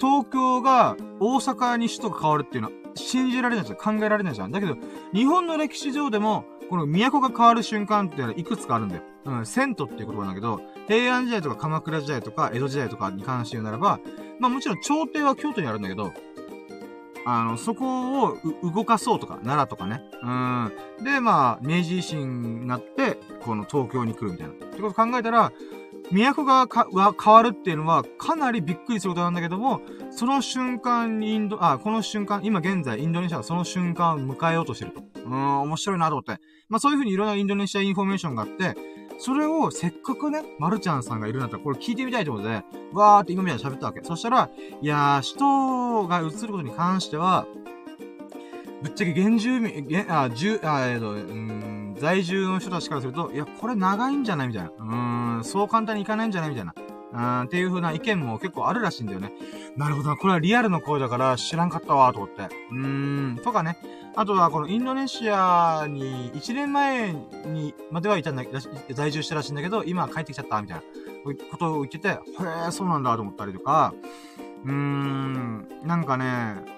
[0.00, 3.78] 東京が大阪に首都が変わるっていうのは信じられないじゃん。
[3.78, 4.50] 考えられないじゃん。
[4.50, 4.76] だけど、
[5.12, 9.02] 日本の歴史上でも、この都が変わる瞬間っていうのはいくつかあるんだよ。
[9.24, 14.00] うん、銭湯っていう言葉なんだけど、平安時代とか鎌倉時代とか江戸時代とかに関して言うならば、
[14.38, 16.12] まあもちろん朝廷は京都にあるんだけど、
[17.30, 20.02] あの、そこを動かそうとか、奈良とかね。
[20.22, 20.72] うん。
[21.04, 24.54] で、まあ、明治維新になって、この東京に来るみたいな。
[24.54, 25.52] ってこと考えたら、
[26.10, 35.02] 都がか変わるっていうのはかなりびっくりすることなんだけども、その瞬間にインド、あ、この瞬間、今現在インドネシアはその瞬間を迎えようとしてると。
[35.22, 36.40] うん、面白いなと思って。
[36.70, 38.74] まあそういうふうにいろんなインドネシアインフォメーションがあって、
[39.18, 42.62] それをせっかくね、まるちゃんさんがいるんだったら、これ聞いてみたいってことで、
[42.92, 44.02] わーって今みたいに喋ったわけ。
[44.02, 44.48] そしたら、
[44.80, 47.46] いやー、人が移ることに関しては、
[48.82, 54.70] ぶっちゃけ現住民、現、あ、住、あ、えっ、と、うん、在住の人たちからすると、いや、これ長いんじゃないみたいな。
[55.38, 56.74] うん、そう簡単にいかないんじゃないみたいな。
[57.12, 59.32] うん、っていう風な意見も結構あるらしいんだよね。
[59.76, 62.42] なるほどな、これはリアルの声だから知らんかったわ、と思って。
[62.70, 63.78] うーん、とかね。
[64.16, 68.42] あとは、このインドネシアに1年前にまではいたんだ
[68.90, 70.82] 在住したらしいんだけど、今帰ってきちゃった、みたいな
[71.50, 72.18] ことを言ってて、へ
[72.68, 73.94] え、そうなんだ、と思ったりとか、
[74.64, 76.24] うーん、なんかね、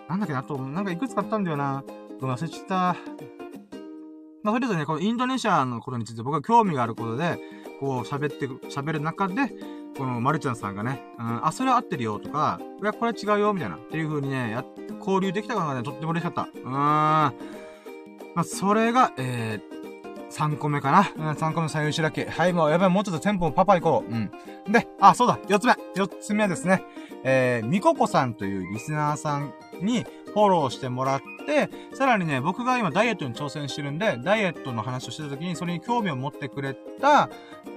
[0.09, 1.83] なんだっけな、あと、なんかいくつかあったんだよな。
[2.21, 2.97] 忘れちゃった。
[4.43, 7.39] まあ、とりあえずね、このインドネシアのことについて僕は興味があることで、
[7.79, 9.35] こう喋って、喋る中で、
[10.01, 14.65] このまるちゃんさんがね、うん、あ、それは合ってるよとか、いや、これは違うよ、みたいな、っていう風にね、や、
[14.99, 16.49] 交流できたのがね、とっても嬉しかった。
[16.55, 16.73] うーん。
[16.73, 17.33] ま
[18.37, 21.13] あ、それが、えー、3個目かな。
[21.17, 22.25] うん、3個目最優秀だけ。
[22.25, 24.11] はい、もうやばい、もうちょっとテンポパパ行こう。
[24.11, 24.31] うん。
[24.73, 25.73] で、あ、そうだ、4つ目。
[25.73, 26.83] 4つ目はですね、
[27.23, 29.53] えー、みここさんというリスナーさん
[29.83, 37.29] にフォローしてもらって、さらにね、僕が今ダイエットに挑戦してるんで、ダイエットの話をしてた時にそれに興味を持ってくれた、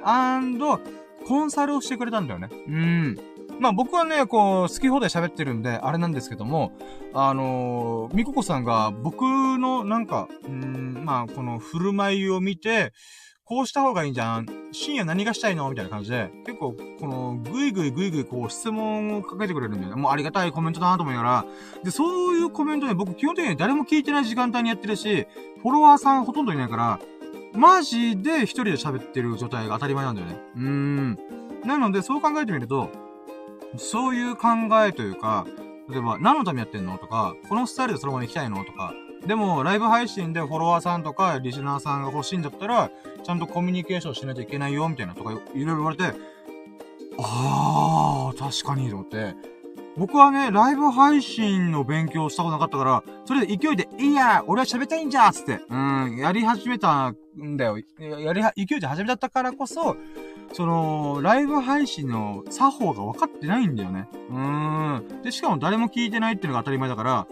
[0.04, 0.80] アンド、
[1.26, 2.50] コンサルをしてくれたんだよね。
[2.68, 3.18] うん。
[3.60, 6.72] まあ僕はね、こう、好き放題喋ってるんで、あれなんですけども、
[7.14, 12.94] あのー、みここさんが僕のなんか、うん、まあこの振る舞いを見て、
[13.46, 15.70] こうした方がいいんじゃん深夜何がしたいの？
[15.70, 20.02] みたいな感じで、結構、この、ぐいぐいぐいぐいこう質問をかけてくれるんだよね。
[20.02, 21.46] もうありがたいコメントだなと思いながら、
[21.84, 25.28] で、そういうコメントね、僕基本的に誰も聞いてない時間帯にやってるし、
[25.62, 27.00] フォロワーさんほとんどいないから、
[27.54, 30.38] マジで一人で喋ってる状態が当たり前なんだよね。
[30.56, 31.20] うーん。
[31.66, 32.90] なので、そう考えてみると、
[33.78, 34.48] そういう考
[34.86, 35.46] えというか、
[35.90, 38.94] 例えば、何のためやってんのとか、このスタイルでそのまま行きたいのとか、
[39.26, 42.92] でも、ライブ配信でフォロワーさんとか、リスナーさんが欲しいんだったら、
[43.24, 46.04] ちゃんとコミュニケーションしないといけないよ、みたいなとか、いろいろ言われて、
[47.20, 49.53] あー、確かに、と思って。
[49.96, 57.78] 僕はね、ライブ配信の勉強したことなかったから、それで勢いで、いや、俺は喋りたいんじゃつって、うん、やり始めたんだよ。
[58.00, 59.96] やりは、勢いで始めちゃったからこそ、
[60.54, 64.08] その、ライブ配信の作法が分かってないんだよね。
[64.30, 65.22] うーん。
[65.22, 67.28] で、しかも誰も聞いてないっていうのが当たり前だから、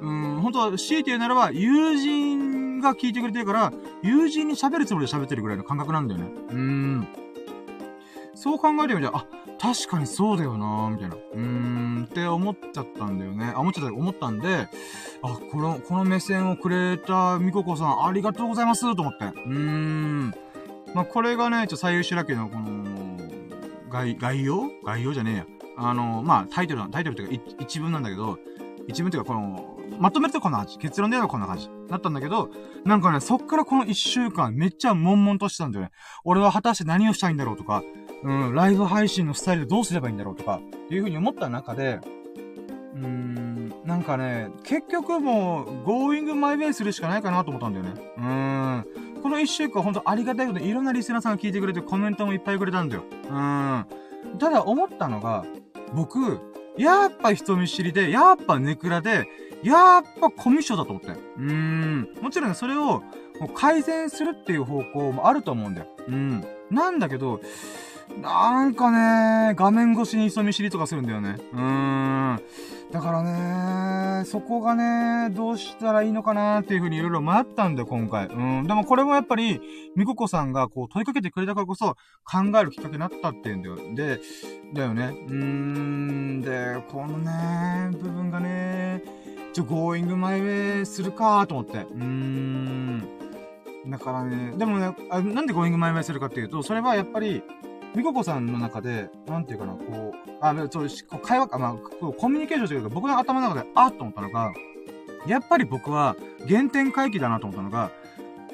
[0.00, 3.72] うん、本当は強いて言うならば、友人が聞いてくれてるから、
[4.02, 6.30] 友人に喋るつもりで喋ってるぐらいの感覚なんだよね。
[6.50, 7.08] うーん。
[8.40, 9.26] そう考えてみたら、あ、
[9.60, 11.16] 確かにそうだよなみたいな。
[11.16, 13.52] うーん、って思っちゃったんだよね。
[13.52, 14.68] あ、思っちゃった、思ったんで、
[15.22, 19.24] あ、この、この目線をくれたみここさん、ありがとうございますと思って。
[19.24, 20.32] うーん。
[20.94, 23.18] まあ、これがね、ちょっと、最優秀だけど、この、
[23.90, 24.70] 概、概要？
[24.84, 25.12] 概要？
[25.12, 25.46] じゃねえや。
[25.76, 28.38] あの、まあ、タイトル、タイトルっていうか、一文なんだけど、
[28.86, 30.78] 一文っていうか、この、まとめるとこんな感じ。
[30.78, 31.68] 結論で言えばこんな感じ。
[31.88, 32.50] だったんだけど、
[32.84, 35.90] なんかね、そっからこの一週間、めっちゃ悶々としてたんだよね。
[36.24, 37.82] 俺は果たして何をしたいんだろうとか、
[38.22, 42.00] うん、ライブ配信のスタイルでどうすればいいんだろうとか、っていう風に思った中で、
[42.94, 47.92] うーん、なんかね、結局もう、going my way するしかないかなと思ったんだよね。
[48.16, 48.86] うーん。
[49.22, 53.04] この一週間ほんとありがたいこといろんなリスナーさんが聞いてくれてコメントもいっぱいくれたんだよ。
[53.24, 53.86] うーん。
[54.38, 55.44] ただ思ったのが、
[55.94, 56.40] 僕、
[56.76, 59.28] やっぱ人見知りで、やっぱネクラで、
[59.62, 61.08] やっぱコミュ障だと思って。
[61.08, 62.08] うーん。
[62.20, 63.02] もちろんそれを
[63.54, 65.86] 改善するっていう方向もあると思うんだよ。
[66.08, 66.44] うん。
[66.70, 67.40] なんだけど、
[68.16, 71.36] なんかね、画面越しに人見知りとかするんだよね。
[71.52, 72.40] うーん。
[72.90, 78.26] だからね、そこがね、どうしたらいいのかなっていうふうにいろいろ迷ったんだよ、今回。
[78.26, 78.66] うん。
[78.66, 79.60] でもこれもやっぱり、
[79.94, 83.76] みここさんがこう問いかけてくれたからこそ、考えるきっかけになったっていうんだよ。
[83.94, 84.20] で、
[84.74, 85.14] だよね。
[85.28, 86.40] うーん。
[86.40, 89.02] で、このね、部分がね、
[89.52, 91.78] ちょ、going my way するかと思って。
[91.78, 93.08] うーん。
[93.86, 97.42] だからね、でもね、あなんで going my way するかっていうと、それはやっぱり、
[97.98, 100.88] みここさんの中で、なんていうかな、こう、あ、そう、
[101.20, 101.74] 会話か、まあ、
[102.12, 104.52] コミュニケーションというか、僕の頭の中で、あっと思ったのが、
[105.26, 106.16] やっぱり僕は
[106.48, 107.90] 原点回帰だなと思ったのが、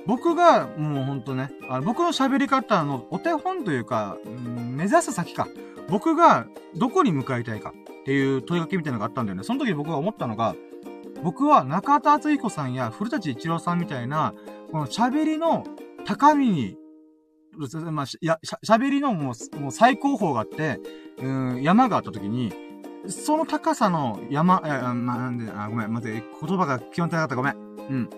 [0.07, 5.47] 僕が、もうほんとね、あの僕の喋り方のお手本というか、うん、目指す先か。
[5.89, 6.47] 僕が
[6.77, 9.45] どこに向かいたいかっていう問いかけみたいなのがあったんだよね。
[9.45, 10.55] その時に僕が思ったのが、
[11.23, 14.35] 僕は中田敦彦さんや古舘一郎さんみたいな、
[14.73, 15.65] この喋りの
[16.07, 16.77] 高みに
[17.91, 20.81] まあ、や、喋りのもう、もう最高峰があって、
[21.19, 22.53] うん、山があった時に、
[23.09, 27.55] その高さの山、あ、ま、なんで、あ、ごめん、待って、言葉が基本的だった、ごめん。
[27.57, 27.59] う
[27.95, 28.11] ん。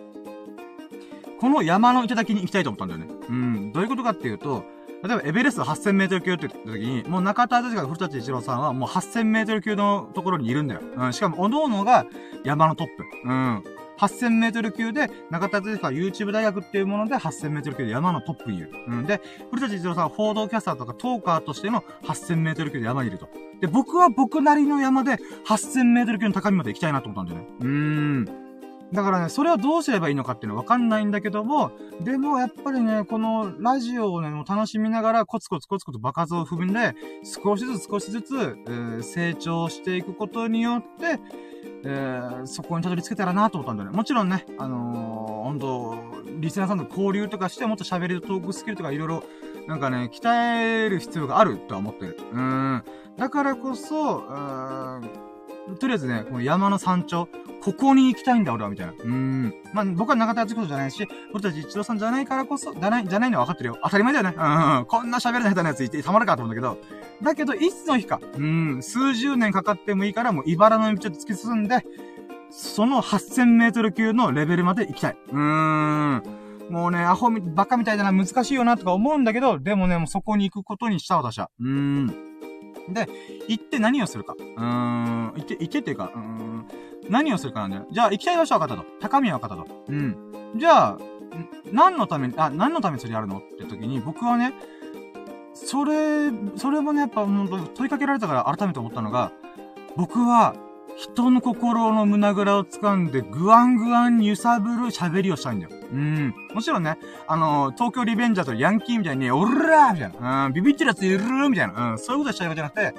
[1.41, 3.09] この山の頂に行きたいと思ったんだよね。
[3.29, 3.73] うん。
[3.73, 4.65] どういうことかっていうと、
[5.03, 10.81] 例えばエベレスト8000メートル級って言った時に、もう中田敦が古舘一郎さんはもう8000メートル級のところにいるんだよ。
[10.97, 11.13] うん。
[11.13, 12.07] しかも、おのおのが
[12.45, 13.05] 山のトップ。
[13.25, 13.65] うん。
[13.99, 18.71] 8000メートル級で、中田敦彦は YouTube 大学っていうもので8000メートル級で山のトップにいる。
[18.89, 19.07] うん。
[19.07, 19.21] で、
[19.51, 23.29] 古舘一郎さんは報道キャスターとかトーカーとしての8000メートル級で山にいると。
[23.61, 27.55] で、僕は僕なりの山で8000メートル級の高みまで行きたいなと思ったんだよね。
[27.61, 28.47] うーん。
[28.93, 36.95] だからね、それをどうすればいいのかっていうのはわかんないんだけども、でもやっぱりね、このラジオをね、楽しみながらコツコツコツコツ爆発を踏んで、
[37.25, 43.97] 少しずつ少しずつ、えー、成長していくことによって、ー、そこにたどり着けたらなと思ったんだよね。
[43.97, 45.95] もちろんね、あのー、本当
[46.41, 49.25] リスナーさんと交流とかして、もっと喋るトークスキルとかいろいろ、
[49.67, 52.19] なんかね、鍛える必要があるとは思ってる。
[52.33, 52.83] うん。
[53.17, 55.11] だからこそ、うん、
[55.79, 57.29] とりあえずね、この山の山頂、
[57.63, 58.93] ここに行きたいんだ、俺は、みたいな。
[58.97, 59.55] うん。
[59.73, 63.79] まあ、僕は中田敦子じゃないし、俺たち一郎さんじゃないからこそ、じゃない、じゃないのは分かってるよ。
[63.83, 64.35] 当たり前だよね。
[64.37, 64.85] うん、うん。
[64.87, 66.79] こんな喋れない下手なやついてたまるかと思うんだけど。
[67.23, 71.85] だけど、いつの日か、うん、数十年かかってもいいから、もう茨の道を突き進んで、
[72.51, 75.17] その8000メートル級のレベルまで行きたい。
[75.33, 76.23] うーん。
[76.71, 81.51] もうね、アホみ、バカみたいだな、難しいよな、とか思うんだけど、でもね、もうそこに行くことにした、私は。
[81.61, 82.26] うーん。
[82.89, 83.09] で、
[83.49, 84.35] 行って何をするか。
[84.39, 85.33] うーん。
[85.37, 86.67] 行け、行けっていうか、うーん。
[87.09, 87.87] 何をするかなんだよ。
[87.91, 88.89] じゃあ、行きたい場所は分かったと。
[89.01, 89.85] 高みは分かったと。
[89.89, 90.17] うん。
[90.57, 90.99] じゃあ、
[91.73, 94.55] 何のために、あ、何のためにそれやるのって時に、僕はね、
[95.55, 99.33] それ、それもね、やっぱ問いかけられたから改めて思ったのが、
[99.97, 100.55] 僕は、
[100.97, 105.73] 人の心の胸ぐらを掴んで、ぐわんぐわん揺さぶる喋りをしたいんだよ。
[105.93, 106.35] うん。
[106.55, 106.97] もちろんね、
[107.29, 112.95] あの、東京リベンジャーとヤンキーみたいに、おらーみたいな、うん、ビビってるやついるみたいな、うん、そういうことしたいわけじゃなくて、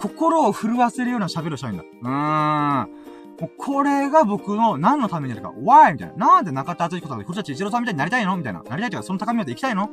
[0.00, 1.84] 心を震わせるような喋りをしたいんだ。
[1.84, 2.90] うーん。
[3.40, 5.50] もうこれが僕の何のためにやるか。
[5.50, 5.92] why?
[5.92, 6.34] みたいな。
[6.34, 8.36] なんで中田敦彦さんで古舘一郎さんみたいになりたいの？
[8.36, 8.62] みたいな。
[8.62, 9.90] なりたいというか、その高みまで行きたいの？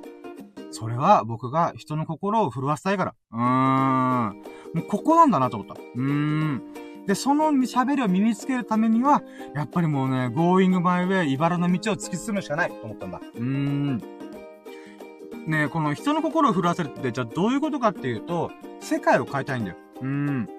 [0.71, 3.13] それは僕が人の心を震わせたいから。
[3.31, 4.41] うーん。
[4.73, 5.75] もうここなんだなと思った。
[5.75, 6.61] うーん。
[7.07, 9.23] で、その喋りを身につけるためには、
[9.55, 13.21] やっぱりもうね、going my way、茨の道を突き進むしかないと思ったんだ。
[13.35, 13.97] うーん。
[15.47, 18.51] ねこの人の心を震わせるって、じゃあどういうことかっていうと、
[18.81, 19.77] 世界を変えたいんだよ。
[20.01, 20.49] うーん。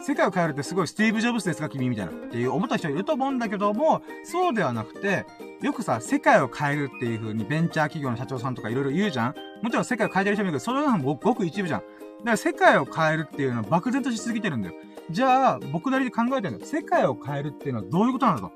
[0.00, 2.12] 世界を変えるってすごいスティーブ・ジョブスですか君みたいな。
[2.12, 5.24] っていう思った人いると思うんだけども、そうではなくて、
[5.62, 11.82] よくさ、世界を変えるっていう風にベンチャー企業の社長さんとかいろいろ言うじゃんもちろん世界を変えてる人もいるけど、それはごく一部じゃん。
[12.24, 14.74] だから世界を変えるっていうのは漠然としすぎてるんだよ。
[15.10, 16.66] じゃあ、僕なりに考えてるんだよ。
[16.66, 18.48] 世界を変えるっていうのはどういうことなんだと。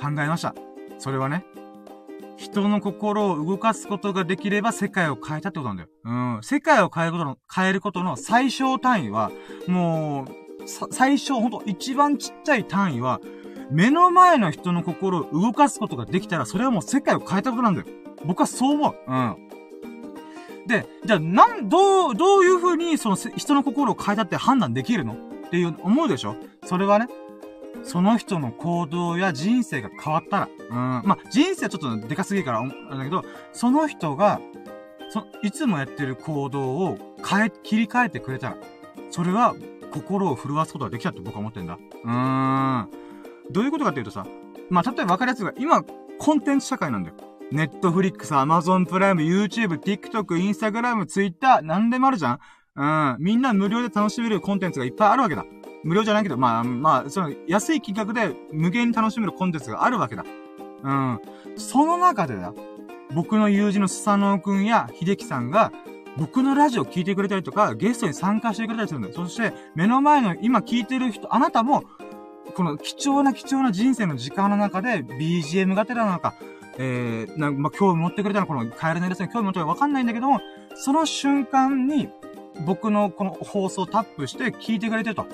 [0.00, 0.54] 考えました。
[0.98, 1.44] それはね、
[2.36, 5.88] 人の心を動かすことができれば世界を変えたってことなんだよ。
[6.04, 6.38] うん。
[6.42, 9.30] 世界を変えることの、変えることの最小単位は、
[9.66, 13.20] もう、最小、ほんと一番ちっちゃい単位は、
[13.70, 17.86] 目の前の人の心を動かすことができたら、それはもう世界を変えたことなんだよ。
[18.24, 18.94] 僕はそう思う。
[19.06, 19.36] うん。
[20.66, 25.14] で、じゃあ、なん、どう、どういう風に、その、人の心を変えたって判断できるの？
[25.14, 25.16] っ
[25.50, 26.36] ていう、思うでしょ？
[26.64, 27.08] それはね、
[27.84, 32.62] その人の行動や人生が変わったら、うん、まあ、人生はちょっとでかすぎるから、
[32.96, 34.40] だけど、その人が、
[35.10, 38.56] そ、いつもやってる行動を変え、切り替えてくれたら、
[39.10, 39.54] それは、
[39.92, 41.78] 心を震わすことができたって僕は思ってんだ。
[42.04, 42.88] うーん。
[43.50, 44.26] どういうことかっていうとさ、
[44.68, 45.84] まあ、例えば分かりやすいが、今、
[46.18, 47.16] コンテンツ社会なんだよ。
[47.52, 52.38] ネットフリックス、アマゾンプライム、YouTube、TikTok、インスタグラム、ツイッター、なんでもあるじゃん？
[52.74, 53.16] うん。
[53.20, 55.44] みんな無料で楽しめるコンテンツがいっぱいあるわけだ。
[55.84, 60.24] 無料じゃないけど、まあ、まあ、その、安い金額で無限に楽しめるコンテンツがあるわけだ。
[60.82, 61.20] うん。
[61.56, 62.52] その中でだ、
[63.14, 65.72] 僕の友人のスサノオくんや秀樹さんが、
[66.16, 69.14] 僕のラジオ聞いてくれたりとか、ゲストに参加してくれたりするんだよ。
[69.14, 71.84] そして、目の前の今聞いてる人、あなたも、
[72.54, 76.34] この貴重な貴重な人生の時間の中で、BGM がてらなのか、
[76.78, 80.40] えー、なまあ、興味持ってくれたのこのカエルのイラスに興味持ってるかわかんないんだけども、
[80.74, 82.08] その瞬間に、
[82.64, 85.24] 僕のこの放送をタップして聞いてくれてると。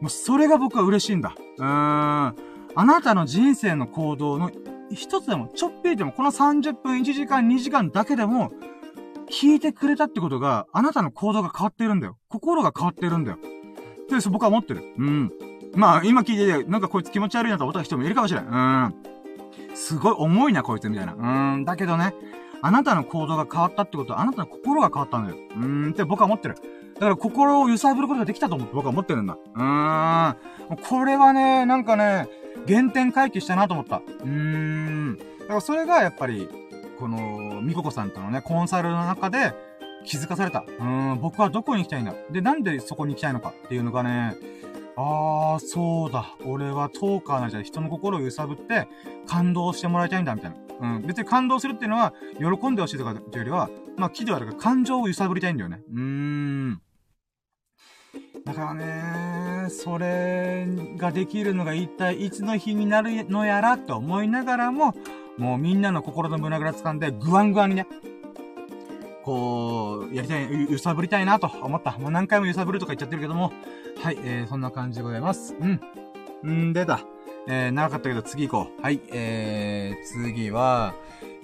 [0.00, 1.34] もうそれが僕は嬉しいんだ。
[1.58, 1.66] うーん。
[1.66, 4.50] あなたの人生の行動の
[4.92, 8.52] 一つでも、ちょっぴりでも、この30分、1時間、2時間だけでも、
[9.30, 12.16] 聞いてくれたってことが、あなたの行動が変わってるんだよ。
[12.28, 13.38] 心が変わってるんだよ。
[14.10, 14.82] で、そ僕は思ってる。
[14.98, 15.32] うん。
[15.74, 18.44] まあ、今聞いてて、なんかこいつ気持ち悪いなと思った人もいるかもしれん。
[18.44, 18.94] うん。
[19.74, 21.12] すごい重いな、こいつ、みたいな。
[21.12, 21.64] うーん。
[21.64, 22.14] だけどね、
[22.62, 25.36] あなたの行動が変わったってことは、あなたの心が変わったんだよ。
[25.36, 26.54] うーんって僕は思ってる。
[26.94, 29.36] だから心を揺さぶることができたと思って僕は思ってるんだ。
[29.54, 30.76] うーん。
[30.88, 32.28] これはね、なんかね、
[32.68, 33.96] 原点回帰したなと思った。
[33.96, 35.18] うーん。
[35.40, 36.48] だからそれがやっぱり、
[36.98, 39.52] この、みここさんとのね、コンサルの中で
[40.06, 40.60] 気づかされた。
[40.60, 42.14] うーん、僕はどこに行きたいんだ。
[42.30, 44.36] で、なんでそこに行きたいのかっていうのがね、
[44.96, 46.34] あー、そうだ。
[46.44, 48.88] 俺はトーカーなじゃ人の心を揺さぶって
[49.26, 50.50] 感動してもらいたいんだ、みたい
[50.80, 50.96] な。
[50.96, 51.02] うん。
[51.06, 55.80] 別に感動するっていうのは、喜んでほしいとかっていうよりは、まあ、喜怒あるから感情を揺さぶりたいんだよね。
[55.92, 56.80] うーん。
[58.44, 60.66] だからね、それ
[60.96, 64.94] ができるのが一体いつの日になるのやらと思いながらも、
[65.38, 67.86] もうみんなの心の胸ぐら掴んで、ぐわんぐわんにね、
[69.24, 71.92] こう、やりたい、揺さぶりたいなと思った。
[71.98, 73.52] もう何回も揺さぶるとか言っちゃってるけども、
[74.02, 75.54] はい、えー、そんな感じでございます。
[75.58, 76.68] うん。
[76.68, 77.00] んでだ。
[77.46, 78.82] えー、長かったけど次行こう。
[78.82, 80.94] はい、えー、次は、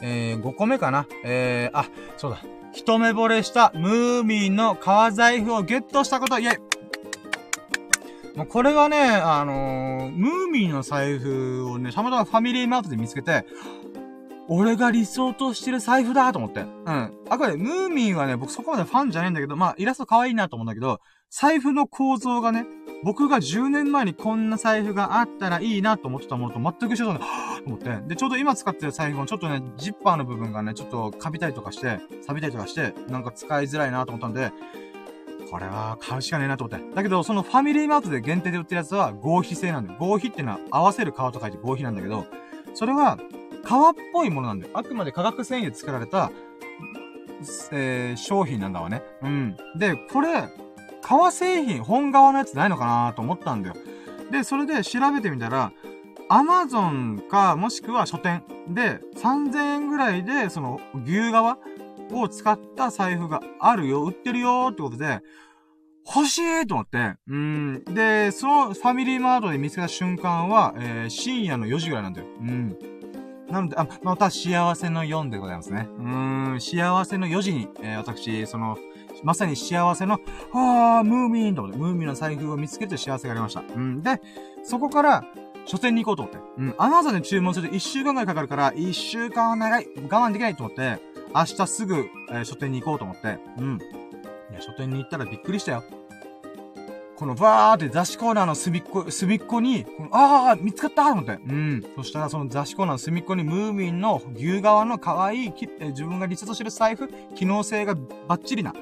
[0.03, 1.07] えー、5個目かな。
[1.25, 1.87] えー、あ、
[2.17, 2.43] そうだ。
[2.73, 6.59] 一目惚れしたムーミンの革財布をゲットしたこと、イェイ
[8.37, 13.45] もうこれがね、あのー、ムーミンの財布をね、たまたまファミリーマートで見つけて、
[14.53, 16.63] 俺が理想としてる財布だと思って。
[16.63, 17.13] うん。
[17.29, 21.01] あくまで、ムーミンはね、僕そこまでファンじゃないんだけど、まあ、イラスト可愛いなと思うんだけど、
[21.31, 22.67] 財布の構造がね、
[23.05, 27.21] 僕が10年前にこんな財布があったらいいなと思ってたものと全く一緒だね。
[27.21, 27.97] と思って。
[28.09, 34.53] で、ちょうど今使ってる財布もちょっとね、ジッパーの部分がね、ちょっとカビたりとかして、錆びたりとかして、なんか使いづらいなと思ったんで、
[35.49, 36.93] これは買うしかねえなと思って。
[36.93, 39.99] だけど、そのファミリーマートで限定で売ってるやつは合皮製なんだよ。
[40.01, 42.27] 合皮っていうのは合わせる皮と書いて合皮なんだけど、
[42.75, 43.19] それは
[43.65, 44.73] 革っぽいものなんだよ。
[44.75, 46.31] あくまで化学繊維で作られた、
[47.73, 49.03] えー、商品なんだわね。
[49.23, 49.57] うん。
[49.77, 50.49] で、これ、
[51.03, 53.77] 革製品、本革のやつないのかなと思ったんだよ。
[54.31, 55.73] で、それで調べてみたら、
[56.29, 61.59] アマゾンか、もしくは書店で、3000円ぐらいで、その、牛革
[62.13, 65.21] を使った財布があるよ、売ってるよってことで、
[66.07, 67.85] 欲しいと思って、うん。
[67.85, 72.27] で、そのファミリーマートで見つけた瞬間は、えー、深夜の4時ぐらいなんだよ。
[72.41, 72.79] うん。
[73.51, 75.89] なので、あ、また幸せの4でございますね。
[75.99, 78.79] うーん、幸せの4時に、えー、私、その、
[79.23, 80.21] まさに幸せの、
[80.53, 83.61] はぁ、ムーミンと思って、ムーミンの財布を見つけて幸せがありました。
[83.61, 84.03] うん。
[84.03, 84.21] で、
[84.63, 85.25] そこから、
[85.67, 86.41] 書店に行こうと思って。
[86.59, 86.75] うん。
[86.79, 90.99] アマゾンで注文すると1週間ぐらいかかるから、1週間は長い、我慢できないと思って、
[91.35, 93.39] 明日すぐ、えー、書店に行こうと思って。
[93.59, 93.79] うん。
[94.51, 95.85] いや、書店に行ったらびっくりしたよ。
[97.21, 101.33] このバーって雑誌コーナーの隅っこ、隅っこに、このああ、見つかったと思って。
[101.33, 101.85] うん。
[101.97, 108.73] そしたらその雑誌コーナーの隅っこにムーミンの牛革の可愛いえ自分がリセットしてる財布、機能性がバッチリな、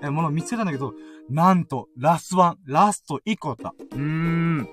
[0.00, 0.94] えものを見つけたんだけど、
[1.28, 3.96] なんと、ラストワン、ラスト1個だった。
[3.96, 4.68] うーん。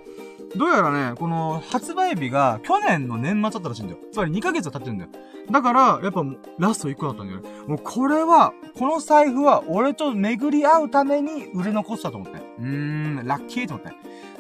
[0.55, 3.99] どうやらね、この発売日が去年の年末だったらしいんだよ。
[4.11, 5.09] つまり2ヶ月は経ってるんだよ。
[5.51, 6.23] だから、やっぱ
[6.59, 7.49] ラスト1個だったんだよね。
[7.67, 12.39] もうこれは、この財布は俺と巡り合うために売れ残したと思って。
[12.59, 13.93] うーん、ラッキーと思って。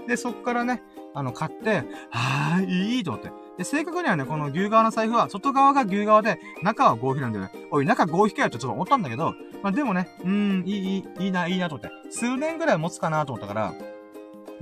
[0.07, 0.81] で、そっからね、
[1.13, 3.31] あの、買って、はぁ、いいと思って。
[3.57, 7.51] で、正確にはね、この牛側の財布は、外側が牛側で、中は合皮なんだよね。
[7.71, 9.33] おい、中合皮かよってちょっと思ったんだけど、
[9.63, 12.11] まあでもね、うーん、いい、いい、いいな、いいなと思って。
[12.11, 13.73] 数年ぐらい持つかなと思ったから、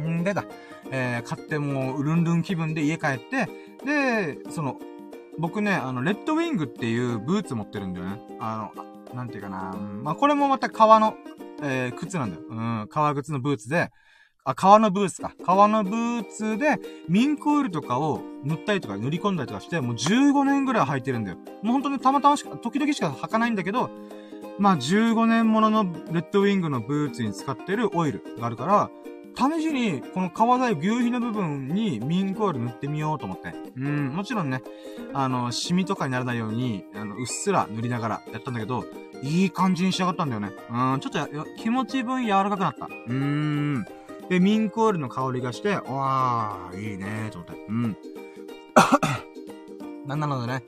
[0.02, 0.46] んでだ。
[0.92, 3.48] えー、買ってもう、ルンルン気分で家帰って、
[3.86, 4.80] で、その、
[5.38, 8.22] 僕ね、あの、レッドウィングっていうブーツ持ってるんだよね。
[8.40, 9.74] あの、なんていうかな。
[10.04, 11.16] まあ、これもまた革の、
[11.62, 12.44] えー、靴なんだよ。
[12.50, 13.90] うん、革靴のブーツで、
[14.46, 15.34] あ、革のブーツか。
[15.46, 21.38] 革のブーツで、ミンクオイルとかを塗ったりとか塗り込んだりとかして、もう15年ぐらい履いてるんだよ。
[21.62, 23.90] もう本当にたまたましか、時々しか履かないんだけど、
[24.60, 28.90] まあ15年もののレッドウィングのブーツに使ってるオイルがあるから、
[29.36, 33.54] 試しに、この革材牛皮の部分にミンクオイル塗ってみようと思って。
[33.76, 34.62] うん、もちろんね、
[35.14, 38.86] あの、シミとかにならないように、あの、うっすら塗りながらやったんだけど、
[39.24, 40.52] いい感じに仕上がったんだよね。
[40.70, 42.86] うん、ちょっと気持ち分柔らかくなった。
[42.86, 43.86] うーん。
[44.30, 47.66] で、ミンクオイルの香りがして、わー、いいねーと思って。
[47.68, 47.98] うん。
[50.08, 50.64] なんなのでね。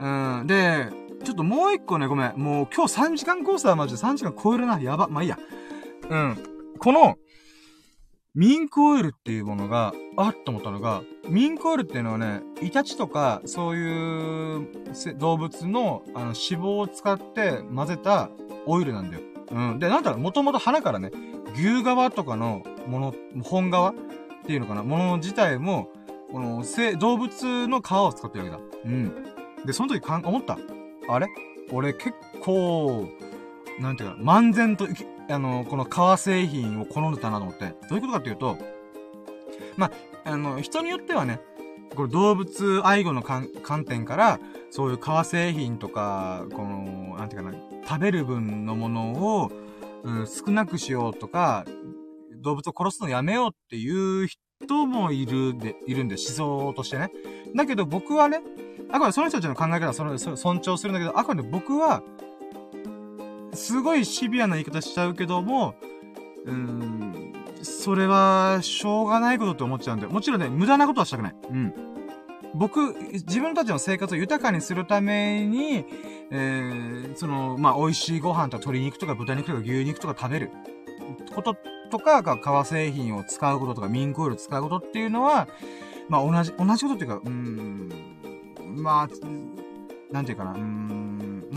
[0.00, 0.46] うん。
[0.46, 0.88] で、
[1.24, 2.32] ちょっともう一個ね、ごめん。
[2.36, 4.80] もう今日3時間コースはマジで3時間超えるな。
[4.80, 5.08] やば。
[5.08, 5.38] まあいいや。
[6.08, 6.36] うん。
[6.78, 7.18] この、
[8.34, 14.68] ミンクオイルっていうものが、あっと思ったのが、ミンクオイルっていうのはね、イタチとか、そういう
[15.18, 18.30] 動物のあの脂肪を使って混ぜた
[18.66, 19.22] オイルなんだよ。
[19.50, 19.78] うん。
[19.80, 21.10] で、なんだろう、もともと花からね、
[21.54, 23.94] 牛側とかのもの、本側っ
[24.46, 25.88] ていうのかな、もの自体も、
[26.30, 26.62] この、
[26.98, 28.80] 動物の皮を使ってるわけだ。
[28.84, 29.12] うん。
[29.66, 30.56] で、その時かん、思った。
[31.08, 31.26] あれ？
[31.72, 33.08] 俺結構、
[33.80, 34.86] なんていうか、漫然と
[35.30, 37.74] あの、この革製品を好んでたなと思って。
[37.88, 38.58] どういうことかっていうと、
[39.76, 39.90] ま
[40.24, 41.40] あ、あの、人によってはね、
[41.94, 43.48] これ動物愛護の観
[43.84, 44.40] 点から、
[44.70, 49.50] そういう革製品とか、この、なんていうかな、食べる分のものを、
[50.02, 51.64] うん、少なくしようとか、
[52.36, 57.10] 動物を殺すのやめようっていう人もいるで、いるんで、思想としてね。
[57.54, 58.40] だけど僕はね、
[58.90, 62.02] あくまでその人たちの考え方はその、尊重するんだけど、あくまで僕は、
[63.52, 65.74] すごいシビアな言い方しちゃうけども、
[66.44, 67.32] うーん、
[67.62, 70.12] それは、しょうがないことって思っちゃうんだよ。
[70.12, 71.34] もちろんね、無駄なことはしたくない。
[71.50, 71.74] うん。
[72.54, 75.84] 僕、自分たちの生活を豊かにするために、
[76.30, 80.50] えー、その、まあ、美味しいご飯とか鶏肉とか豚肉とか牛肉とか食べる
[81.34, 81.56] こと
[81.90, 85.48] とか、革製品を使うこととか、ミンクオイルを使うことっていうのは、
[86.08, 87.92] まあ、同じ、同じことっていうか、うーん、
[88.76, 89.08] まあ、
[90.12, 91.09] なんていうかな、うーん、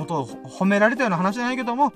[0.04, 1.94] もっと褒められたような話じゃないけども、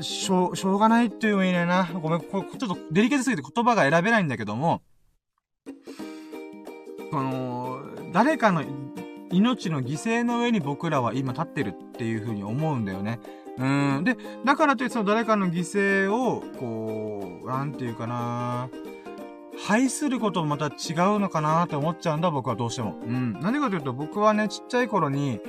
[0.00, 1.84] しょう、しょうがないっていうのもいいねな。
[1.84, 4.82] ごめん、これちょっとデリケートすぎて言葉が選べないんだけども、
[7.10, 7.80] この、
[8.12, 8.62] 誰かの
[9.30, 13.18] 命の犠牲の上に僕らは今立ってるっていう風に思うんだよね。
[13.58, 13.64] う
[14.00, 14.04] ん。
[14.04, 18.68] で、だからといってその誰かの犠牲を、こう、なんていうかな
[19.66, 20.72] 排することもまた違う
[21.18, 22.98] のかなって思っちゃうんだ、僕はどうしても。
[23.02, 23.32] うん。
[23.40, 25.40] なんでかというと、僕はね、ちっちゃい頃に、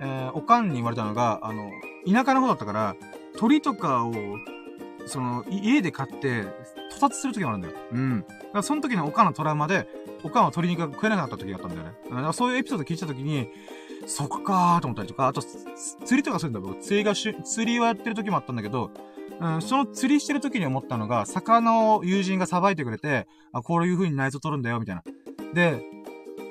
[0.00, 1.70] えー、おかんに言われたのが、あの、
[2.06, 2.96] 田舎の方だったから、
[3.36, 4.12] 鳥とかを、
[5.06, 6.44] その、家で飼って、
[6.90, 7.74] 屠殺する時があるんだよ。
[7.92, 8.20] うん。
[8.20, 9.88] だからその時のおかんのトラウマで、
[10.24, 11.92] おかんは鶏肉が食えなかった時があったんだよね。
[12.10, 13.48] だからそういうエピソード聞いた時に、
[14.06, 16.80] そっかーと思ったりとか、あと、釣りとかするんだ僕。
[16.80, 18.90] 釣りがし、釣りをやってる時もあったんだけど、
[19.40, 25.02] うん、その釣りしてる時に思ったのが、魚を友人がさばいてくれて、あ、こういう風に内臓取るんだよ、みたいな。
[25.54, 25.84] で、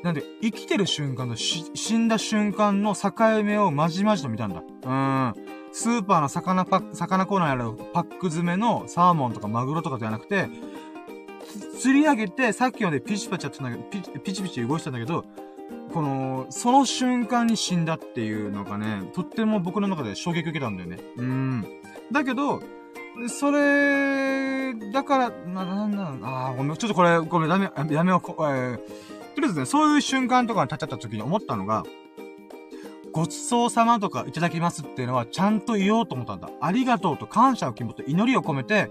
[0.03, 3.11] なんで、生きてる瞬間と死んだ瞬間の境
[3.43, 4.61] 目をまじまじと見たんだ。
[4.61, 5.33] うん。
[5.71, 10.49] スーパーの魚パック、魚コーナーにあるパック詰めのサーモンとかマグロとかじゃなくて、
[11.79, 15.25] 釣り上げて、さっきまでピチパチやってたんだけど、ピチピチ動いてたんだけど、
[15.93, 20.99] この、その瞬間に死んだっていうのがね、とっても僕の中で衝撃受けたんだよね。
[21.17, 21.65] うん。
[22.11, 22.61] だけど、
[23.27, 28.79] それ、だから、な、なんなん、ああ、ごめん、ちょっとこれ、ごめん、やめ、やめよう、えー、
[29.37, 31.83] とりあえずね、そういう瞬間とかに立っちゃった時に思ったのが、
[33.11, 36.49] ごちそうさまとかいただきますっていうのはちゃんと言おうと思ったんだ。
[36.59, 38.89] ありがとうと感謝を気持ち、祈りを込めて、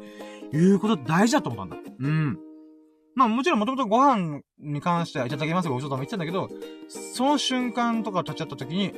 [0.53, 1.91] 言うこと大事だと思ったんだ。
[1.99, 2.39] うん。
[3.17, 6.49] まあもちろんもともとご飯に関してはいただきますごちそうさま言ってたんだけど、
[7.13, 8.95] その瞬間とか立っちゃった時に、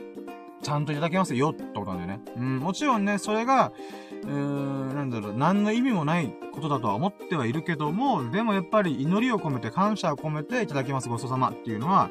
[0.63, 2.25] ちゃんといただきますよってことなんだよね。
[2.37, 3.73] うん、もちろんね、それが、
[4.23, 12.11] うー、なんだろう、何の意味もないことだとは思ってはいるけども、でもやっぱり祈りを込めて、感謝を込めていただきますごちそうさまっていうのは、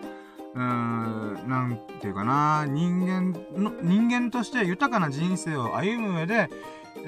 [0.56, 6.50] うーん、なんていうかな、人間の、人間として豊かな人生を歩む上で、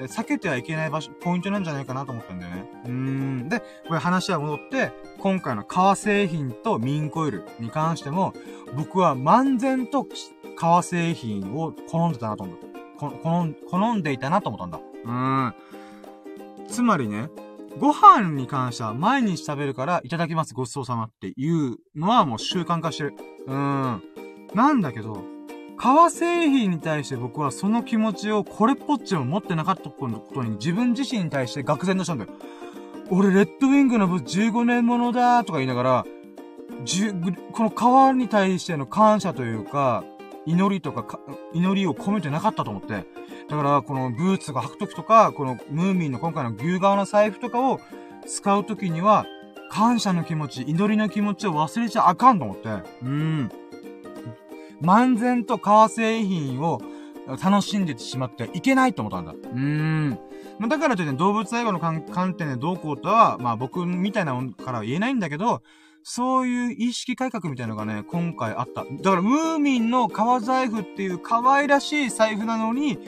[0.08, 2.70] 避けてはいけない場所、ポイントなんじゃないかなと思ったんだよね。
[2.84, 3.48] うーん。
[3.48, 8.32] で、これ話は戻って、今回の革製品とミンコイルに関しても、
[8.76, 10.06] 僕は漫然と
[10.56, 12.70] 革製品を好んでたなと思った。
[13.00, 14.80] 好ん、好んでいたなと思ったんだ。
[15.04, 15.54] うん。
[16.68, 17.28] つまりね、
[17.78, 23.14] ご飯に関しては毎日食べるからいただきますごちそうさまっていうのはもう習慣化してる。
[23.46, 24.02] うん。
[24.54, 25.24] なんだけど、
[25.76, 32.30] 革製品に対して僕はその気持ちをこれっぽっちも持ってなかったことに自分自身に対して愕然としたんだよ。
[33.10, 36.06] 俺、レッドウィングの部15年ものだとか言いながら、
[37.52, 40.04] この革に対しての感謝というか、
[40.46, 41.18] 祈りとか
[41.52, 43.04] 祈りを込めてなかったと思って。
[43.50, 47.80] だから、このブーツが履くときとか、このムーミンの今回の牛革の財布とかを
[48.24, 49.26] 使うときには、
[49.70, 52.68] 感謝の気持ち、祈りの気持ちを忘れちゃあかんと思って。
[53.02, 53.50] うん。
[54.80, 56.80] 漫然と革製品を
[57.42, 59.32] 楽しんでしまっていけないと思ったんだ。
[59.32, 60.10] うーん。
[60.60, 65.62] まあ、だからといって動物愛護の観点でどうこうとは、まあ僕みたいなもんからは言えないんだけど、
[66.02, 68.84] そういう意識改革みたいなのがね、今回あった。
[68.84, 72.98] だからムーミンの革財布っていう可愛らしい財布なのに、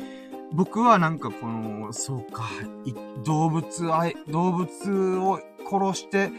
[0.52, 2.44] 僕はなんかこの、そうか、
[3.24, 6.30] 動物愛、動物を殺して、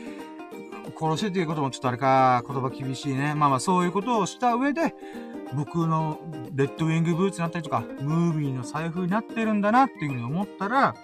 [1.00, 3.34] 殺してっていうこともちょっとあれか、言葉厳しいね。
[3.36, 4.94] まあまあそういうことをした上で、
[5.56, 6.20] 僕の
[6.56, 10.96] レッドウィングブーツになったりとか、ムービーの財布になってるんだなっていうふうに思ったら、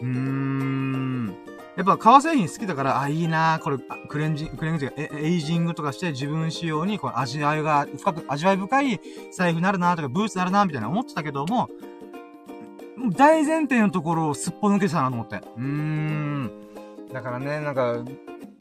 [0.00, 1.36] うーん、
[1.76, 3.78] やっぱ革製品好きだから、あ、いいなこれ、
[4.08, 9.00] クレンジング、クレンジング、エイジングとかして自分仕様に、この味わいが、深く、味わい深い
[9.32, 11.68] 財布になるなとか、ブーツになるなみたいな思ってたけども、
[13.16, 15.36] 大前提のところをすっぽ抜けたなと思って。
[15.56, 16.50] うーん。
[17.12, 17.96] だからね、なんか、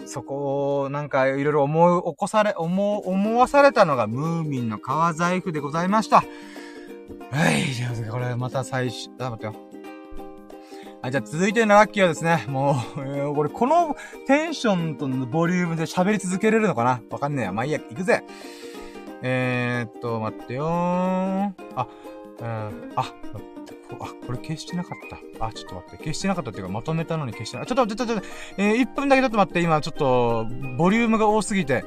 [0.05, 6.17] そこを、なんか、いろいろ思い起こされ、思、思わされたのが、ムーミンの革財布でございました。
[6.17, 9.55] はい、じゃあ、これ、また最初、あ、待ってよ。
[11.01, 17.01] はい、じゃあ続いてのラッキーはですね、もう、えー、俺このテンションとのボリュームで喋り続けれるのかな？
[17.09, 17.51] わかんねえや。
[17.51, 18.23] まあいいや、行くぜ。
[19.21, 21.51] えー、っと、待ってよー。
[21.75, 21.87] あ、
[22.39, 23.13] うん、あ、
[23.91, 23.95] あ、
[24.25, 25.45] これ消してなかった。
[25.45, 25.97] あ、ちょっと待って。
[25.97, 27.65] 消してなかったっていうか、まとめたのに消してない。
[27.67, 30.47] ちょっと待って、ちょっと待って、えー、1分だけちょっと待って、今、ちょっと、
[30.77, 31.83] ボリュームが多すぎて、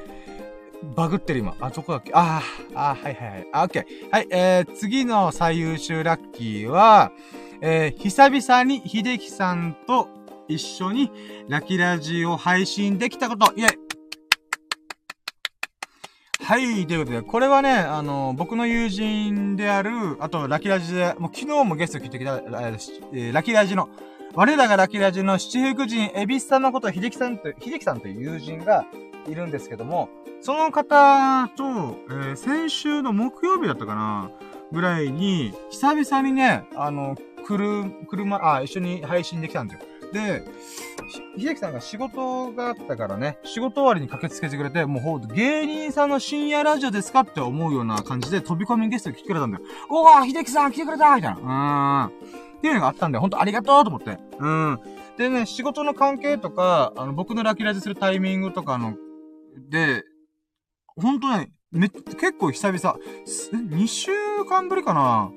[0.94, 1.56] バグってる今。
[1.60, 2.12] あ、どこだっけ？
[2.14, 3.46] あー、あはいはいはい。
[3.52, 4.10] あ、オッケー。
[4.12, 7.12] はい、えー、次の最優秀ラッキーは、
[7.60, 10.08] えー、久々に秀樹さんと
[10.48, 11.10] 一緒に
[11.48, 13.52] ラキラジを配信できたこと。
[13.56, 13.85] イェイ
[16.46, 22.40] はい、ということで、これはね、あの、僕の友人である、あと、ラキラジで、もう昨日もゲスト来てきた、
[23.12, 23.88] え、ラキラジの、
[24.32, 28.86] 我らがラキラジの七福神、エビス様こと、秀樹さんと、秀樹さんという友人が
[29.28, 30.08] いるんですけども、
[30.40, 34.30] その方と、えー、先週の木曜日だったかな
[34.70, 40.12] ぐらいに、久々にね、あの、来る、車、あ、一緒に配信できたんですよ。
[40.12, 40.44] で、
[41.08, 49.64] 秀樹さんが仕事があったからね、仕事終わりに駆けつけてくれて、もうほう、芸人さんの深夜ラジオですかって思うような感じで飛び込みゲストが来てくれたんだよ。
[49.90, 52.08] おー、秀樹さん来てくれたみたいな。
[52.10, 52.36] うーん。
[52.58, 54.18] っていうのがあったんで、ほんとありがとうと思って。
[54.38, 54.80] うん。
[55.16, 58.94] でね、仕事の関係とか、あの、僕のラキラジするタイミングとかの、
[59.70, 60.02] で、
[60.96, 62.96] ほんとね、め、結構久々、
[63.52, 64.10] 2週
[64.48, 65.30] 間ぶりかな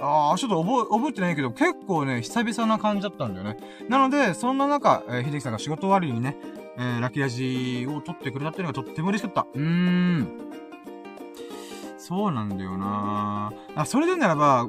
[0.00, 3.56] ああ、ちょっと覚え、覚えてないけど、結構ね、久々な感じだったんだよね。
[3.88, 6.36] なので、そんな中、えー、秀樹さんが仕事終わりにね、
[6.78, 9.46] えー、ラッキーラジを撮ってくれたっていうのがとっても嬉しかった。
[9.52, 10.50] うーん。
[11.98, 14.68] そうなんだよなあ、それでならば、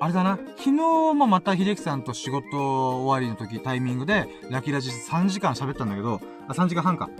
[0.00, 0.38] あれだな。
[0.56, 7.10] 昨日もまた秀樹さんと仕事終わりの時、タイミングで、ラッキーラジ3時間喋ったんだけど、あ、3時間半か。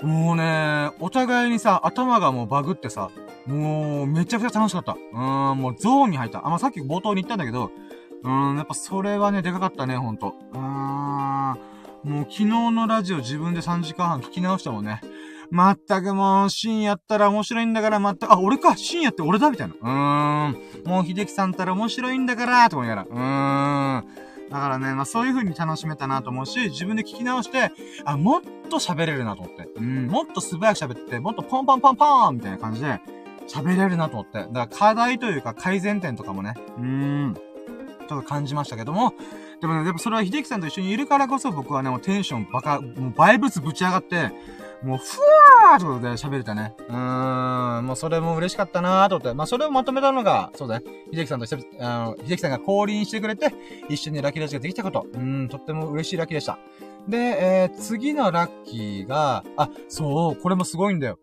[0.00, 3.10] もうね、お互いにさ、頭がもうバグってさ、
[3.46, 4.92] もう、めちゃくちゃ楽しかった。
[4.92, 6.46] うーん、もうゾーンに入った。
[6.46, 7.70] あ、まあ、さっき冒頭に言ったんだけど、
[8.22, 10.34] うーん、やっぱそれはね、でかかったね、ほんと。
[10.52, 15.00] うーん、もう昨日のラジオ自分で3時間半聞き直したもんね。
[15.50, 19.74] まったくもう、深夜ったら面白いんだから、まったく、あ、俺か、深夜って俺だみたいな。
[19.74, 20.86] うーん。
[20.86, 23.08] もう、秀樹さんったら面白いんだから、と思いながら。
[23.08, 24.24] うーん。
[24.50, 27.72] だからね、まあそういう風に楽しめたなと思うし、自分で聞き直して、
[28.04, 29.68] あ、もっと喋れるなと思って。
[29.76, 33.00] うん、もっと素早く喋って、もっとポンポンポンポンみたいな感じで、
[33.48, 34.38] 喋れるなと思って。
[34.38, 37.34] だから課題というか改善点とかもね、うーん、
[38.08, 39.14] ちょっと感じましたけども、
[39.60, 44.30] でもね、でもそれは秀樹さんと一緒にいるからこそ僕はね、もうテンションバカ、もうバイブスぶち上がって、
[44.84, 46.74] もう、ふわーってことで喋れたね。
[46.88, 49.34] うーん、もうそれも嬉しかったなーと思って。
[49.34, 50.86] まあ、それをまとめたのが、そうだね。
[51.10, 51.46] 秀樹さんと、
[51.80, 53.54] あの、秀樹さんが降臨してくれて、
[53.88, 55.06] 一緒にラッキーラジができたこと。
[55.14, 56.58] うん、とっても嬉しいラッキーでした。
[57.08, 61.18] で、えー、次のラッキーが、あ、そう、これもすごいんだよ。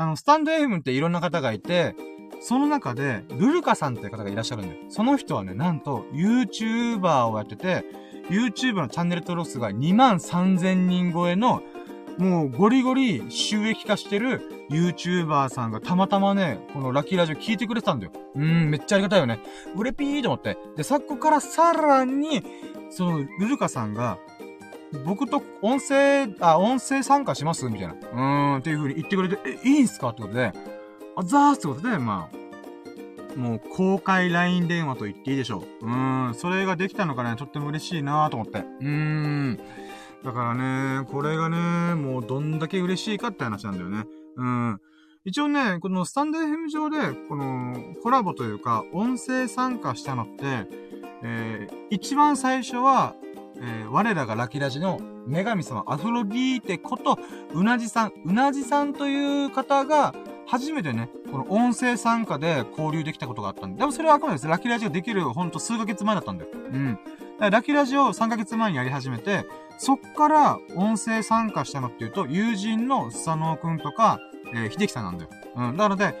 [0.00, 1.94] あの、スタンド FM っていろんな方がいて、
[2.40, 4.80] その中で、ルルカさんっていう方がいらっしゃるんだよ。
[4.88, 7.84] その人はね、なんと、YouTuber をやってて、
[8.30, 11.62] YouTube のチャンネル登録数が2万3000人超えの、
[12.16, 14.40] もうゴリゴリ収益化してる
[14.70, 18.12] YouTuber さんがたまたまね、このラッキーラジオ聞いてくれてたんだよ。
[18.36, 19.40] うーん、めっちゃありがたいよね。
[19.76, 20.56] うれぴーと思って。
[20.78, 22.42] で、昨今からさらに、
[22.88, 24.16] その、ルルカさんが、
[25.04, 27.66] 僕と音声、あ、音声参加します？
[27.68, 27.94] みたいな。
[27.94, 30.08] うーん、っていう風に言ってくれて、え、いいんすか？
[30.10, 30.52] ってことで、
[31.16, 35.86] あ、ザーってことで、まあ、もう公開 LINE 電話と言っていいでしょう。
[35.86, 38.58] うーん、それができたのがね、とっても嬉しいなと思って。
[38.58, 39.60] うーん。
[40.24, 44.04] だからね、これがね、もうどんだけ嬉しいかって話なんだよね。
[44.36, 44.80] うん。
[45.24, 46.98] 一応ね、このスタンド FM 上で、
[47.28, 50.66] このコラボというか、音声参加したのって、
[51.22, 53.14] えー、一番最初は、
[53.60, 57.18] えー、我らがラキラジの女神様アフロディーテこと、
[57.52, 60.14] うなじさん、うなじさんという方が、
[60.46, 64.48] 初めてね、この音声参加で交流できたことがあったんで、でもそれはあくまでです。
[64.48, 66.50] ラキラジができる、ほんと数ヶ月前だったんだよ。
[66.52, 66.98] うん。
[67.38, 69.46] ラキラジを3ヶ月前にやり始めて、
[69.78, 74.18] そっから音声参加したのっていうと、友人のスサノオくんとか、
[74.52, 75.30] えー、秀樹さんなんだよ。
[75.54, 75.76] うん。
[75.76, 76.14] なので、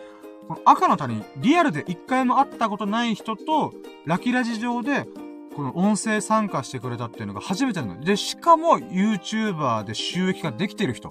[0.46, 3.72] この赤の他人、リアルで一回も会ったことない人と、
[4.06, 5.06] ラキラジ上で、
[5.54, 8.00] この音声参加してくれたっていうのが初めてなの。
[8.00, 11.10] で、しかも YouTuber で収益ができてる人。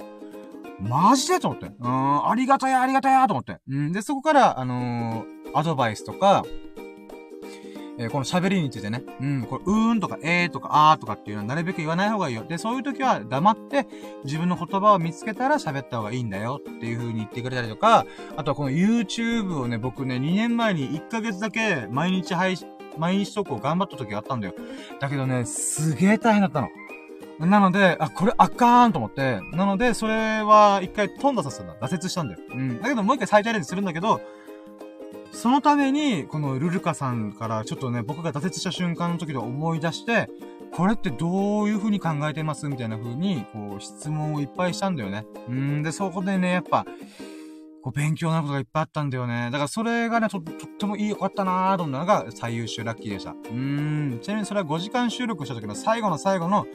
[0.80, 1.72] マジでと思って。
[1.80, 3.58] うん、ありがたや、ありがたやと思って。
[3.70, 6.44] うん、で、そこから、あのー、アドバイスとか、
[8.00, 12.46] えー、この喋りについてね、うん、これ、うーんとか、えーとか、あーとかっていうのはなるべく言わない方がいいよ。
[12.46, 13.88] で、そういう時は黙って
[14.24, 18.06] 自分の言葉を見つけたら喋った方がいいんだよっていう風に言ってくれたりとか、
[18.38, 22.70] あとはこの YouTube をね、僕ね、2年前に1ヶ月だけ毎日配信、
[23.00, 24.54] 毎日投稿頑張った時があったんだよ。
[25.00, 26.70] だけどね、すげえ大変だったの。
[27.40, 31.88] なので、あ、これあかーんと思って、なので、それは一回飛んださせたんだ。
[31.88, 32.42] 挫折したんだよ。
[32.52, 32.82] うん。
[32.82, 34.22] だけどもう一回再チャレンジするんだけど、
[35.32, 40.30] そのために、このルルカさんからちょっとね、僕が挫折した瞬間の時で思い出して、
[40.72, 45.26] これってどういう風に考えてますみたいな風に、こう、質問をいっぱいしたんだよね。
[45.48, 46.86] うんで、そこでね、やっぱ、
[47.90, 49.50] こう、勉強になることがいっぱいあったんだよね。
[49.52, 53.32] だからそれがね、と、とってもいいよかったなーと思ったのが最優秀ラッキーでした。
[53.32, 54.20] うーん。
[54.22, 56.68] ちなみにそれは5時間収録した時の最後の最後の、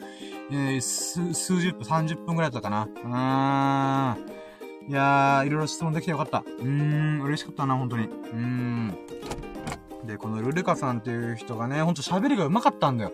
[0.51, 2.83] えー、数、数十分、30分くらいだったかな。
[2.83, 4.91] うーん。
[4.91, 6.39] いやー、いろいろ質問できてよかった。
[6.39, 8.05] うーん、嬉しかったな、本当に。
[8.05, 8.97] うーん。
[10.05, 13.11] で、このルルカさんっていう人がね、ほんと喋りが上手かったんだよ。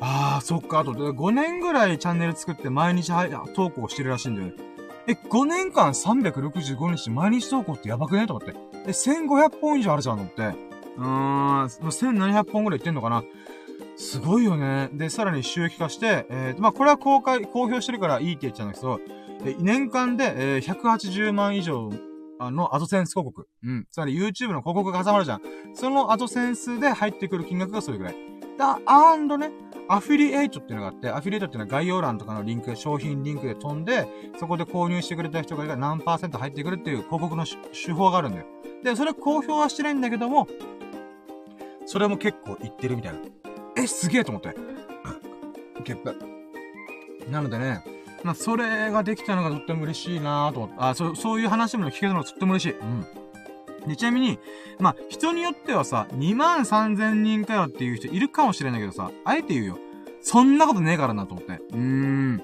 [0.00, 3.12] あー、そっか、あと、5年ぐらいチャンネル作って毎日
[3.54, 4.75] 投稿してるらしいんだよね。
[5.08, 8.26] え、5年間365日毎日投稿ってやばくね？
[8.26, 8.54] と思って。
[8.86, 10.42] え、1500本以上あるじゃんとって。
[10.96, 13.22] うーん、1700本ぐらいいってんのかな
[13.96, 14.90] すごいよね。
[14.92, 19.00] で、さらに収益化して、えー、まあ、これは公開、公表してるからいいって言っちゃうんだけど、
[19.58, 21.90] 年間で、えー、180万以上
[22.38, 23.48] あのアドセンス広告。
[23.62, 23.86] うん。
[23.90, 25.40] つまり YouTube の広告が挟まるじゃん。
[25.74, 28.35] そのアドセンスで入ってくる金額がそれぐらい。
[28.56, 29.50] だ、アンドね、
[29.88, 34.06] アフィリエイトっていうのがあって、アフィリエイトっていうのは概要欄とかのリンク、商品リンクで飛んで、
[34.38, 38.46] そこで購入してくれた人が何パーセント入ってくるっていう広告の手法があるんだよ。
[38.82, 40.48] で、それ公表はしてないんだけども、
[41.86, 43.20] それも結構言ってるみたいな。
[43.76, 44.54] え、すげえと思って。
[45.84, 46.16] ゲップ。
[47.30, 47.82] なのでね、
[48.24, 52.78] まあ、それができたのがとっても嬉しいなと思って、あ、そう、そういう話も聞けたのがとっても嬉しい。
[52.78, 53.06] うん。
[53.86, 54.38] で、ちなみに、
[54.78, 59.78] まあ、人によってはさ、2万3000人かよっていう人いるかもしれないけどさ、あえて言うよ。
[60.22, 61.52] そんなことねえからなと思って。
[61.52, 62.42] うーん。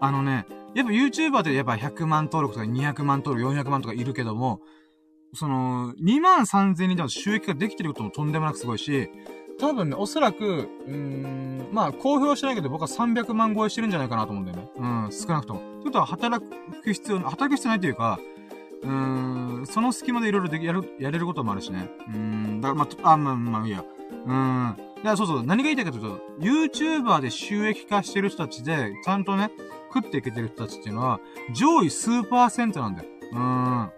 [0.00, 4.60] あのね、やっぱ YouTuber ってやっぱ100万登録とか200万登録、400万とかいるけども、
[5.34, 9.08] その、2万3000人でも収益ができてることもとんでもなくすごいし、
[9.58, 14.70] 多分ね、おそらく、うーん、まあ、公表してないけど僕は300万超えしてるんじゃないかなと思うんだよね。
[14.76, 15.60] うん、少なくとも。
[15.60, 16.44] ってことは、働
[16.82, 18.18] く必要、働く必要ないというか、
[18.86, 21.90] うん、その隙間でいろいろやる、やれることもあるしね。
[22.08, 23.84] うーん、だから、まあ、あ、まあ、まあ、いいや。
[24.26, 24.76] うーん。
[25.02, 29.50] いや、そうそう、何が言いたいかというと、YouTuber で収益化してる人たちで、ちゃんとね、
[29.92, 31.20] 食っていけてる人たちっていうのは、
[31.52, 33.08] 上位数パーセントなんだよ。
[33.32, 33.90] うん。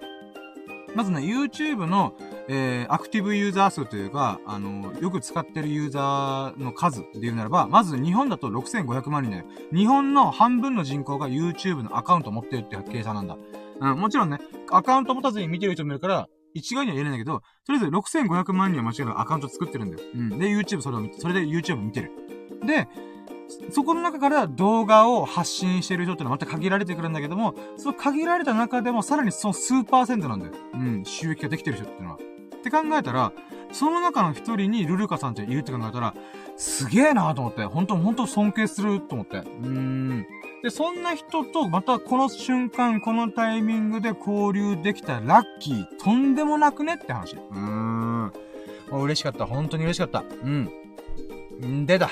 [0.94, 2.14] まずね、YouTube の、
[2.48, 9.44] えー、アクティブユーザー数というか、あの、よく使ってるユーザーの数で言うならば、まず日本だと6500万人だよ。
[9.72, 13.36] 日本の半分の人口が YouTube のアカウントを持ってるっていう計算なんだ。
[13.80, 14.38] うん、もちろんね、
[14.70, 20.08] アカウント持たずに見てる人もいるから、一概には言えないんだけど、とりあえず6500万人は間違いなくアカウント作ってるんだよ。
[20.14, 20.38] うん。
[20.38, 22.12] で、YouTube それを見て、それで YouTube 見てる。
[22.66, 22.88] で、
[23.70, 30.52] そこの中から動画を発信してる人ってのはまた限られてくるんだけども、その限られた中でもさらにその数パーセントなんだよ。
[30.74, 32.16] うん、収益ができてる人ってのは。
[32.16, 33.32] って考えたら、
[33.72, 36.14] その中の一人にルルカさんっているって考えたら、
[36.58, 39.38] すげえなと思って、本当本当尊敬すると思って。
[39.38, 40.26] うーん。
[40.62, 47.36] で、そんな人と、またこの瞬間、このタイミングで交流できたラッキー、とんでもなくねって話。
[47.36, 48.32] うーん。
[48.90, 49.46] 嬉しかった。
[49.46, 50.24] 本当に嬉しかった。
[50.42, 50.70] うん。
[51.62, 52.10] んでだ。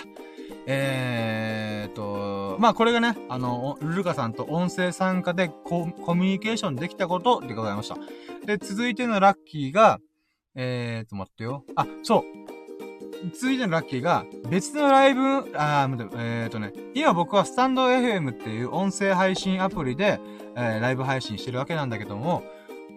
[0.69, 7.97] えーと、まあこれがね、あの、ルカさんと音声参加でココミュニケーションできたことでございました。
[8.47, 9.99] で、続いてのラッキーが、
[10.55, 11.65] えーと、待ってよ。
[11.77, 12.46] あ、そう。
[13.33, 15.21] 続いてのラッキーが、別のライブ、
[15.55, 20.21] あー、えーとね、今僕はスタンド FM っていう音声配信アプリで、
[20.57, 22.45] えー、ライブ配信してるわけなんだけども、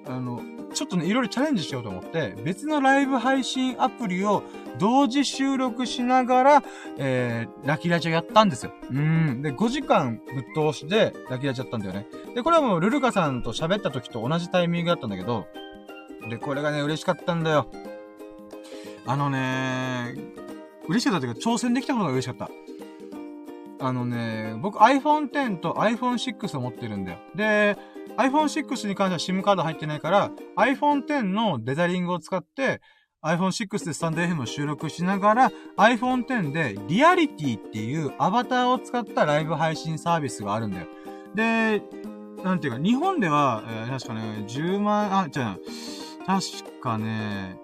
[0.06, 0.42] あの、
[0.74, 4.44] ちょっとね、いろいろチャレンジしようと思って、別のライブ配信アプリを
[4.78, 6.64] 同時収録しながら、
[6.98, 8.74] えー、ラキラチをやったんですよ。
[8.92, 9.42] うん。
[9.42, 12.08] で、5時間ぶっ通しでラキラチやったんだよね。
[12.36, 15.48] で、これはもうルルカさんと喋った時と同じタイミングだったんだけど、
[16.30, 17.68] で、これがね、嬉しかったんだよ。
[19.10, 20.14] あのね、
[20.88, 22.52] 嬉しかったというか、挑戦できたことが嬉しかった。
[23.84, 27.18] あのね、僕 iPhone X と iPhone 6を持ってるんだよ。
[27.34, 27.76] で、
[28.18, 32.82] iPhone 6に関しては SIM カード入ってないから、iPhone X のデザリングを使って、
[33.24, 40.88] iPhone 6でスタンド FM を収録しながら、iPhone X でリアリティっていうアバターを使ったライブ配信サービスがあるんだよ。
[41.34, 41.82] で、
[42.44, 45.58] なんていうか、日本では、えー、確かね、10万、あ、じゃあ、
[46.28, 47.58] 確かね、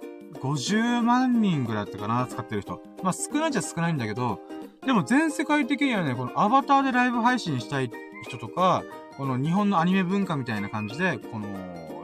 [0.46, 2.82] 50万人ぐらいだったかな、使ってる人。
[3.02, 4.40] まあ少ないっちゃ少ないんだけど、
[4.86, 7.90] でも全世界的にはね、このアバターでライブ配信したい
[8.24, 8.84] 人とか、
[9.18, 11.48] この日本のアニメ文化みたいな感じで、この、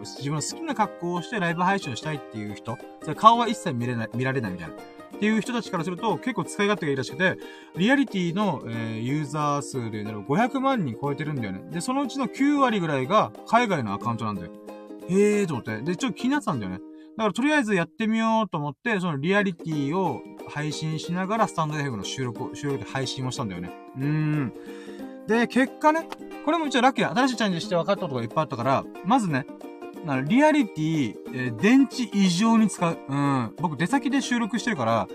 [0.01, 4.73] 自分の好きな格好をしてライブ配信をしたいっていう人、それ顔は一切見れない、見られないみたいな。
[4.73, 4.77] っ
[5.19, 7.37] ていう人たちからすると結構使い勝手がいいらしくて、
[7.75, 11.61] リアリティの、えー、ユーザー数で言うと500万人超えてるんだよね。
[11.69, 14.51] で、そのうちの9割ぐらいが海外のアカウントなんだよ。
[15.09, 15.79] へーと思って。
[15.83, 16.79] で、ちょっと気になってたんだよね。
[17.17, 23.71] だからとりあえずやってみようと思って、そのリアリティを配信しながらスタンド FM の収録、収録で配信をしたんだよね。
[23.97, 24.53] うーん。
[25.27, 26.07] で、結果ね、
[26.45, 29.45] これも一応ラッキー新しいチャレンジして分かったことがいっぱいあったから、まずね、
[30.27, 32.97] リアリティ、えー、電池異常に使う。
[33.07, 33.53] うん。
[33.57, 35.07] 僕出先で収録してるから、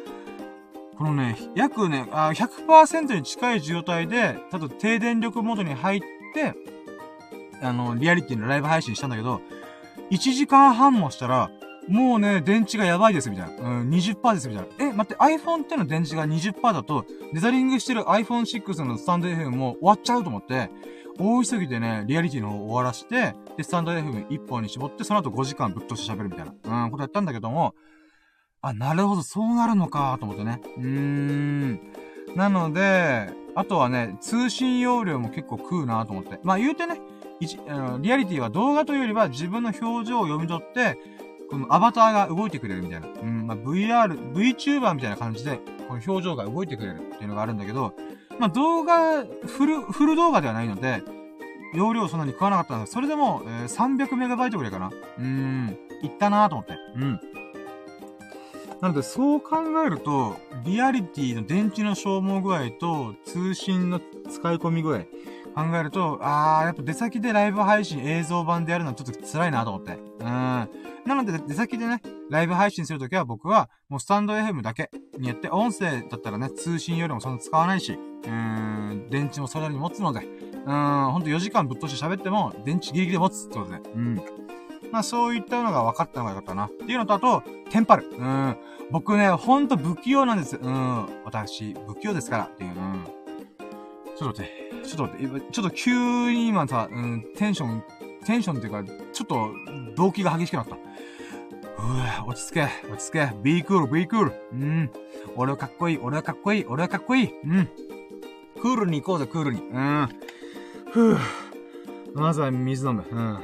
[0.96, 6.00] このね、約ね、あ100%に近い状態で、ただ低電力モードに入っ
[6.34, 6.54] て、
[7.60, 9.40] あの、リアリティのライブ配信したんだけど、
[10.10, 11.50] 1時間半もしたら、
[11.88, 13.80] もうね、電池がやばいです、みたいな。
[13.80, 14.90] うん、20%です、みたいな。
[14.90, 20.70] え、待って、iPhone っての電池が20%だと、デザリングしてる iPhone6 のスタンド FM も終わっちゃうと思って、
[21.18, 27.74] 大急ぎでね、リアリティの方を終わらして、で、スタンド FM1 本に絞って、その後5時間ぶっ通して喋るみたいな、うん、ことやったんだけども、
[28.60, 30.60] あ、なるほど、そうなるのか、と思ってね。
[30.76, 31.80] うーん。
[32.34, 36.38] なので、あとはね、通信容量も結構食うなと思って。
[36.42, 37.00] まあ言うてね、
[37.40, 40.98] 一あのリアリティは動画というよりは自分の表情を読み取って、
[41.50, 43.08] このアバターが動いてくれるみたいな。
[43.08, 45.58] うん、まあ、VR、VTuber みたいな感じで、
[45.88, 47.94] この表情が動いてくれるっていうのがあるんだけど、
[48.38, 51.02] まあ、動画、フル、フル動画ではないので、
[51.74, 54.88] 容量そんなに食わなかったんですそれでも、えー、300メガバイトぐらいかな。
[55.18, 56.74] うーん、いったなーと思って。
[56.96, 57.20] うん。
[58.80, 64.00] なので、そう考えると、リアリティの電池の消耗具合と、通信の
[64.30, 65.00] 使い込み具合、
[65.56, 69.98] 考えると、あー、やっぱ出先でライブ配信映像版でやるのはちょっと辛いなと思って。
[70.20, 70.26] うん。
[70.26, 70.68] な
[71.06, 80.26] ので、出先でね、ライブ配信するときは僕は、もうスタンド FM だけにやって、音声だったらね、通信よりもそんな使わないし、うん、電池もそれなりに持つので、
[80.66, 84.20] うん、ほんと4時間ぶっ通して喋っても、電池ギリギリで持つってことで、うん。
[84.92, 86.66] まあそういったのが分かったのがよかったな。
[86.66, 88.10] っていうのと、あと、テンパる。
[88.10, 88.56] うん。
[88.90, 90.56] 僕ね、ほんと不器用なんです。
[90.56, 91.22] うん。
[91.24, 92.44] 私、不器用ですから。
[92.44, 92.70] っていう。
[92.70, 93.04] うん。
[94.16, 94.65] ちょっと待って。
[94.86, 97.82] ちょっと待って、ちょっと急に今さ、うん、テンション、
[98.24, 99.50] テンションっていうか、ちょっと、
[99.96, 100.76] 動機が激しくなった。
[100.76, 100.78] う
[101.98, 104.32] わ、落ち着け、落ち着け、be cool, be cool.
[104.52, 104.90] うん。
[105.36, 107.32] 俺はかっこいい、俺はかっこいい、俺はかっこいい。
[107.44, 107.68] うん。
[108.60, 109.60] クールに行こうぜ、クールに。
[109.60, 110.08] うん。
[110.90, 111.18] ふぅ。
[112.14, 113.04] まずは水飲む。
[113.10, 113.34] うん。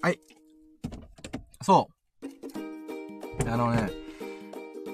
[0.00, 0.20] はい。
[1.62, 3.50] そう。
[3.50, 3.90] あのね、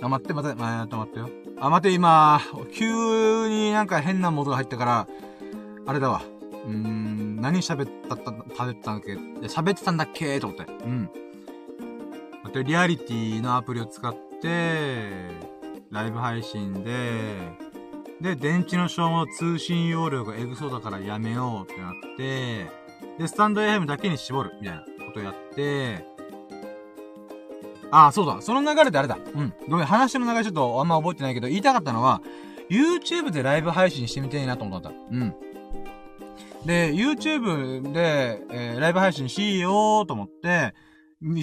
[0.02, 1.39] あ、待って待って、まあ、待ってよ。
[1.60, 2.40] あ、待て、今、
[2.74, 5.06] 急になんか変なモードが入ったから、
[5.86, 6.22] あれだわ。
[6.66, 9.12] うーん、何喋った、食べたんだっけ
[9.46, 10.40] 喋ってたんだっけ？
[10.40, 10.64] と思って。
[10.84, 11.10] うん。
[12.44, 15.10] 待って、リアリティのアプリを使って、
[15.90, 17.34] ライブ配信で、
[18.20, 22.70] で、電池の消耗通信容量がエグそうだからやめようってなって、
[23.18, 26.06] で、スタンド FM だけに絞る、みたいなことやって、
[27.90, 28.40] ああ、そうだ。
[28.40, 29.18] その流れであれだ。
[29.34, 29.52] うん。
[29.68, 32.22] ごめん、話の流れちょっとあんま覚えてないけど、言いたかったのは、
[32.70, 34.90] YouTube でライブ配信してみたいなと思った。
[34.90, 35.34] うん。
[36.64, 40.74] で、YouTube で、えー、ライブ配信しようと思って、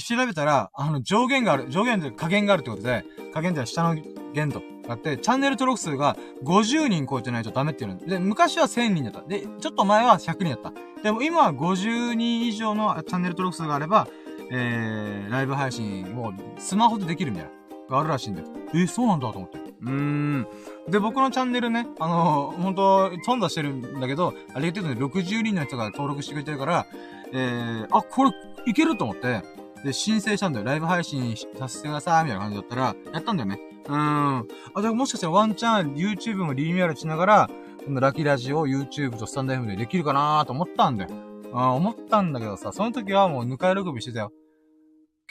[0.01, 3.95] 調べたら、あの、上限がある、上限で加減があるってことで、加減っては下の
[4.33, 7.97] 限度があって、チャンネル登録数が50人超えてないとダメっていうの。
[7.97, 9.21] で、昔は1000人だった。
[9.21, 10.73] で、ちょっと前は100人だった。
[11.03, 14.07] でも今は50人以上のチャンネル登録数があれば、
[14.51, 17.51] えー、ライブ配信をスマホでできるみたいな、
[17.89, 18.47] があるらしいんだよ。
[18.73, 19.57] えー、そうなんだと思って。
[19.59, 20.47] うーん。
[20.89, 26.85] で、僕のチャンネルね、あのー、ほんと、頓挫してるんだけど、ありがたいことに60人の人が登録してくれてるから、
[27.33, 28.31] えー、あ、これ、
[28.65, 29.41] いけると思って、
[29.83, 30.65] で、申請したんだよ。
[30.65, 33.59] ライブ配信させてください、みたいな感じだったら、やったんだよね。
[33.85, 34.47] うーん。
[34.73, 37.49] あ、じゃもしかしたらワンチャン YouTube もリニューアルしながら、
[37.85, 41.26] このラキラジを YouTube とスタンド FM でできるかなと思ったんだよ。
[41.53, 44.31] あ思ったんだけどさ、その時はもうぬか喜びしてたよ。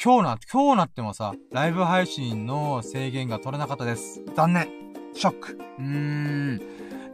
[0.03, 4.23] 今日な、今日なってもさ、ライブ配信の制限が取れなかったです。
[4.35, 4.69] 残念。
[5.15, 5.59] ショック。
[5.79, 6.61] うーん。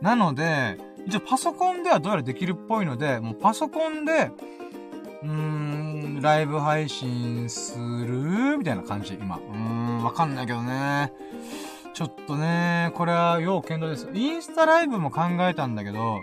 [0.00, 4.30] なので、一応パソコンではどうやらできるっぽいので、もうパソコンで、
[5.22, 9.36] うーん、ライブ配信するみたいな感じ、今。
[9.36, 11.12] うーん、わかんないけどね。
[11.94, 14.10] ちょっとね、これは要検討です。
[14.12, 16.18] インスタライブも考えたんだけど、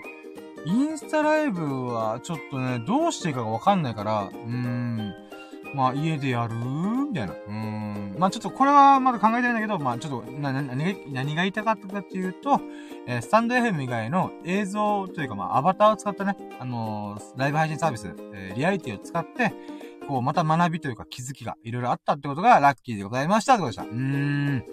[0.66, 5.14] インスタライブはちょっとね、どうしていいかがわかんないから、うーん。
[5.74, 6.56] まあ、家でやる？
[6.56, 7.34] みたいな。
[7.48, 8.16] うん。
[8.18, 12.60] まあ、ちょっとこれはまだ考えてないんだけど、まあ、ちょっと、な、な、何が、言いたかったかっていうと、
[13.08, 19.54] えー、スタンド FM 以外の映像というか、まあ、アバターを使ったね、あのー、ライブ配信サービス、えー、リアリティを使って、
[20.08, 23.84] こう、また学びというか気づきがいろいろあったってことがラッキーでございましたってことでした。
[23.84, 24.64] うーん。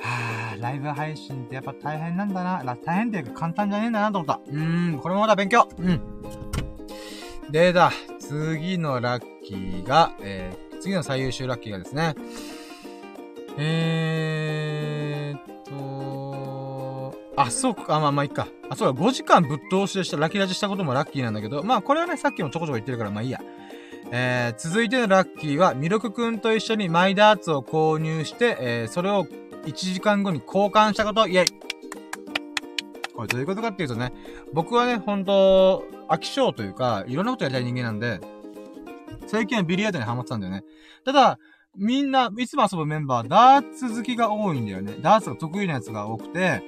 [0.00, 2.76] はぁ、ライブ配信ってやっぱ大変なんだな。
[2.84, 4.40] 大変っていうか簡単じゃねえんだなと思った。
[4.46, 5.68] うーん、これもまだ勉強。
[5.78, 6.00] うん。
[7.50, 12.14] でだ、次のラッキーが、えー、次の最優秀ラッキーがですね、
[13.56, 18.48] えーっと、あ、そうか、あ、まあまあいいか。
[18.68, 23.40] あ、そうだ、5時間ぶっ通しでしたラッキーラジしたこともラッキーなんだけど、まあこれはね、さっきもちょこちょこ言ってるから、まあいいや。
[24.10, 29.26] えー、続いてのラッキーは、ミルクくんと一緒にマイダーツを購入して、えー、それを
[29.68, 31.46] 1時間後に交換したこと、イェイ
[33.14, 34.12] これどういうことかっていうとね、
[34.52, 38.20] 僕はね、ほんと、飽き性というか、いろんなことやりたい人間なんで、
[39.26, 40.64] 最近はビリヤードにハマってたんだよね。
[41.04, 41.38] ただ、
[41.76, 44.96] みんな、いつも遊ぶメンバー、ダーツ好きが多いんだよね。
[45.00, 46.62] ダーツが得意なやつが多くて、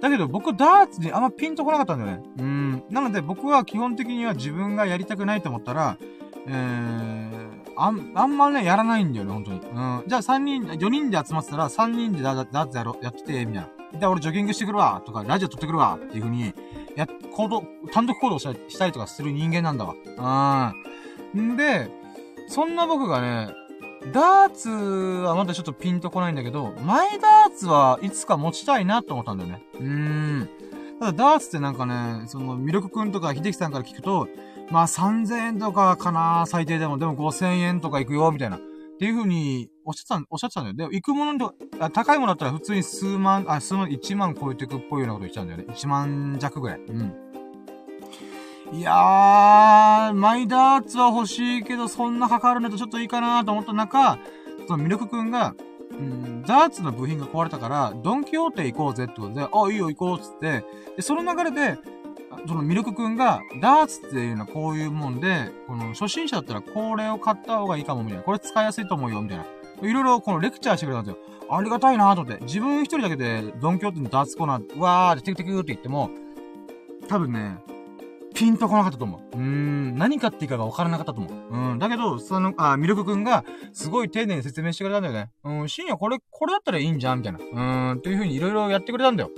[0.00, 2.22] だけど僕ダーツにあんまピンとこなかったんだよね。
[2.38, 2.84] うん。
[2.90, 5.96] なので僕は基本的には自分がやりたくないと思ったら、
[6.46, 7.35] えー、
[7.76, 9.58] あん、あんまね、やらないんだよね、本当に。
[9.58, 10.04] うん。
[10.06, 13.98] じゃあ3人、4人で集まってたら3人でダーツやろ、やってて、みたいな。
[13.98, 16.52] で、俺ジョギングしてくるわ、とか、ラジオ撮ってくるわ、っていう風に、
[16.96, 19.94] や、行動、単独行動したりとかする人間なんだわ。
[21.34, 21.52] うん。
[21.52, 21.90] んで、
[22.48, 23.50] そんな僕がね、
[24.12, 29.62] ダーツはまだちょっとピンとこないんだけど、マイダーツはいつか持ちたいなと思ったんだよね。
[29.74, 30.48] うーん。
[31.00, 34.28] ただダーツってなんかね、その、ミルクくんとか秀樹さんから聞くと、
[34.70, 38.56] まあ3000円とかかな、最低でも、でも5000円とか行くよ、みたいな。
[38.56, 38.60] っ
[38.98, 40.90] ていう風に、おっしゃった、おっしゃってたんだよ。
[40.90, 45.66] で、行くものあ、高いものだったら普通に数万、あ、数万、1万超えていくっぽいようなこと言っちゃうんだよね。
[45.68, 46.80] 1万弱ぐらい。
[46.80, 47.26] うん。
[48.72, 54.18] いやー、マイダーツは欲しいけど、そんなかかるのとちょっといいかなと思った中、
[54.66, 55.54] そのミルクくんが、
[55.92, 60.64] うん、ダーツの部品が壊れたから、ドンキホーテ行こうぜってことで、あ、いいよ行こうっつって、
[60.96, 61.78] で、その流れで、
[62.46, 68.24] そのミルクくんが、ダーツっていうのはこういうもんで、この初心者だったらこれを買った方がいいかもみたいな。
[68.24, 69.44] これ使いやすいと思うよみたいな。
[69.82, 71.18] いろいろこのレクチャーしてくれたんですよ。
[71.50, 72.42] ありがたいなと思って。
[72.44, 76.10] 自分一人だけでドンキョーテのダーツコーナー、わーってテクテクって言っても、
[77.08, 77.58] 多分ね、
[78.34, 79.36] ピンとこなかったと思う。
[79.36, 81.56] うーん、何買っていいかが分からなかったと思う。
[81.56, 85.30] うん、だけど、その、あ、ミルクくんが、すごい丁寧に説明してくれたんだよね。
[85.44, 87.38] うん、深夜これ、これだったらいいんじゃんみたいな。
[87.38, 89.30] うーん、っていう風にいろいろやってくれたんだよ。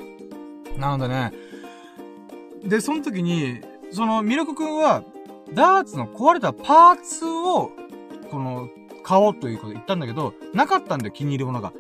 [0.79, 1.33] なのでね、
[2.65, 3.61] で、その時に、
[3.93, 5.03] そのミルクくんは、
[5.55, 7.73] ダーツの壊れたパーツを、
[8.31, 8.69] この、
[9.03, 11.73] 買おうということ言ったんだけど、なかったんだよ、気に入るものが。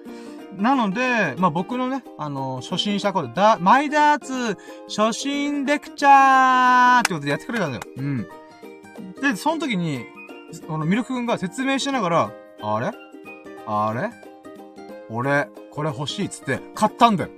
[0.56, 4.56] なので、まあ、僕のね、あの、初心者コード、だ、マイダーツ、
[4.88, 7.82] 初心レクチャーってことでやってくれたんだよ。
[7.96, 8.26] うん。
[9.20, 10.06] で、その時に、
[10.68, 12.32] あの、ミルク君が説明しながら、
[12.62, 12.90] あれ？
[13.66, 14.10] あれ？
[15.10, 17.30] 俺、これ欲しいっつって、買ったんだよ。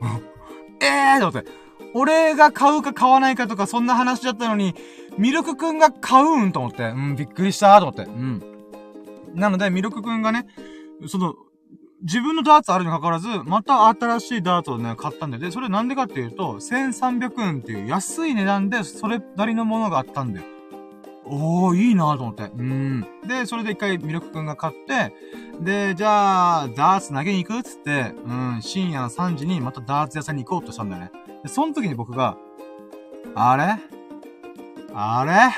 [0.80, 1.50] え えーと思って。
[1.94, 4.74] 俺が買うか買わないかとかそんな話だったのに、
[5.18, 6.84] ミルクくんが買うんと思って。
[6.84, 8.02] うん、びっくりしたと思って。
[8.02, 8.42] うん。
[9.34, 10.46] なので、ミルクくんがね、
[11.06, 11.34] その、
[12.02, 15.42] 自分のダーツあるにかかわらず、また新しいダーツをね、買ったんだよ。
[15.42, 20.46] で、それなんでかっていうと、1300円っていう安い値段で、それなりのものがあったんだよ。
[21.26, 22.44] おー、いいなと思って。
[22.44, 23.06] うん。
[23.26, 25.14] で、それで一回ミルクくんが買って、
[25.60, 31.10] で、じゃあ、ダーツ投げに行くっつって、うん、深夜の3時にまたダーツ屋さんに行こうとしたんだよね。
[31.42, 32.36] で、その時に僕が、
[33.34, 33.78] あれ？
[34.94, 35.52] あれ？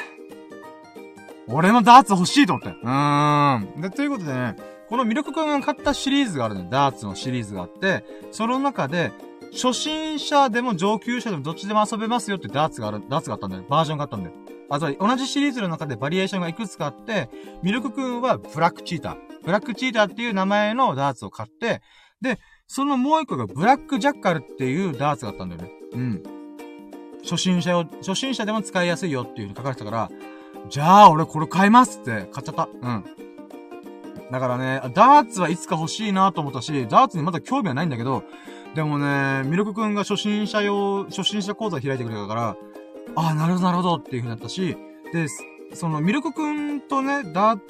[1.48, 2.68] 俺もダーツ欲しいと思って。
[2.70, 3.80] うーん。
[3.80, 4.56] で、ということでね、
[4.88, 6.68] このミルクくんが買ったシリーズがあるね。
[6.70, 9.12] ダーツのシリーズがあって、その中で、
[9.52, 13.64] 初心者でも上級者でもどっちでも遊べますよってダーツがある、ダーツがあったんだよ。
[13.68, 14.34] バージョンがあったんだよ。
[14.70, 17.28] あ、つまり同じシリーズの中でバリエーションがいくつかあって、
[17.62, 19.16] ミルクくんはブラックチーター。
[19.44, 21.82] ブラックチーターっていう名前のダーツを買って、
[22.22, 22.38] で、
[22.74, 25.70] そのもう一個がブラックジャッカルっていうダーツがあったんだよね。
[25.92, 26.22] うん。
[27.22, 30.10] 初心者を、初心者でも使いやすいよっていう風に書かれてたから、
[30.70, 32.70] じゃあ俺これ買いますって買っちゃった。
[32.80, 33.04] うん。
[34.30, 38.24] だからね、ダーツはいつか欲しいなと思ったし、ダーツにまだ興味はないんだけど、
[38.74, 42.56] でもね、ミルクくんが初心者用、初心者講座開いてくれたから、
[43.16, 44.78] ああ、なるほどなるほどっていう風になったし、
[45.12, 45.26] で、
[45.74, 47.60] そのミルクくんとね、ダー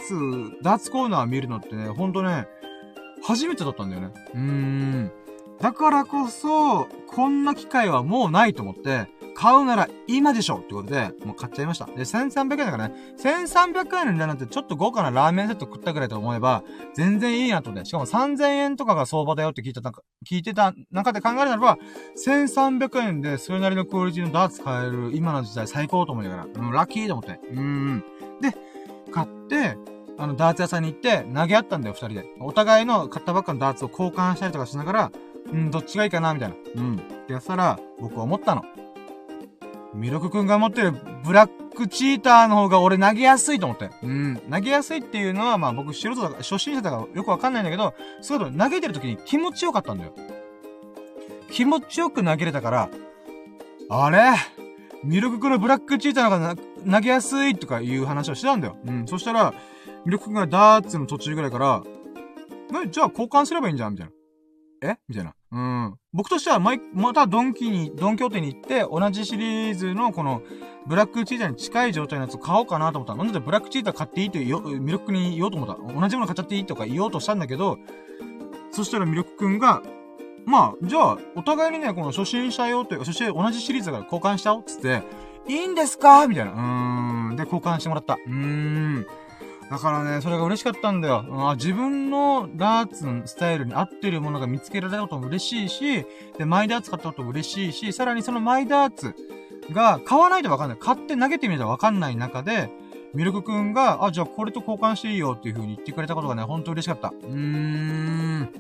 [0.57, 2.47] ツ、ダーツコーナー見るのってね、ほんとね、
[3.23, 4.11] 初めてだったんだよね。
[4.35, 5.13] うーん。
[5.61, 11.87] だからこそ、こんな機会はもうないと思って、買うなら今でしょってことで、もう買っちゃいました。
[11.87, 17.85] で、1300円だからね、1300円の値段なんてちょっと豪華なラーメンセット食ったぐらいと思えば、全然いいなとね。
[17.85, 21.79] しかも3000円とかが相場だよって聞いた、聞いてた中で考えるならば、
[22.17, 27.41] 1300円でそれなりのクオリティのダーツ買える今の時代最高と思いながら、うん、ラッキーと思って。
[27.53, 28.05] うん。
[28.41, 28.55] で、
[29.13, 29.77] 買って、
[30.23, 32.25] あの、ダーツ屋さんに行って投げ合ったんだよ、二人で。
[32.39, 35.13] お互いの買ったばっかのダーツを交換したりとかしながら、
[35.51, 36.55] うん、どっちがいいかな、みたいな。
[36.77, 36.95] うん。
[36.95, 38.63] ってやったら、僕は思ったの。
[39.95, 40.93] ミルクくんが持ってる
[41.25, 43.91] ブラックチーターの方が俺投げやすいと思って。
[44.05, 44.41] うん。
[44.49, 50.15] 投げやすいっていうのは、まあ僕素人だから、初心者だからよくわかんないんだけど、そういうこと投げてる時に気持ちよかったんだよ。
[51.51, 52.89] 気持ちよく投げれたから、
[53.91, 54.35] あれ？
[55.03, 56.57] ミルクくんのブラックチーターの方が
[56.89, 58.77] 投げやすいとかいう話をしてたんだよ。
[58.87, 59.07] うん。
[59.09, 59.53] そしたら、
[60.05, 61.83] ミルクがダーツの途中ぐらいから、
[62.85, 63.93] え、じゃあ交換すればいいんじゃん？
[63.93, 64.13] みたいな。
[64.93, 64.97] え？
[65.09, 65.35] みたいな。
[65.53, 65.95] うん。
[66.13, 70.43] 僕としては、ま、またドンキに、ドンキョーテに行って、同じシリーズのこの、
[70.87, 73.15] ブラックチーターに近い状態のやつを買おうかなと思った。
[73.15, 76.01] なんでブラックチーター買っていいってよ、ミルクに言おうと思った。
[76.01, 77.79] 同じもの買っちゃっていいとか言おうとしたんだけど、
[78.71, 79.83] そしたらミルクくんが、
[80.47, 85.03] まあ、じゃあ、お互いにね、この初心者用というか、そして同じシリーズから交換しちゃおうっつって、
[85.47, 86.27] いいんですか？
[86.27, 86.53] みたいな。
[86.53, 87.37] うーん。
[87.37, 88.15] で、交換してもらった。
[88.15, 89.07] うーん。
[89.73, 91.25] だからね、それが嬉しかったんだよ。
[91.49, 96.05] あ自分のダーツのスタイルに合ってるものが見つけられたことも嬉しいし、
[96.37, 99.15] で、マイダーツ買ったことも嬉しいし、さらにそのマイダーツ
[99.73, 100.79] が買わないとわかんない。
[100.79, 102.71] 買って投げてみるとわかんない中で、
[103.15, 107.09] ミルクくんが、あ、じゃあこれと交換していいよっていう風に言ってくれたことがね、ほんと嬉しかった。
[107.09, 108.53] うーん。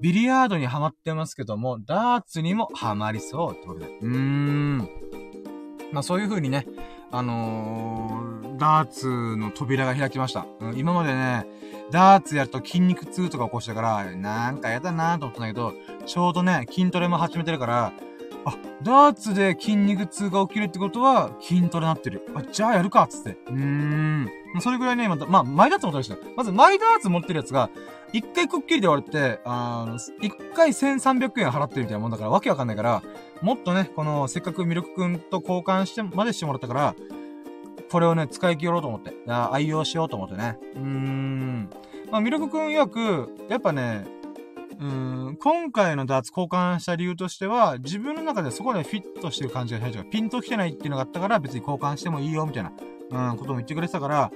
[0.00, 3.98] ビリヤードにハマってますけども、ダーツにもハマりそうってことで。
[4.00, 4.78] うーん。
[5.92, 6.66] まあそういう風にね、
[7.10, 10.46] あのー、ダーツの扉が開きました。
[10.60, 11.46] うん、今までね、
[11.90, 15.72] ダーツやると筋肉痛とか起こしたから、なんかやだなーと思ったんだけど、
[16.04, 17.92] ちょうどね、筋トレも始めてるから、
[18.44, 22.26] あ、ダーツで筋肉痛が起きるってことは、筋トレになってる。
[22.34, 23.38] あ、じゃあやるかっつって。
[23.48, 24.28] うーん。
[24.60, 26.16] それぐらいね、また、まあ、マイダーツ持ってる人。
[26.36, 27.70] まず、マイダーツ持ってるやつが、
[28.12, 33.02] 一回くっきりで割れて、あの、一回1300円払ってるみたいなもんだから、わけわかんないから、
[33.42, 36.94] もっとね、この、せっかくミルクくんと交換してまでしてもらったから、
[37.90, 40.58] これをね、使い切ろうと思って、愛用しようと思ってね。
[40.74, 41.70] うーん。
[42.10, 44.06] まあ、ミルクくん曰く、やっぱね、
[44.80, 52.72] うん、今回のダーツ交換した理由としては、自分の中でそこでフィットしてる感じがないとか、ピンと来てないっていうのがあったから、別に交換してもいいよ、みたいな、
[53.30, 54.30] うん、ことも言ってくれてたから、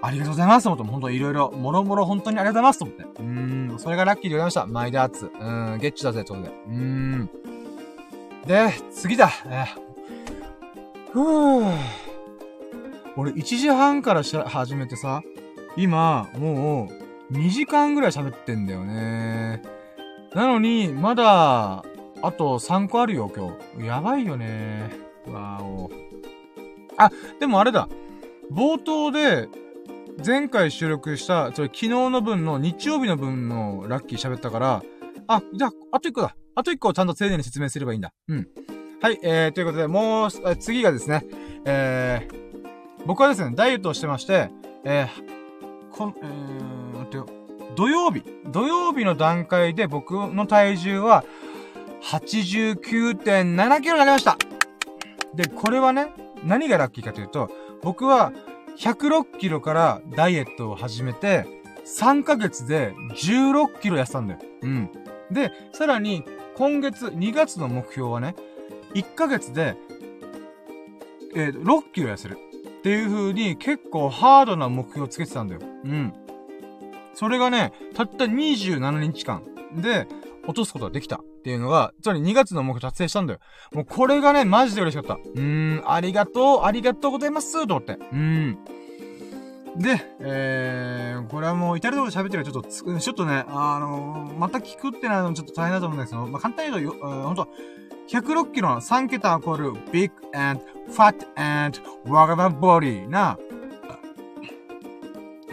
[0.00, 3.02] ありがとうございますと思って、ほんといろいろ、もろもろ本当にありがとうございますと思って。
[3.04, 4.66] うーん、それがラッキーでございました。
[4.66, 5.30] マイダーツ。
[5.40, 6.58] うん、ゲッチュだぜ、ということで。
[6.66, 7.30] うーん。
[8.46, 9.30] で、次だ。
[9.46, 9.64] え
[11.12, 12.07] ふぅ。
[13.18, 15.22] 俺1時半からし始めてさ、
[15.76, 16.88] 今、も
[17.30, 19.60] う、2時間ぐらい喋ってんだよね。
[20.34, 21.82] なのに、まだ、
[22.22, 23.86] あと3個あるよ、今日。
[23.86, 24.92] やばいよね。
[25.26, 25.90] わお。
[26.96, 27.88] あ、でもあれだ。
[28.52, 29.48] 冒頭で、
[30.24, 34.82] 前回収録した、それ昨日の分の日曜日の分のラッキー喋ったから、
[35.26, 36.36] あ、じゃあ、あと1個だ。
[36.54, 38.12] あと一個をちゃんと丁寧に説明すればいいんだ。
[38.28, 38.48] うん。
[39.02, 41.24] はい、えー、ということで、もう、次がですね、
[41.64, 42.47] えー、
[43.08, 44.50] 僕はですね、ダイエットをしてまして、
[44.84, 47.32] えー、こん、えー、待って。
[47.74, 48.22] 土曜日、
[48.52, 51.24] 土曜日の段階で僕の体重は
[52.02, 54.36] 89.7キロになりました。
[55.34, 56.12] で、これはね、
[56.44, 57.50] 何がラッキーかというと、
[57.82, 58.30] 僕は
[58.78, 61.46] 106キロからダイエットを始めて、
[61.86, 64.40] 3ヶ月で16キロ痩せたんだよ。
[64.60, 64.90] うん。
[65.30, 66.24] で、さらに、
[66.56, 68.34] 今月、2月の目標はね、
[68.92, 69.76] 1ヶ月で、
[71.34, 72.36] えー、6キロ痩せる。
[72.78, 75.60] っていう風に結構ハードな目標をつけてたんだよ。
[75.84, 76.12] うん。
[77.14, 79.42] それがね、たった27日間
[79.74, 80.06] で
[80.44, 83.40] 落とすことができたっていうのが、つまり2月の目標達成したんだよ。
[83.72, 85.14] もうこれがね、マジで嬉しかった。
[85.14, 87.98] うーん、ありがとう、ありがとうございますと思って。
[88.12, 88.58] うん。
[89.78, 97.48] で、えー、これはもう至るところで喋ってるからちょっと、ちょっとね、あのー、また聞くってなるのちょっと大変だと思うんですけど、まあ、簡単に言うと、ほんと、
[98.08, 100.60] 106キロの3桁を超える big and
[100.90, 103.38] fat and whatever body な、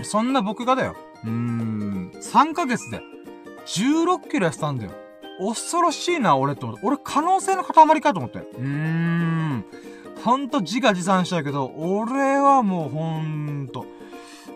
[0.01, 0.95] そんな僕がだよ。
[1.23, 3.01] うーん、3ヶ月で
[3.67, 4.91] 16キロ痩せたんだよ。
[5.37, 6.81] 恐ろしいな、俺って思って。
[6.85, 8.39] 俺可能性の塊かと思って。
[8.39, 9.65] うーん。
[10.23, 13.85] ほんと自画自賛したけど、俺はもうほんと。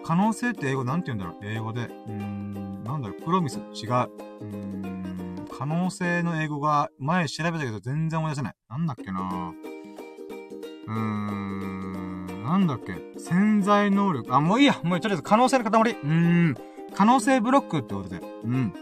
[0.09, 1.81] 可能性って英語なんて言うんだろう英語で。
[2.07, 4.09] うん、なんだろうプロミス違う。
[4.41, 8.55] うん、可能性の英語が前調べたけど全然思い出せない。
[8.71, 9.53] なんだっけな
[10.87, 14.33] うーん、なんだっけ潜在能力。
[14.33, 14.79] あ、もういいや。
[14.81, 15.91] もうとりあえず可能性の塊。
[15.91, 16.55] うーん、
[16.95, 18.19] 可能性ブロックってことで。
[18.45, 18.73] うん。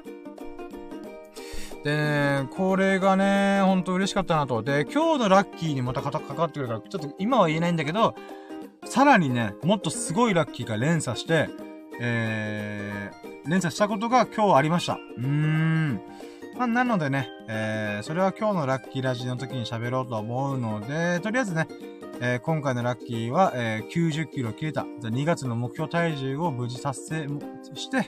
[1.83, 4.63] で、これがね、ほんと嬉しかったなと。
[4.63, 8.15] で、今日のラッキーにまたかかってくるから、ちょっと今は言えないんだけど、
[8.89, 11.49] さらにね、もっとすごいラッキーが連鎖して、
[11.99, 14.93] えー、連鎖したことが今日ありました。
[14.93, 16.01] うーん。
[16.57, 21.67] まあ、なのでね、えー、それは今日のラッキーラジの時に喋ろうと思うので、とりあえずね、
[22.21, 24.85] えー、今回のラッキーは、えー、90キロ消えた。
[24.99, 27.27] じゃ2月の目標体重を無事達成
[27.75, 28.07] して、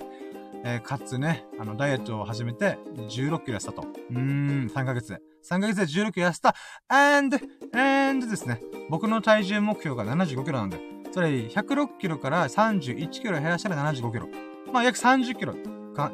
[0.64, 3.81] えー、かつね、あの、ダイエットを始めて、16キロ痩せたと。
[3.81, 5.22] うーん、3ヶ月で。
[5.49, 6.55] 3ヶ月で16キロ痩せた。
[6.88, 7.38] and,
[7.73, 8.61] and ですね。
[8.89, 10.80] 僕の体重目標が75キロなんで。
[11.11, 14.27] それ、106キロから31キロ減らしたら75キロ。
[14.71, 15.55] まあ、約30キロ
[15.95, 16.11] か、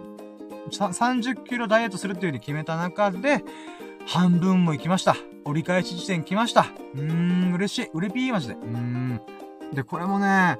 [0.70, 3.44] 30キロダイエットするっていう風に決めた中で、
[4.08, 5.16] 半分も行きました。
[5.44, 6.68] 折り返し地点来ました。
[6.94, 7.04] うー
[7.52, 7.90] ん、嬉しい。
[7.94, 8.54] 嬉しい、マジで。
[8.54, 9.22] うーん。
[9.74, 10.58] で、これもね、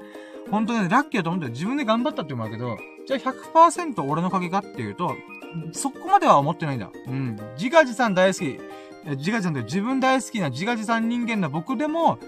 [0.50, 2.76] 本当ね、ラッキーだと思って自分で頑張ったって思うけど、
[3.06, 5.16] じゃあ100%俺のおかげかっていうと、
[5.72, 6.90] そこまでは思ってないんだ。
[7.06, 7.38] うん。
[7.56, 8.58] 自画自賛大好き。
[9.16, 12.18] 自画自賛って自分大好きな自画自賛人間な僕でも、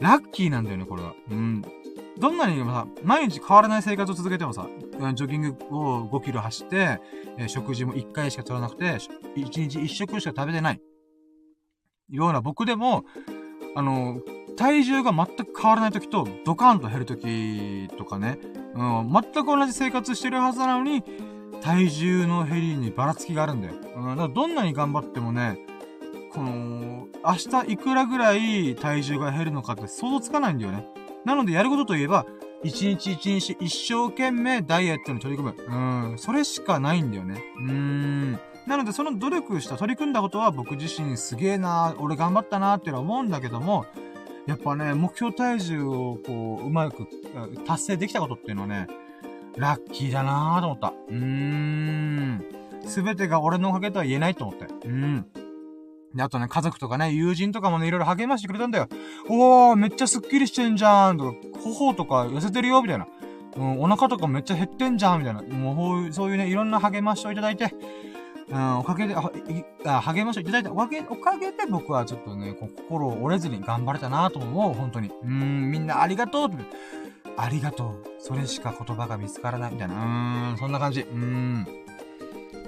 [0.00, 1.14] ラッキーなんだよね、これは。
[1.30, 1.62] うん。
[2.18, 4.68] どんなにでもさ、毎日変わらない生活を続けてもさ、
[5.14, 7.00] ジョギングを5キロ走って、
[7.38, 10.80] え食事も1回しか取らなくて、1日1食しか食べてない。
[12.08, 13.04] ような僕でも、
[13.74, 14.20] あの、
[14.56, 18.38] 体重が全く変わらない時と、ドカンと減る時とかね、
[18.74, 21.02] うん、全く同じ生活してるはずなのに、
[21.62, 23.74] 体重の減りにばらつきがあるんだよ。
[23.96, 25.58] うん、だからどんなに頑張ってもね、
[26.32, 30.86] この、明日いくらぐらい体重が減るのかって想像つかないんだよね。
[31.24, 32.26] なのでやることといえば、
[32.62, 36.10] 一日一日一生懸命ダイエットに取り組む。
[36.10, 37.42] うん、それしかないんだよね。
[37.58, 38.32] うーん。
[38.66, 43.86] なのでその努力した、取り組んだことは僕自身すげえなー、俺頑張ったなーっていうのは思うんだけども、
[44.46, 47.06] やっぱね、目標体重をこう、うまく
[47.66, 48.88] 達成できたことっていうのはね、
[49.56, 50.92] ラッキーだなぁと思った。
[51.08, 52.44] うーん。
[52.86, 54.66] すべてが俺のおかげとは言えないと思って。
[54.86, 55.26] うん。
[56.14, 58.88] で、あとね、家族とかね、友人とかもね、いろいろ励ましてくれたんだよ。
[59.28, 63.06] おー、めっちゃスッキリしてんじゃんとか、頬とか痩せてるよみたいな。
[63.56, 65.42] うん、お腹とかめっちゃ減ってんじゃんみたいな。
[65.42, 67.74] もう、そういうね、いろんな励ましをいただいて、
[68.48, 69.30] うん、おかげで、あ、
[69.86, 75.10] あ励ましをいただいたおかげ、おかげで僕はちょっとね、心を折れずに頑張れたなと思う、本当に。
[75.22, 76.64] うん、みんなありがとうって
[77.36, 78.16] ありがとう。
[78.18, 79.94] それしか言葉が見つからないみたいな。
[79.94, 81.00] うーん、そんな感じ。
[81.00, 81.66] うーん。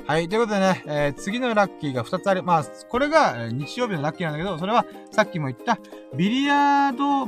[0.07, 0.29] はい。
[0.29, 2.43] ということでね、えー、次のラッキーが2つある。
[2.43, 5.79] まあ、これが、え、日曜日のラッキーなんだけど、それは、さっきも言った、
[6.17, 7.27] ビリヤード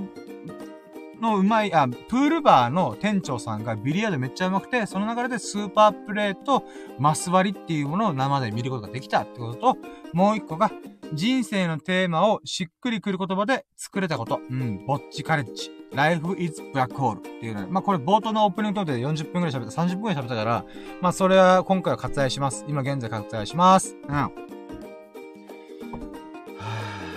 [1.21, 6.65] のうまい、あ、プールバーの店長さんがビリヤードめっちゃうまくて、その流れでスーパープレイと
[6.99, 9.79] マス割りっていうものを生で見ることができたってことと、
[10.15, 10.71] もう一個が、
[11.13, 14.41] 人生のテーマをしっくりくる言葉で作れたこと。
[14.49, 15.71] うん、ぼっちカレッジ。
[15.93, 20.65] Life is Black Hole っていうのまあ、これ冒頭のオープニングトークで40分くらい喋った、30分くらい喋ったから、
[21.01, 22.65] まあ、それは今回は割愛します。
[22.69, 23.97] 今現在割愛します。
[24.05, 24.15] うん。
[24.15, 24.31] は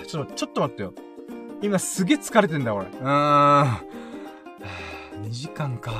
[0.02, 0.92] ぁ、ちょっと、ちょっと待ってよ。
[1.62, 2.86] 今すげえ疲れてんだよ、俺。
[2.86, 3.66] うーん。
[5.22, 5.92] 2時間か。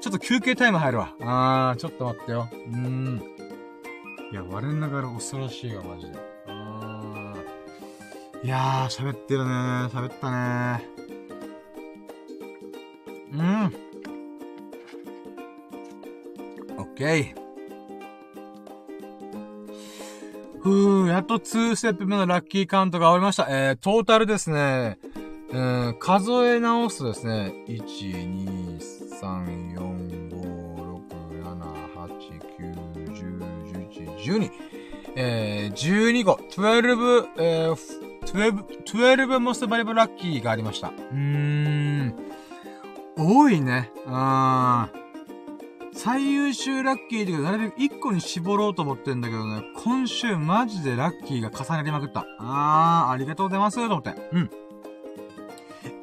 [0.00, 1.14] ちょっと休憩タイム入るわ。
[1.22, 2.48] あー、ちょっと待ってよ。
[2.52, 3.22] うーん。
[4.30, 6.29] いや、我ながら恐ろしいわ、マジで。
[8.42, 11.00] いやー、喋ってるねー喋ったねー
[13.34, 13.66] うん。
[16.78, 17.34] オッケー。
[20.62, 23.46] ふー、やっと2ステップ目のラッキーカウントが終わりました。
[23.50, 24.98] えー、トータルですね、
[25.50, 25.60] う
[25.90, 28.78] ん、数え直すとですね、1、2、
[29.20, 31.10] 3、4、5、6、
[31.44, 31.60] 7、
[31.94, 32.08] 8、
[32.58, 32.72] 9、
[33.04, 33.38] 10、
[34.16, 34.50] 11、12。
[35.16, 37.99] えー、12個、12、えー、
[38.32, 40.88] 12、12 most valuable lucky がありました。
[40.88, 42.14] うーん。
[43.16, 43.90] 多いね。
[44.06, 44.88] うん。
[45.92, 52.24] 最優秀ラッキーっていうかなるべく1個に絞ろうと思ってんだけどね、今週マジでラッキーが重なりまくった。
[52.38, 54.14] あー、ありがとうございます、と思って。
[54.32, 54.50] うん。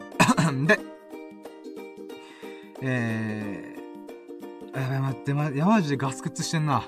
[0.68, 0.80] で、
[2.82, 6.84] えー、やばい、待って、ま、やばいでガスクッツしてんな。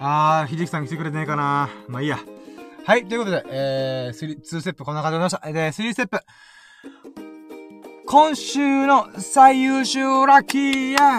[0.00, 1.70] あー、ひじきさん来てくれてねえかな。
[1.88, 2.18] まあいいや。
[2.86, 5.82] はい、ということで、えー、3、2ステップこんな感じでございました。
[5.82, 6.20] で、3ステップ。
[8.06, 11.18] 今週の最優秀ラッキーや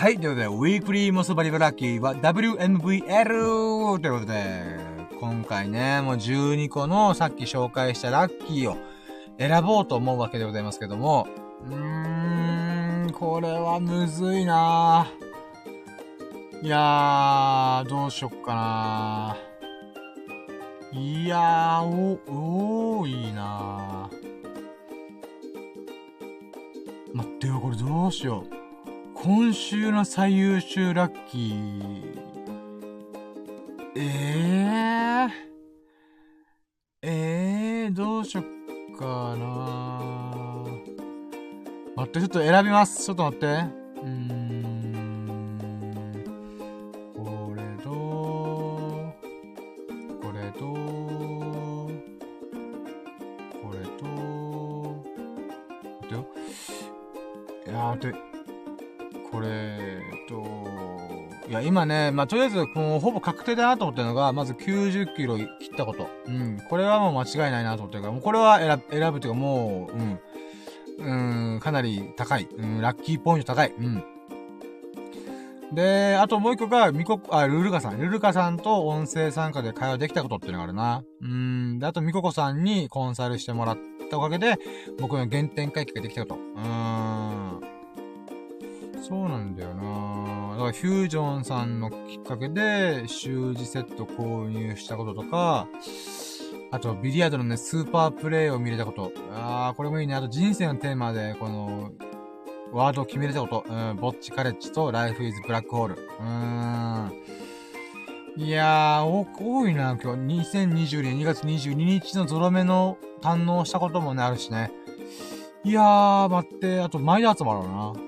[0.00, 4.00] はい、ということで、ウィークリーモスバリブラッキーは WMVL!
[4.00, 4.76] ということで、
[5.20, 8.76] 今回ね、もう12個のさっき紹介したラッキーを
[9.38, 11.28] 選ぼうと思うわけでございますけども、
[11.64, 15.27] うーん、これはむずいなぁ
[16.60, 19.36] いやー、どうしよっかな
[20.92, 24.10] いやー、お、多いな
[27.14, 28.58] 待ってよ、これどうしよう。
[29.14, 32.18] 今週の最優秀ラッキー。
[33.94, 35.30] えー、
[37.02, 40.64] えー、どうしよっかな
[41.94, 43.04] 待って、ちょっと選びます。
[43.04, 43.46] ちょっと待って。
[44.02, 44.47] うん。
[57.88, 58.18] いやー、待って。
[59.30, 60.44] これと、
[61.48, 66.08] いや、今ね、まあ、とりあえず、もう、ほぼ確定だなと思ってるのが、まず90キロ切ったこと。
[66.26, 66.60] うん。
[66.68, 70.20] これはもう間違いないなと思ってるから、もうこれは選選ぶというか、もう、うん。
[70.98, 72.48] うん、かなり高い。
[72.56, 73.72] うん、ラッキーポイント高い。
[73.78, 74.04] うん。
[75.72, 77.98] で、あともう一個が、ミコ、あ、ルルカさん。
[77.98, 81.04] ルルカさんと音声参加で会話できたことっていうのがあるな。
[81.22, 81.78] うん。
[81.78, 83.78] で、あとミココさんにコンサルしてもらっ
[84.10, 84.56] たおかげで、
[84.98, 86.34] 僕の原点回帰ができたこと。
[86.34, 87.27] うーん。
[89.08, 95.66] そうなんだよなだからフュージョンさんのきっかけで、習字セット購入したこととか、
[96.70, 99.10] あと、ビリヤードのね、スーパープレイを見れたこと。
[99.32, 100.14] あー、これもいいね。
[100.14, 101.92] あと、人生のテーマで、この、
[102.70, 103.64] ワードを決めれたこと。
[103.66, 105.94] うん、ぼっちカレッジとライフイズブラックホール。
[105.94, 107.12] うーん。
[108.36, 110.50] いやー、多いな、今日。
[110.52, 114.70] 2020年2月22日のゾロ目の堪能したこともね、あるしね。
[115.64, 118.07] いやー、待って、あと、マイダーツもあるな。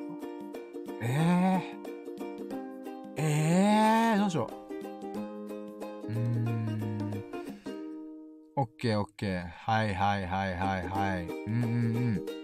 [1.03, 1.63] え
[3.17, 3.23] えー、え
[4.13, 4.51] えー、どうしよ
[6.07, 6.09] う。
[6.09, 7.25] うーん。
[8.57, 9.47] オッケーオッケー。
[9.49, 11.25] はいはいはいはいはい。
[11.25, 11.75] うんうんう
[12.11, 12.41] ん。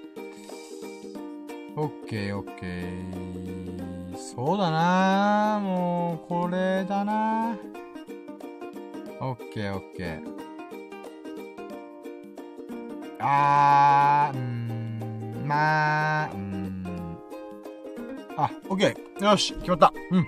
[1.76, 4.16] オッケーオッケー。
[4.16, 7.58] そうだなもう、これだな
[9.20, 10.36] オッケーオッケー。
[13.20, 16.45] あー、うん、まあ、うん。
[18.36, 19.24] あ、オッケー。
[19.24, 19.92] よし、決まった。
[20.10, 20.26] うん。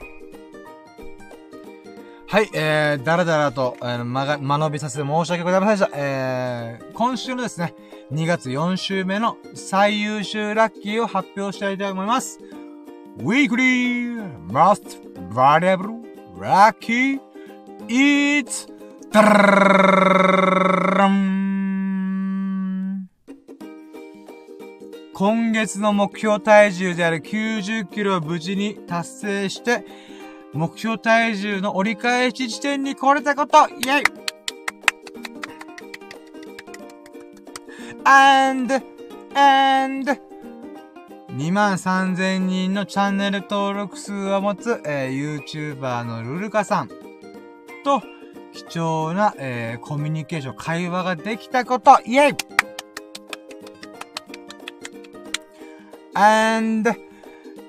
[2.30, 5.96] はい、えー、だらだらと、えー、まが、間延びさせて申し訳ございませんでした。
[5.96, 7.74] えー、今週のですね、
[8.12, 12.38] 2月4週目の最優秀ラッキーを発表したいと思います。
[13.18, 14.16] Weekly
[14.48, 16.02] Most Valuable
[16.38, 17.18] Lucky
[17.88, 18.68] It's
[25.18, 29.84] 今月の目標体重である90キロを無事に達成して、
[30.52, 34.04] 目標体重の折り返し地点に来れたことイェイ
[38.04, 38.74] !and,
[39.34, 40.12] and,
[41.32, 46.88] 2万3000人のチャンネル登録数を持つ、えー、YouTuber のルルカさん
[47.82, 48.00] と
[48.52, 52.57] 貴重な、えー、コミュニケーション、会話ができたことイェイ
[56.18, 56.90] and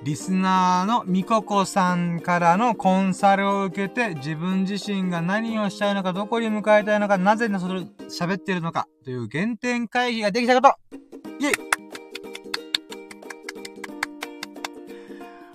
[0.03, 10.73] リスナーのみここさんからのコンサルを受けて自分自身が何をしたいのか、どこに向かいたいのか、なぜそれ喋ってるのかという原点会議ができたこと
[11.39, 11.53] イェイ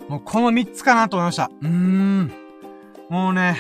[0.09, 1.51] もうこの3つかなと思いました。
[1.63, 2.31] うーん。
[3.09, 3.57] もうね、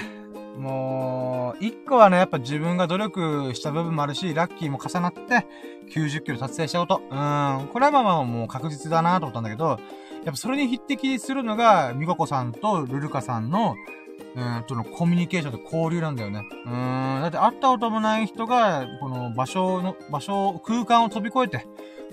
[0.56, 5.46] もう、一個はね、やっぱ自分が努力した部分もあるし、ラッキーも重なって、
[5.90, 7.02] 90キロ達成したこと。
[7.10, 7.68] うん。
[7.72, 9.78] これはまあまあもう確実だなと思ったんだけど、やっ
[10.26, 13.74] ぱそれに匹敵するのが、みここさんとルルカさんの、
[14.36, 16.42] えー、とのコミュニケーションと交流なんだよね。
[16.66, 16.72] うん。
[17.20, 21.66] だって会ったこともない人が、この場所の、場所、空間を飛び越えて、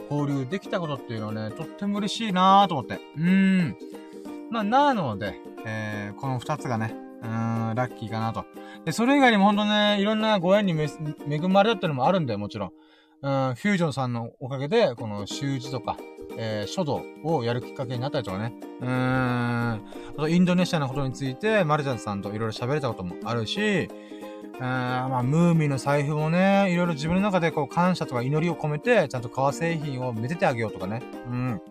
[0.10, 3.00] 交流できたことっていうのはね、とっても嬉しいなぁと思って。
[3.18, 3.78] うん。
[4.50, 8.46] まあ、なので、えー、この二つがね、うん、ラッキーかなと。
[8.86, 12.72] で、それ以外にもほんとね、いろんなご縁に恵まれたってのもあるんだよ、もちろん。
[13.24, 15.96] うん、フュージョンさんのおかげで、この習字とか、
[16.38, 18.54] えー、書道をやるきっかけになったりとかね。
[18.82, 18.92] うーん。
[18.92, 19.82] あ
[20.18, 23.90] と、インドネシアのことについて、マルジャンさんといろいろ喋れたこともあるし、
[24.56, 31.04] うん、まあ、ムーミンの財布をね、いろいろ自分の中でこう感謝とか祈りを込めて、ちゃんと革製品をめでてあげようとかね。
[31.28, 31.62] うん。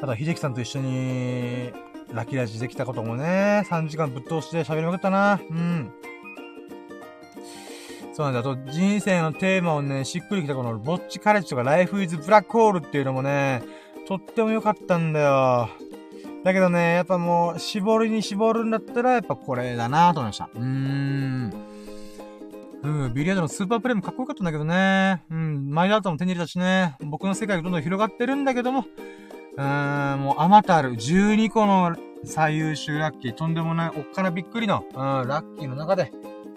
[0.00, 1.72] ただ、秀樹さんと一緒に、
[2.16, 5.40] ラキラジできたこともね、3時間ぶっ通して喋りまくったな。
[5.48, 5.92] うん。
[8.12, 8.40] そうなんだ。
[8.40, 13.62] あと、人生のテーマをね、しっくりきたこの、ぼっちカレッジとか、ライフイズブラックホールっていうのもね、
[14.08, 15.68] とっても良かったんだよ。
[16.42, 20.48] だけどね、やっぱもう、絞りに絞るんだったら、やっぱこれだなと思いました。
[20.54, 21.52] うーん。
[22.82, 25.22] うん、ビリヤードのスーパープレイもかっこよかったんだけどね。
[25.30, 26.96] うん、マイダートも手に入れたしね。
[27.00, 28.86] 僕の世界がどんどん広がってるんだけども、
[29.58, 31.96] うーん、もう、あまたある12個の
[32.26, 36.12] 最優秀ラッキー、とんでもない、おっかなびっくりの、うん、ラッキーの中で、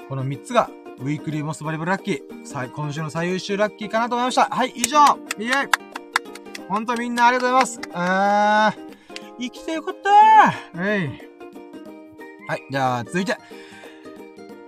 [0.09, 0.69] この3つが
[0.99, 2.71] ウィークリーモスバリブルラッキー。
[2.71, 4.45] 今週の最優秀ラッキーかなと思いました。
[4.45, 4.97] はい、以上
[5.37, 5.69] イェイ
[6.67, 7.89] ほんとみんなありがとうございます。
[7.93, 8.79] あー、
[9.39, 9.95] 生きてよかっ
[10.73, 11.09] たーえい。
[12.47, 13.37] はい、じゃあ、続いて。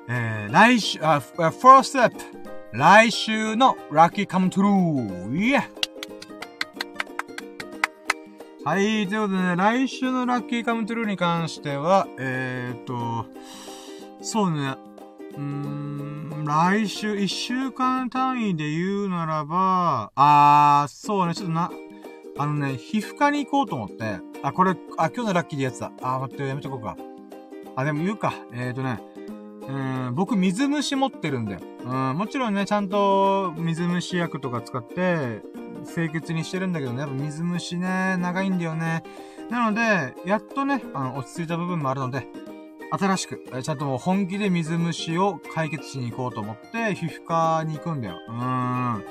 [0.08, 2.18] えー、来週、あ、フォーステップ。
[2.74, 5.36] 来週のラッキーカムトゥルー。
[5.36, 5.81] イエ
[8.64, 13.26] はい、ということでね、来週のラッキーカムトゥルーに関しては、えー、っと、
[14.22, 14.76] そうね、
[15.36, 21.72] うーん、来週、一週間単位で言うならば、あー、そうね、ちょっとな、
[22.38, 25.92] あのね、皮膚科に行こうと思って、あ、これ、あ、今日のラッキーでやつだ。
[26.04, 26.96] あ、待って、やめとこうか。
[27.76, 28.32] あ、でも言うか。
[28.54, 29.00] えーとね、
[29.68, 31.62] うん、僕、水虫持ってるんだよ。
[31.84, 35.42] うん、もちろんね、ちゃんと水虫薬とか使って、
[35.86, 39.04] 清潔にしてるんだけどね、やっぱ水虫ね、長いんだよね。
[39.50, 42.28] なので、やっとね、あの、落ち着いた部分もあるので、
[42.92, 48.16] 新しく、ちゃんともう本気で水虫を解決しに行こうと思って、皮膚科に行くんだよ。
[48.28, 49.06] うーん。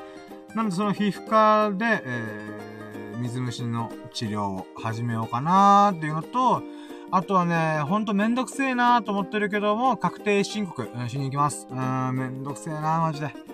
[0.55, 6.63] なのでその皮膚科で、えー、水虫の治療を始めようかなーっていうのと、
[7.11, 11.67] あとはね、ほんとめんどくせえなーと思ってるけども、確定申告、しに行きます。
[11.71, 13.50] うーん、めんどくせえなー、マジで。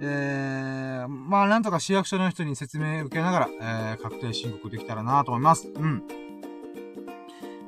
[0.00, 5.68] えー、まあなんとか市役所の人に説明受けながら、えー、確定申告できたらなと思います。
[5.74, 6.02] うん。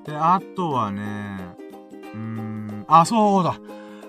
[0.04, 1.56] で、あとはね、
[2.14, 3.58] うーん、あ、そうだ。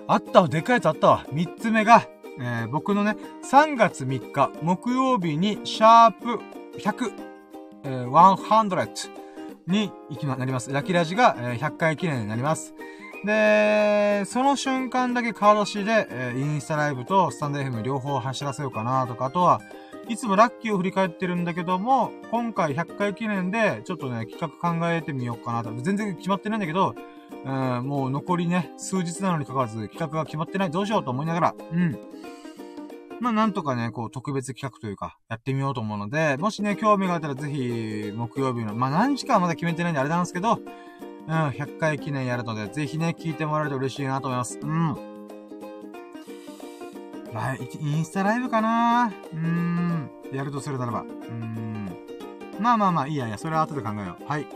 [0.06, 1.26] あったわ、でかいやつあったわ。
[1.32, 2.06] 三つ目が、
[2.38, 3.16] えー、僕のね、
[3.50, 6.40] 3月3日、木曜日に、シャープ
[6.78, 7.12] 100、
[7.84, 9.10] えー、100
[9.66, 10.72] に行きま、なります。
[10.72, 12.74] ラキラジが、えー、100回記念になります。
[13.24, 19.60] で、その瞬間だけカードしで、えー、インスタライブとスタンド FM 両方走らせようかなとか、あとは、
[20.08, 25.72] いつもラッキーを振り返ってるんだけども、今回100回記念で、ちょっとね、企画考えてみようかなと。
[25.80, 26.94] 全然決まってないんだけど、
[27.44, 30.70] うん、もう残りね、数日なのにかかわらず企画が決まってない。
[30.70, 31.98] どうしようと思いながら、うん。
[33.20, 40.58] まあ、なんとかね、こう、特別企画というか、やってみようと思うので、もしね、興味があったらぜひ、木曜日の、まあ、何時間はまだ決めてないんであれなんですけど、
[41.26, 44.58] うん、100回記念やるので、ぜひね、聞いてもらえると嬉しいなと思います。
[44.60, 44.96] うん。
[47.32, 49.06] ライ、インスタライブかな？
[49.32, 50.10] うーん。
[50.32, 51.02] やるとするならば。
[51.02, 51.90] うーん。
[52.60, 54.24] まあまあまあ、いいやいや、それは後で考えよう。
[54.26, 54.46] はい。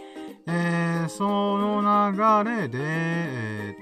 [0.49, 1.81] えー、その
[2.13, 3.77] 流れで、えー、っ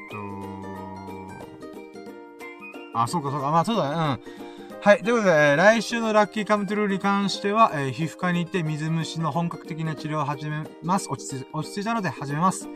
[2.92, 3.50] と、あ、そうかそうか。
[3.50, 4.22] まあそうだね。
[4.38, 4.43] うん。
[4.84, 5.02] はい。
[5.02, 11.08] ということで、来週のラッキーカムトゥルーに関しては、えー、皮膚科に行って水虫の本格的な治療を始めます。
[11.08, 12.68] 落ち着い落ち着いたので始めます。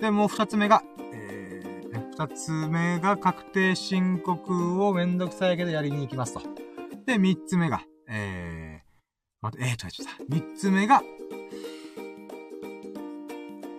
[0.00, 0.82] で、もう二つ目が、
[2.18, 6.42] 二つ目が確定申告をめんどくさいけどやりに行きますと。
[7.06, 8.84] で、三つ目が、えー、
[9.40, 10.24] 待って、えーと、言っちゃった。
[10.28, 11.04] 三つ目が、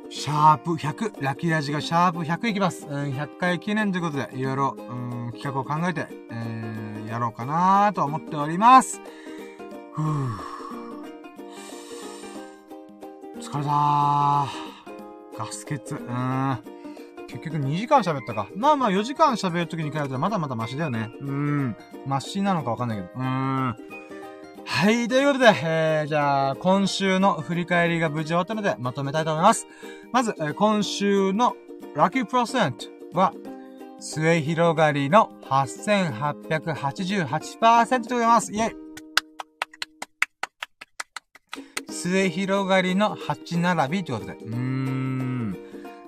[0.10, 2.86] シャープ100、ラッキーラジがシャープ100いきます。
[2.86, 6.75] うん、100回記念ということで、いろいろ、うん、企画を考えて、えー、
[7.16, 9.02] やろうかなと思っております。
[9.94, 10.56] ふぅ。
[13.40, 14.48] 疲れたー。
[15.38, 15.92] ガス欠。
[15.92, 16.58] うん。
[17.28, 18.48] 結局2時間喋ったか。
[18.56, 21.10] まあまあ4時間喋るときに比べたらまだまだマシだよね。
[21.22, 21.76] うーん。
[22.06, 23.10] マシなのかわかんないけど。
[23.16, 23.76] うーん。
[24.68, 29.68] はい、ということで、えー、じゃあ、今週の振り返りが無事終わったので、まとめたいと思います。
[30.12, 31.56] まず、えー、今週の
[31.96, 33.32] ラッキープロセントは、
[34.08, 38.54] 末広がりの8888%でございます。
[38.54, 38.76] イェイ
[41.90, 44.38] 末広がりの8並びということで。
[44.46, 45.54] うーん。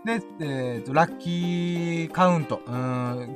[0.06, 3.36] で、えっ、と、ラッキーカウント、うーん、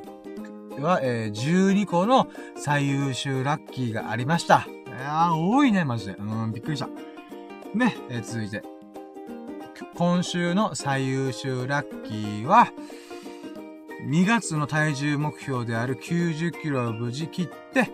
[0.80, 4.68] は、えー、12個の最優秀ラッキーがありました。
[4.86, 6.12] いやー、多いね、マジで。
[6.12, 6.86] うん、びっくりした。
[7.74, 8.62] ね、えー、続いて。
[9.96, 12.68] 今週の最優秀ラッキーは、
[14.06, 17.90] 2月の体重目標である90キロを無事切って、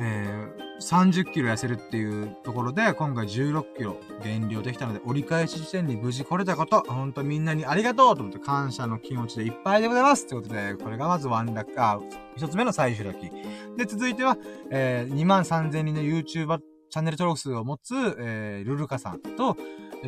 [0.00, 12.00] えー、30キロ痩せるっていうところで、今回16キロ減量できたので、折り返し地点に無事来れたこと、ほんとみんなにありがとうと思って感謝の気持ちでいっぱいでございますということで、これがまずワンラック、あ、
[12.36, 13.76] 一つ目の最終ラッキー。
[13.76, 14.38] で、続いては、
[14.70, 16.58] えー、2万3000人の YouTuber
[16.90, 19.56] チャンネル登録数を持つ、えー、ルルカさんと、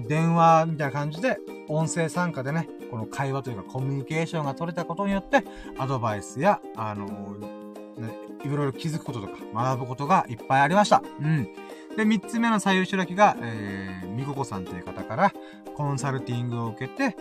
[0.03, 5.45] 電話みたいな感じで、音声参加でね、この会話というかコミュニケーションが取れたことによって、
[5.79, 8.15] アドバイスや、あのー、ね、
[8.45, 11.03] いろいろ気づくこととか、学ぶことがいっぱいありました。
[11.21, 11.49] うん。
[11.97, 15.33] で、三つ目の最優秀だけが、えー、みここさんという方から、
[15.75, 17.17] コンサルティングを受けて、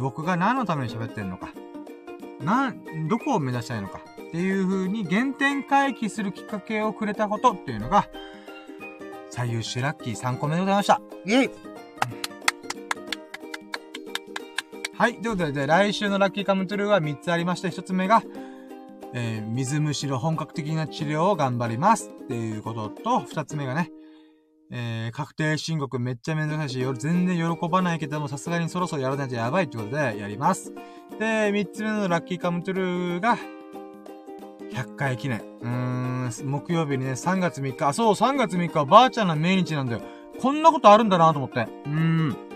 [0.00, 1.50] 僕が何のために喋ってんのか、
[2.40, 2.74] な、
[3.08, 8.08] どこを目指したいのか、っていう風に原点回帰するきっかけをくれたことっていうのが、
[9.30, 11.00] 最優秀ラッキー3個目でございました。
[11.26, 11.71] イェイ
[15.02, 15.16] はい。
[15.16, 18.22] ということで、来週のラッキーカムトゥルーは3つありまして、1つ目が、
[19.12, 23.90] えー、水虫の本格的な治療を頑張りますっていうことと、2つ目がね、
[24.70, 30.72] えー、確定申告めっちゃめんどくさいし、全然喜ばないけども、さすがにそろそろやらないとやばいってことでやります。
[31.18, 33.36] で、3つ目のラッキーカムトゥルーが、
[34.70, 35.40] 100回記念。
[35.62, 40.02] うーん、木曜日にね、3月3日、あ、そう、3月3日はばあちゃんの命日なんだよ。
[40.40, 41.66] こんなことあるんだなと思って。
[41.86, 42.51] うーん。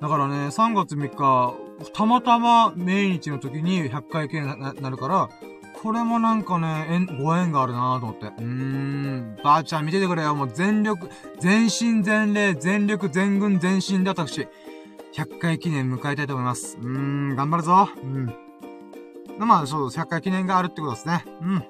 [0.00, 1.54] だからね、3月3日、
[1.92, 5.28] たまたま命日の時に100回記念になるから、
[5.82, 8.26] これもなんかね、ご縁があるなぁと思って。
[8.26, 9.36] うーん。
[9.42, 10.34] ばあちゃん見ててくれよ。
[10.34, 11.08] もう全力、
[11.40, 14.48] 全身全霊、全力、全軍、全身で私、
[15.14, 16.78] 100回記念迎えたいと思います。
[16.80, 17.88] うーん、頑張るぞ。
[18.02, 18.34] うん。
[19.38, 21.24] まあ、そう、100回記念があるってことですね。
[21.42, 21.64] うん。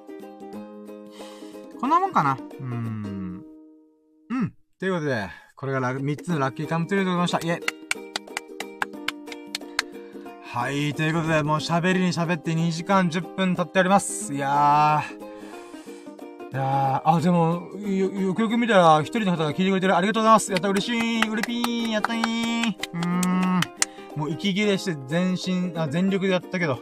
[1.81, 2.33] こんなもんかな。
[2.33, 3.45] うーん。
[4.31, 4.55] うん。
[4.79, 7.39] ということで、これが3つのラッキーカムトゥーでございました。
[7.39, 7.78] イェイ。
[10.51, 14.33] はい、ということで、もう喋りに喋って2時間10分経っております。
[14.33, 16.53] いやー。
[16.53, 19.95] いやー、あ、でも、よ、よくよく見たら、一人の方が聞いてくれてる。
[19.95, 20.51] ありがとうございます。
[20.51, 21.29] やった、嬉しい。
[21.29, 21.91] うれぴー。
[21.91, 22.69] やったいー。
[22.70, 23.61] うーん。
[24.16, 26.79] もう息切れして全身、あ、全力でやったけど。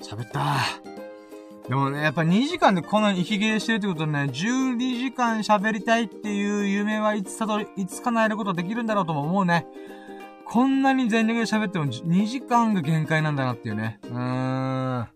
[0.00, 0.83] 喋ったー。
[1.74, 9.66] でもね、やっぱ2時間でこんなに息切れしてるってことはね、12時間喋りたいっていう夢はいつたどり、いつ叶えることできるんだろうとも思うね。
[10.46, 13.98] こんなに全力で喋っても2時間が限界なんだなっていうね。
[14.04, 15.08] うーん。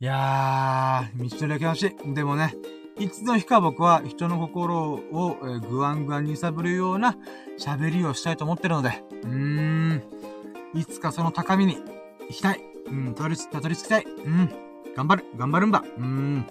[0.00, 2.14] いやー、道のりは険しい。
[2.14, 2.54] でもね、
[2.98, 5.38] いつの日か僕は人の心を、
[5.70, 7.16] ぐわんぐわんに揺さぶるような
[7.58, 10.02] 喋りをしたいと思ってるので、うーん。
[10.74, 11.78] いつかその高みに
[12.28, 12.60] 行きたい。
[12.88, 14.04] うん、たどり着きたい。
[14.04, 14.71] うん。
[14.94, 15.78] 頑張る、頑張るんだ。
[15.80, 16.46] うーん。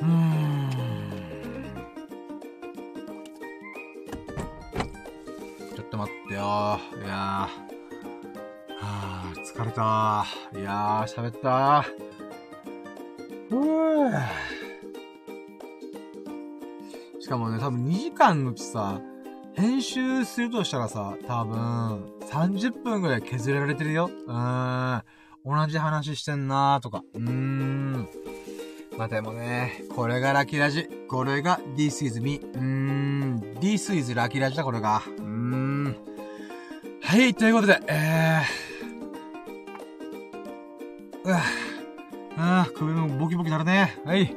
[0.00, 0.70] うーん。
[5.74, 6.40] ちょっと待ってよ。
[7.04, 7.68] いやー。
[8.80, 10.24] はぁ、疲れた
[10.56, 11.82] いやー、喋った
[13.48, 14.22] ふぅ。
[17.18, 19.00] しかもね、多分2時間のうちさ、
[19.54, 24.08] 編集するとしたらさ、多分、30分ぐらい削られてるよ。
[24.26, 25.02] うーん。
[25.48, 27.02] 同じ話してんなーとか。
[27.14, 28.08] うーん。
[28.98, 30.88] まあ、でもね、これがラキラジ。
[31.08, 32.36] これが This is me.
[32.36, 33.40] うーん。
[33.58, 35.02] This is ラキラジだ、これが。
[35.06, 35.96] うーん。
[37.02, 41.28] はい、ということで、えー。
[41.28, 41.40] うわ
[42.36, 43.96] ああ、首もボキボキなるね。
[44.04, 44.36] はい。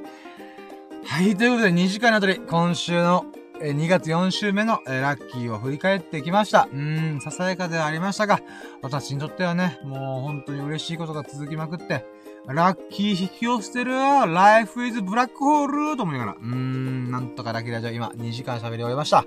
[1.06, 3.26] はい、ということで2時間のあたり、今週の
[3.64, 6.68] え2月4週目の、えラッキーを振り返ってきました。
[6.72, 8.40] うーん、ささやかではありましたが、
[8.82, 12.06] 私にとってはね、もう本当に嬉しいことが続きまくって、
[12.48, 15.96] ラッキー引き寄せてる !Life is black hole!
[15.96, 19.26] と思いながら、うーん、なんとかラッキーラジオ今2時間喋り終えました。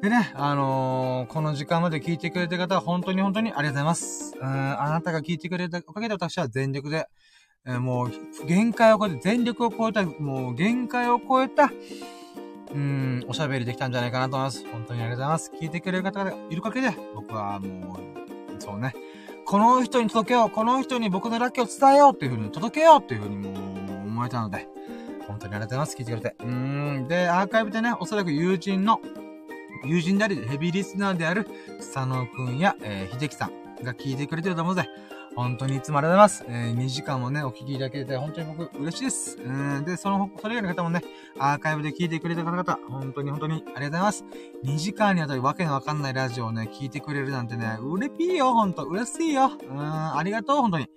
[0.00, 4.34] でね、あのー、この時間まで聞いてくれた方は本当に本当にありがとうございます。
[4.40, 7.06] うん、あなたが聞いてくれたおかげで私は全力で、
[7.66, 11.70] えー、もう、限界を超えて、全力を超えた、もう限界を超えた、
[12.72, 14.64] うん、おしゃべりできたんじゃないかなと思います。
[14.70, 15.52] 本当にありがとうございます。
[15.60, 18.94] 聞いてくれる方がいるかけで、僕はもう、そうね、
[19.44, 23.50] この人に届けよう、この人に僕のラッキーを伝えようっていう風に届けようっていう風にも
[24.04, 24.68] う思えたので、
[25.26, 25.96] 本当にありがとうございます。
[25.96, 26.36] 聞いてくれて。
[26.38, 27.06] うん。
[27.08, 29.00] で、アーカイブでね、おそらく友人の、
[29.84, 31.46] 友人であり、ヘビーリスナーである、
[31.78, 34.88] 佐野くんや、えー、秀樹さんが聞いてくれてると思うので、
[35.40, 36.44] 本当にいつもありがとうございます。
[36.48, 39.38] えー、2時間もね、お聞きいただけて、本当に僕嬉しいです。
[39.38, 41.02] うん、で、その、それ以外の方もね、
[41.38, 44.24] アーカイブで聞いてくれた方々、本当に本当にありがとうございます。
[44.64, 49.50] 2時間にあたりわけのわかんないラジオをね、聞いてくれるなんてね、うれぴーよ、ほんと、嬉しいよ。
[49.66, 50.90] うん、ありがとう、本当に。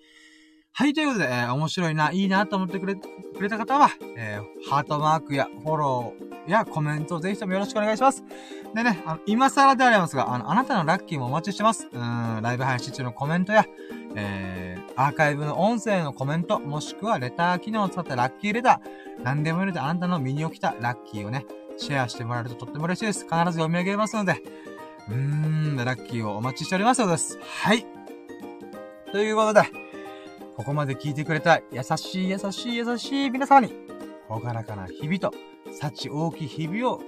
[0.75, 3.03] はい、ということで、えー、面白いな、いいなと思ってくれ、く
[3.39, 8.23] れた方は、えー、ハートマークやフォローやコメントをぜひともよろしくお願いします。
[8.73, 11.87] でね、あの、今更でありますが、あの、あなたのラッキーもお待ちしてます。
[11.93, 13.67] うん、ライブ配信中のコメントや、
[14.15, 21.45] えー、アーカイブの音声のコメント、もしくはレター機能を使ったラッキーレター、何でもいいのであなたの身に起きたラッキーをね、
[21.77, 23.25] シェアしてもらえるととっても嬉しいです。
[23.25, 24.41] 必ず読み上げますので、
[25.07, 27.37] うーん、ラッキーをお待ちしておりますのです。
[27.61, 27.85] はい。
[29.11, 29.61] ということで、
[30.55, 33.73] ここまで聞いてくれた優しい優しい優しい皆様に、
[34.27, 35.31] ほがらかな日々と、
[35.71, 37.01] 幸大きい日々を、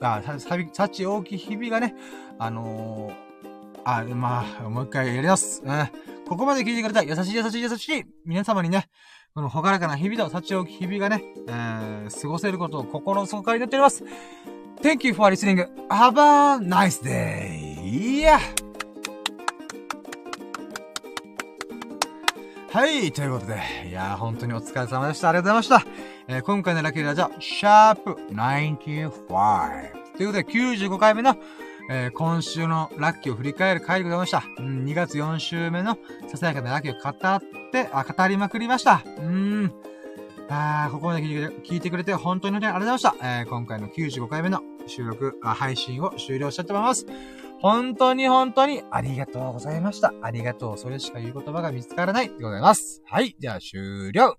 [0.00, 1.94] あ、幸大きい日々がね、
[2.38, 5.62] あのー、あ、まあ、もう一回やります。
[5.64, 5.88] うん。
[6.28, 8.88] ここまで聞いてくれた優しい優しい優しい皆様にね、
[9.34, 14.04] このほがらかな日々と幸大きい日々がね、えー、過ごせることを心の底から祈っております。
[14.80, 15.66] Thank you for listening.
[15.88, 17.78] Have a nice day.
[17.82, 18.71] Yeah!
[22.72, 25.28] はい、ということで、いやー、本当にお疲れ様でした。
[25.28, 25.90] ありがとうございました。
[26.26, 29.92] えー、今回のラッキーラジオ、シャープ95。
[30.16, 31.36] ということで、95回目の、
[31.90, 34.42] えー、今週のラッキーを振り返る回でございました。
[34.56, 39.02] うん、2月4週目のささやかなラッキーを語って、あ、語りまくりました。
[39.04, 39.72] うーん。
[40.48, 43.14] あー、ここまで聞いてくれて本当にありがとうございました。
[43.20, 47.04] えー、今回の95回目の収録、配信を終了したいと思います。
[47.62, 50.12] 本当に本当にありがとうございました。
[50.20, 50.78] ありがとう。
[50.78, 53.00] それしか言う言葉が見つからないでございます。
[53.06, 53.36] はい。
[53.38, 54.36] では終了。